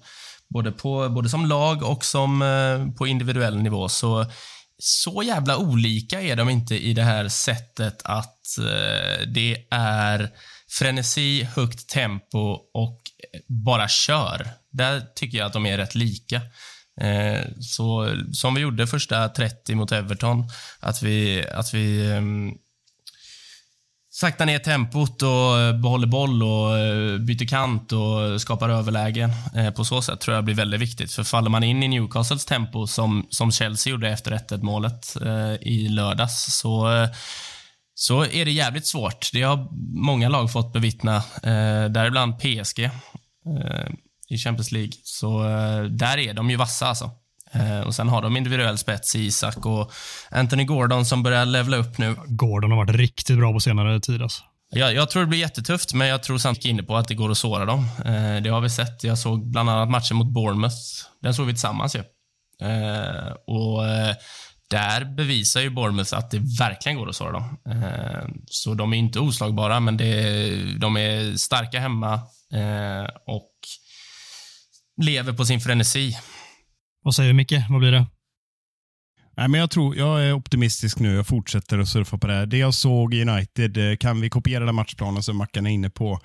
[0.50, 4.26] både, på, både som lag och som eh, på individuell nivå, så
[4.80, 10.30] så jävla olika är de inte i det här sättet att Eh, det är
[10.70, 13.02] frenesi, högt tempo och
[13.34, 14.48] eh, bara kör.
[14.72, 16.42] Där tycker jag att de är rätt lika.
[17.02, 20.50] Eh, så som vi gjorde första 30 mot Everton,
[20.80, 22.10] att vi, att vi
[24.10, 26.70] sakta saktar ner tempot och behåller boll och
[27.20, 29.32] byter kant och skapar överlägen.
[29.76, 31.14] På så sätt tror jag blir väldigt viktigt.
[31.14, 35.18] För faller man in i Newcastles tempo som, som Chelsea gjorde efter 1-1 målet
[35.62, 37.08] i lördags så
[38.00, 39.30] så är det jävligt svårt.
[39.34, 39.68] Det har
[40.06, 42.92] många lag fått bevittna, eh, däribland PSG eh,
[44.30, 44.92] i Champions League.
[45.04, 47.12] Så eh, där är de ju vassa alltså.
[47.52, 49.92] Eh, och sen har de individuell spets i Isak och
[50.30, 52.16] Anthony Gordon som börjar levla upp nu.
[52.28, 54.44] Gordon har varit riktigt bra på senare tid alltså.
[54.70, 57.32] Jag, jag tror det blir jättetufft, men jag tror samtidigt inne på att det går
[57.32, 57.88] att såra dem.
[58.06, 59.04] Eh, det har vi sett.
[59.04, 60.76] Jag såg bland annat matchen mot Bournemouth.
[61.22, 62.04] Den såg vi tillsammans ju.
[62.68, 64.16] Eh, och eh,
[64.70, 67.58] där bevisar ju Bournemouth att det verkligen går att såra dem.
[67.70, 72.14] Eh, så de är inte oslagbara, men det, de är starka hemma
[72.54, 73.52] eh, och
[75.02, 76.18] lever på sin frenesi.
[77.04, 77.54] Vad säger du, Micke?
[77.70, 78.06] Vad blir det?
[79.38, 81.16] Nej, men jag, tror, jag är optimistisk nu.
[81.16, 82.46] Jag fortsätter att surfa på det här.
[82.46, 85.90] Det jag såg i United, eh, kan vi kopiera den matchplanen som Mackan är inne
[85.90, 86.20] på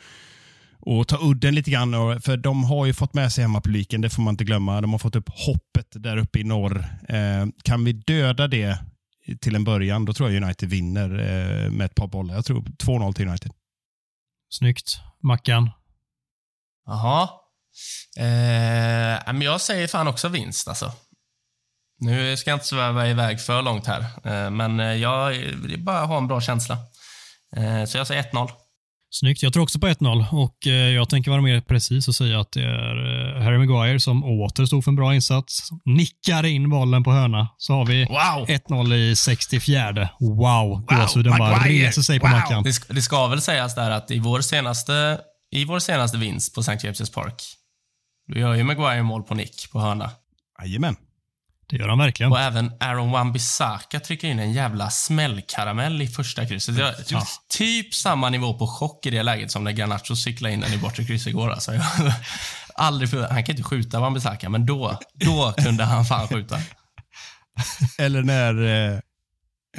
[0.82, 2.20] och ta udden lite grann.
[2.20, 4.80] För de har ju fått med sig hemmapubliken, det får man inte glömma.
[4.80, 6.84] De har fått upp hoppet där uppe i norr.
[7.08, 8.78] Eh, kan vi döda det
[9.40, 12.34] till en början, då tror jag United vinner eh, med ett par bollar.
[12.34, 13.52] Jag tror 2-0 till United.
[14.50, 15.00] Snyggt.
[15.22, 15.70] Mackan?
[16.86, 17.28] Jaha.
[18.16, 20.92] Eh, men jag säger fan också vinst alltså.
[21.98, 26.18] Nu ska jag inte sväva iväg för långt här, eh, men jag vill bara ha
[26.18, 26.78] en bra känsla.
[27.56, 28.50] Eh, så jag säger 1-0.
[29.14, 29.42] Snyggt.
[29.42, 32.52] Jag tror också på 1-0 och eh, jag tänker vara mer precis och säga att
[32.52, 35.68] det är Harry Maguire som åter stod för en bra insats.
[35.84, 37.48] Nickar in bollen på hörna.
[37.58, 38.46] Så har vi wow.
[38.48, 40.08] 1-0 i 64.
[40.20, 40.86] Wow!
[40.86, 41.38] Gåshuden wow.
[41.38, 42.36] bara reser sig på wow.
[42.36, 42.62] mackan.
[42.62, 45.18] Det, det ska väl sägas där att i vår senaste,
[45.50, 46.88] i vår senaste vinst på St.
[46.88, 47.42] James' Park,
[48.32, 50.10] då gör ju Maguire mål på nick på hörna.
[50.62, 50.96] Jajamän.
[51.72, 52.32] Det gör han verkligen.
[52.32, 56.78] Och även Aaron Wan-Bissaka trycker in en jävla smällkaramell i första krysset.
[56.78, 57.26] Jag, ja.
[57.48, 60.78] Typ samma nivå på chock i det läget som när Garnacho cyklade in den i
[60.78, 61.50] bortre kryss igår.
[61.50, 61.84] Alltså, jag,
[62.74, 66.58] aldrig för, han kan inte skjuta Wan-Bissaka, men då, då kunde han fan skjuta.
[67.98, 68.98] Eller när eh,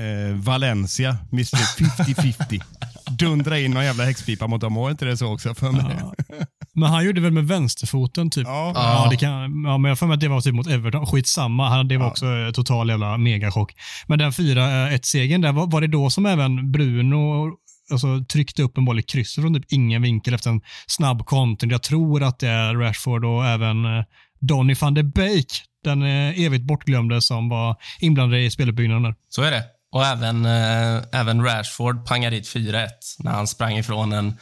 [0.07, 2.63] eh, Valencia, Mr 50-50,
[3.11, 4.75] dundrar in någon jävla häxpipa mot dem.
[4.75, 5.97] Var inte det så också för mig?
[5.99, 6.13] Ja.
[6.75, 8.47] Men han gjorde väl med vänsterfoten typ?
[8.47, 8.71] Ja.
[8.75, 11.05] ja, det kan, ja men jag får mig att det var typ mot Everton.
[11.05, 12.11] Skitsamma, det var ja.
[12.11, 13.73] också total jävla megachock.
[14.07, 17.51] Men den 4-1-segern där, var, var det då som även Bruno
[17.91, 21.71] alltså, tryckte upp en boll i krysset från typ ingen vinkel efter en snabb kontring.
[21.71, 24.03] Jag tror att det är Rashford och även eh,
[24.39, 29.15] Donny van de Beek, den eh, evigt bortglömde som var inblandad i speluppbyggnaden.
[29.29, 29.63] Så är det.
[29.91, 32.87] Och även, eh, även Rashford pangade dit 4-1
[33.19, 34.37] när han sprang ifrån en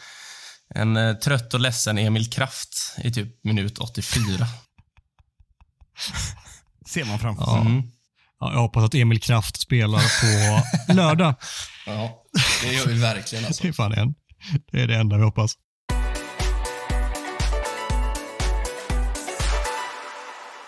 [0.75, 4.47] en eh, trött och ledsen Emil Kraft i typ minut 84.
[6.87, 7.61] Ser man framför sig.
[7.61, 7.83] Mm.
[8.39, 10.61] Ja, jag hoppas att Emil Kraft spelar på
[10.93, 11.35] lördag.
[11.85, 12.23] Ja,
[12.63, 13.45] det gör vi verkligen.
[13.45, 13.63] Alltså.
[13.67, 14.15] Det, är en.
[14.71, 15.55] det är det enda vi hoppas.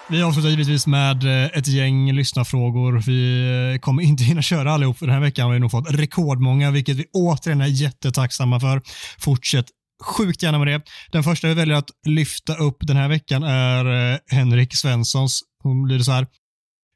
[0.10, 3.04] Vi avslutar givetvis med eh, ett gäng lyssnarfrågor.
[3.06, 3.42] Vi
[3.74, 5.50] eh, kommer inte hinna köra allihop för den här veckan.
[5.50, 8.82] Vi har nog fått rekordmånga, vilket vi återigen är jättetacksamma för.
[9.18, 9.66] Fortsätt
[10.04, 10.82] sjukt gärna med det.
[11.12, 15.42] Den första vi väljer att lyfta upp den här veckan är eh, Henrik Svenssons.
[15.64, 16.28] Hon lyder så här.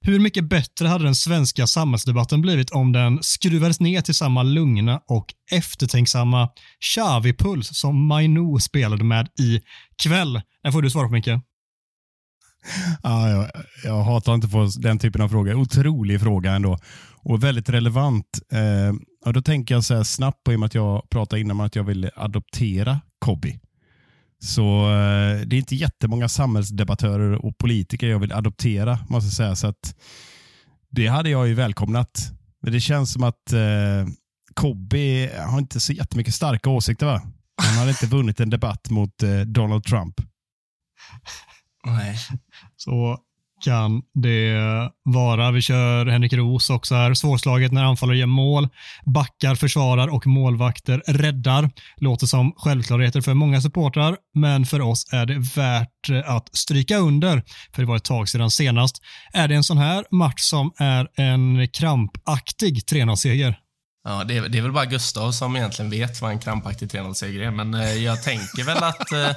[0.06, 5.02] Hur mycket bättre hade den svenska samhällsdebatten blivit om den skruvades ner till samma lugna
[5.08, 9.62] och eftertänksamma Xavi-puls som Mainu spelade med i
[10.04, 10.42] kväll?
[10.64, 11.28] Den får du svara på, Micke.
[13.04, 13.52] Ja, jag,
[13.84, 15.54] jag hatar inte på den typen av frågor.
[15.54, 16.78] Otrolig fråga ändå
[17.24, 18.40] och väldigt relevant.
[18.52, 18.94] Eh,
[19.28, 21.52] och då tänker jag så här snabbt på, i och med att jag pratade innan
[21.52, 23.60] om att jag vill adoptera Kobby.
[24.40, 29.56] Så eh, det är inte jättemånga samhällsdebattörer och politiker jag vill adoptera, måste jag säga.
[29.56, 29.95] Så att
[30.90, 32.32] det hade jag ju välkomnat.
[32.62, 34.08] Men det känns som att eh,
[34.54, 37.06] Kobby har inte så jättemycket starka åsikter.
[37.06, 37.22] va?
[37.62, 40.16] Han hade inte vunnit en debatt mot eh, Donald Trump.
[41.86, 42.18] Nej.
[42.76, 43.20] Så
[43.62, 44.56] kan det
[45.04, 45.52] vara.
[45.52, 47.14] Vi kör Henrik Ros också här.
[47.14, 48.68] Svårslaget när anfallare gör mål.
[49.06, 51.70] Backar försvarar och målvakter räddar.
[51.98, 57.44] Låter som självklarheter för många supportrar, men för oss är det värt att stryka under,
[57.76, 59.02] för det var ett tag sedan senast.
[59.34, 63.56] Är det en sån här match som är en krampaktig 3-0-seger?
[64.10, 67.42] Ja, det är, det är, väl bara Gustav som egentligen vet vad en krampaktig 3-0-seger
[67.42, 69.32] är, men eh, jag tänker väl att eh,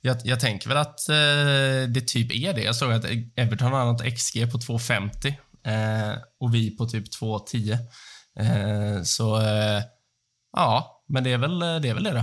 [0.00, 2.62] jag, jag, tänker väl att eh, det typ är det.
[2.62, 3.04] Jag såg att
[3.36, 5.26] Everton har något XG på 2,50
[5.66, 7.72] eh, och vi på typ 2,10.
[8.40, 9.82] Eh, så eh,
[10.56, 11.88] ja, men det är väl det.
[11.88, 12.22] Är väl det då.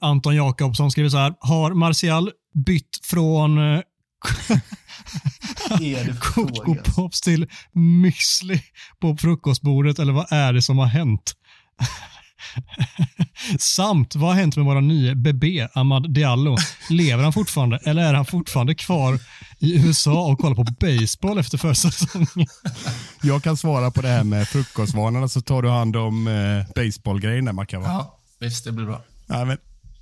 [0.00, 1.34] Anton Jakobsson skriver så här.
[1.40, 2.30] Har Martial
[2.66, 3.80] bytt från eh,
[5.70, 8.60] är det för Coco Pops till müsli
[9.00, 11.32] på frukostbordet eller vad är det som har hänt?
[13.58, 16.56] Samt, vad har hänt med våra nya BB, Ahmad Diallo?
[16.90, 19.18] Lever han fortfarande eller är han fortfarande kvar
[19.58, 22.46] i USA och kollar på baseball efter försäsongen?
[23.22, 27.44] Jag kan svara på det här med frukostvanorna så tar du hand om eh, baseballgrejen
[27.44, 27.82] där Mackan.
[27.82, 27.88] va?
[27.88, 29.04] Ja, visst det blir bra.
[29.26, 29.58] Ja, men,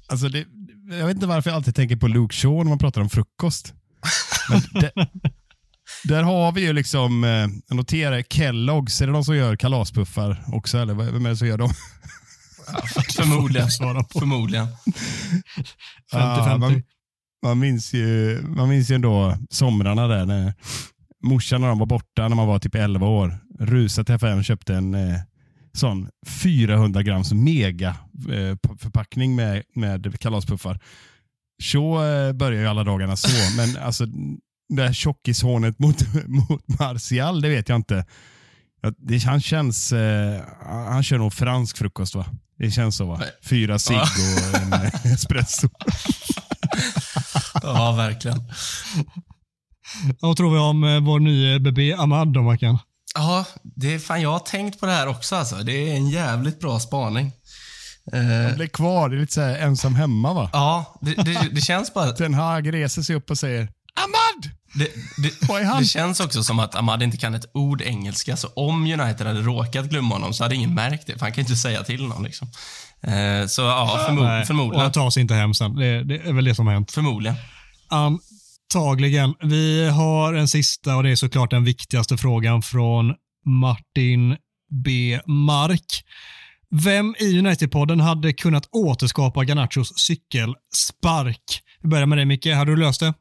[0.09, 0.47] alltså det,
[0.91, 3.75] jag vet inte varför jag alltid tänker på Luke Shaw när man pratar om frukost.
[4.73, 4.93] Det,
[6.05, 7.31] där har vi ju liksom, eh,
[7.69, 11.37] jag noterar Kellogg's, är det de som gör kalaspuffar också eller vad- vem är det
[11.37, 11.71] som gör dem?
[13.17, 13.71] Förmodligen.
[13.71, 14.19] svara på.
[14.19, 14.67] Förmodligen.
[14.67, 14.75] 50-50.
[16.13, 16.83] Ja, man,
[17.43, 20.55] man, minns ju, man minns ju ändå somrarna där när
[21.25, 23.39] morsan när de var borta när man var typ 11 år.
[23.61, 25.19] Rusade till affären och köpte en eh,
[25.75, 30.81] sån 400 grams mega eh, förpackning med, med kalaspuffar.
[31.63, 34.07] Så eh, börjar ju alla dagarna så, men alltså
[34.69, 38.05] det här tjockishånet mot, mot Martial, det vet jag inte.
[38.99, 42.27] Det, han känns, eh, han kör nog fransk frukost va?
[42.59, 43.21] Det känns så va?
[43.43, 45.69] Fyra cigg och en eh, espresso.
[47.63, 48.45] Ja, verkligen.
[50.21, 52.79] Vad tror vi om eh, vår nya BB Ahmad då, Mackan?
[53.15, 55.57] Ja, det är fan, jag har tänkt på det här också alltså.
[55.57, 57.33] Det är en jävligt bra spaning.
[58.13, 60.51] Eh, Han blir kvar, det är lite så här ensam hemma va?
[60.53, 62.11] ja, det, det, det känns bara...
[62.13, 64.51] Ten Hag reser sig upp och säger Ahmad!
[64.75, 64.89] Det,
[65.23, 69.27] det, det känns också som att Ahmad inte kan ett ord engelska, så om United
[69.27, 72.07] hade råkat glömma honom så hade ingen märkt det, för han kan inte säga till
[72.09, 72.23] någon.
[72.23, 72.49] Liksom.
[73.03, 74.83] Eh, så ja, förmo Nej, Och förmodligen.
[74.83, 75.75] han tar sig inte hem sen.
[75.77, 76.91] Det, det är väl det som har hänt.
[76.93, 77.37] Förmodligen.
[77.89, 79.35] Antagligen.
[79.43, 83.15] Vi har en sista och det är såklart den viktigaste frågan från
[83.47, 84.37] Martin
[84.85, 85.21] B.
[85.27, 86.05] Mark.
[86.75, 91.63] Vem i United-podden hade kunnat återskapa Garnachos cykelspark?
[91.81, 92.47] Vi börjar med dig Micke.
[92.47, 93.15] Har du löst det?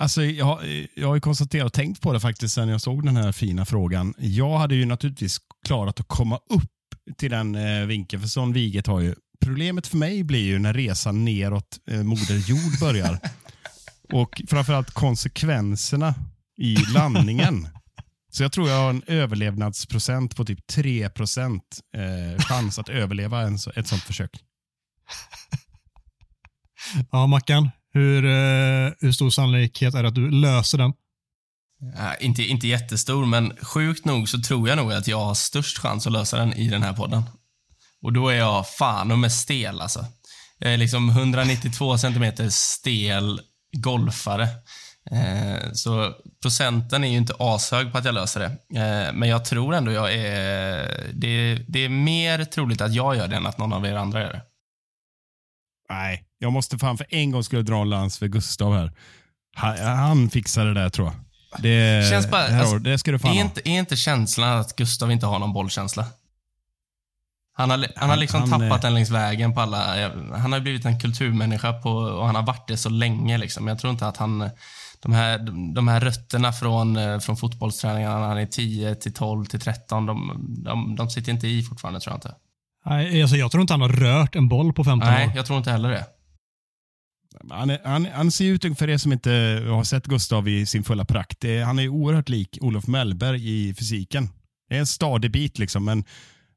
[0.00, 0.58] Alltså, jag,
[0.94, 3.64] jag har ju konstaterat och tänkt på det faktiskt sen jag såg den här fina
[3.64, 4.14] frågan.
[4.18, 8.86] Jag hade ju naturligtvis klarat att komma upp till den eh, vinkeln, för sån viget
[8.86, 9.14] har ju...
[9.44, 13.18] Problemet för mig blir ju när resan neråt eh, Moder Jord börjar.
[14.12, 16.14] och framförallt konsekvenserna
[16.58, 17.68] i landningen.
[18.34, 23.40] Så jag tror jag har en överlevnadsprocent på typ 3 procent eh, chans att överleva
[23.40, 24.30] en, så- ett sånt försök.
[27.12, 27.70] Ja, Mackan.
[27.94, 30.92] Hur, eh, hur stor sannolikhet är det att du löser den?
[31.96, 35.78] Ja, inte, inte jättestor, men sjukt nog så tror jag nog att jag har störst
[35.78, 37.22] chans att lösa den i den här podden.
[38.02, 40.06] Och då är jag fan och med stel alltså.
[40.58, 43.40] Jag är liksom 192 centimeter stel
[43.76, 44.48] golfare.
[45.10, 46.12] Eh, så
[46.42, 48.80] procenten är ju inte ashög på att jag löser det.
[48.80, 51.10] Eh, men jag tror ändå jag är...
[51.12, 54.20] Det, det är mer troligt att jag gör det än att någon av er andra
[54.20, 54.42] gör det.
[55.88, 58.92] Nej, jag måste fan för en gång skulle dra en lans för Gustav här.
[59.56, 61.14] Han, han fixar det där tror jag.
[61.62, 64.58] Det, Känns bara- det, här, alltså, det ska du fan Är inte, är inte känslan
[64.58, 66.06] att Gustav inte har någon bollkänsla?
[67.54, 70.10] Han har, han har liksom han, tappat den längs vägen på alla...
[70.36, 73.38] Han har blivit en kulturmänniska på, och han har varit det så länge.
[73.38, 73.68] Liksom.
[73.68, 74.50] Jag tror inte att han...
[75.02, 75.38] De här,
[75.74, 80.06] de här rötterna från, eh, från fotbollsträningarna när han är 10 till 12 till 13,
[80.06, 82.34] de, de, de sitter inte i fortfarande tror jag inte.
[82.86, 85.32] Nej, alltså, jag tror inte han har rört en boll på 15 Nej, år.
[85.36, 86.06] jag tror inte heller det.
[87.50, 89.30] Han, är, han, han ser ut, för er som inte
[89.68, 93.48] har sett Gustav i sin fulla prakt, det, han är ju oerhört lik Olof Mellberg
[93.68, 94.28] i fysiken.
[94.68, 96.04] Det är en stadig bit liksom, men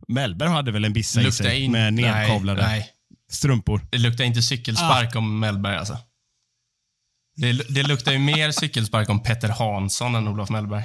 [0.08, 2.90] Mellberg hade väl en bissa i Luktar sig in- med nej, nedkavlade nej.
[3.32, 3.82] strumpor.
[3.92, 5.98] Det luktar inte cykelspark om Mellberg alltså.
[7.36, 10.84] Det, det luktar ju mer cykelspark om Petter Hansson än Olof Mellberg.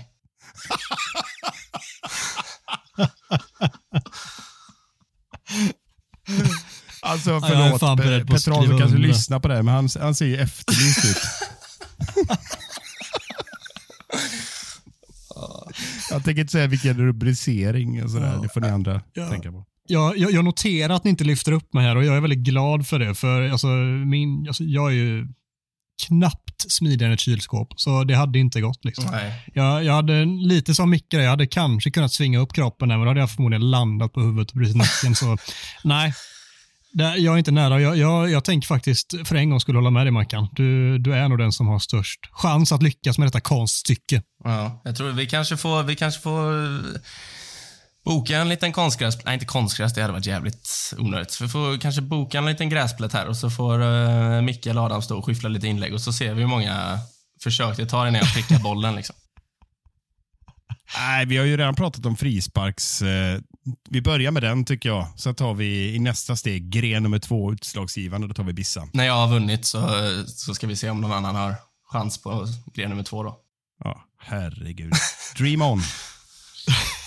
[7.02, 10.36] Alltså förlåt, att Petter Hansson kanske lyssnar på det, här, men han, han ser ju
[10.36, 11.22] efterlyst ut.
[16.10, 18.38] Jag tänker inte säga vilken rubricering och sådär.
[18.42, 19.64] Det får ni andra tänka på.
[19.86, 22.38] Jag, jag, jag noterar att ni inte lyfter upp mig här och jag är väldigt
[22.38, 23.14] glad för det.
[23.14, 23.66] För alltså,
[24.06, 25.28] min, alltså, jag är ju
[26.06, 28.84] knappt smidigare än ett kylskåp, så det hade inte gått.
[28.84, 29.04] Liksom.
[29.10, 29.50] Nej.
[29.54, 33.04] Jag, jag hade lite som Micke, jag hade kanske kunnat svinga upp kroppen där, men
[33.04, 35.14] då hade jag förmodligen landat på huvudet och brutit nacken.
[35.14, 35.36] Så
[35.84, 36.14] nej,
[36.92, 37.80] jag är inte nära.
[37.80, 40.48] Jag, jag, jag tänker faktiskt för en gång skulle hålla med dig Mackan.
[40.52, 44.22] Du, du är nog den som har störst chans att lyckas med detta konststycke.
[44.44, 46.52] Ja, jag tror vi kanske får, vi kanske får
[48.04, 49.24] boka en liten konstgräs...
[49.24, 51.40] Nej, inte konstgräs, det hade varit jävligt onödigt.
[51.40, 55.02] Vi får kanske boka en liten gräsplätt här och så får uh, Micke eller Adam
[55.02, 56.98] stå och skyffla lite inlägg och så ser vi hur många
[57.42, 58.96] försök det tar innan jag prickar bollen.
[58.96, 59.16] Liksom.
[60.98, 63.02] Nej, vi har ju redan pratat om frisparks...
[63.02, 63.40] Eh,
[63.90, 65.06] vi börjar med den tycker jag.
[65.16, 68.26] Sen tar vi i nästa steg gren nummer två, utslagsgivande.
[68.26, 68.90] Då tar vi Bissan.
[68.92, 69.88] När jag har vunnit så,
[70.26, 71.54] så ska vi se om någon annan har
[71.92, 73.36] chans på gren nummer två då.
[73.84, 74.92] Ja, herregud.
[75.36, 75.82] Dream on.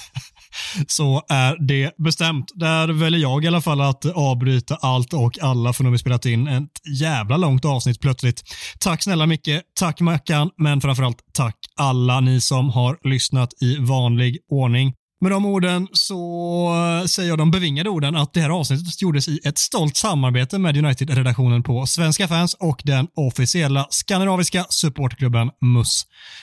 [0.88, 2.46] så är det bestämt.
[2.56, 5.98] Där väljer jag i alla fall att avbryta allt och alla för nu har vi
[5.98, 8.42] spelat in ett jävla långt avsnitt plötsligt.
[8.80, 14.38] Tack snälla Micke, tack Mackan, men framförallt tack alla ni som har lyssnat i vanlig
[14.50, 14.94] ordning.
[15.24, 19.40] Med de orden så säger jag de bevingade orden att det här avsnittet gjordes i
[19.44, 26.02] ett stolt samarbete med United-redaktionen på Svenska fans och den officiella skandinaviska supportklubben MUS.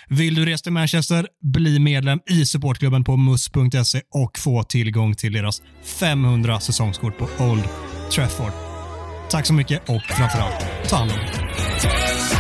[0.09, 5.33] Vill du resa till Manchester, bli medlem i supportklubben på mus.se och få tillgång till
[5.33, 7.65] deras 500 säsongskort på Old
[8.13, 8.53] Trafford.
[9.31, 12.40] Tack så mycket och framförallt, ta hand om er.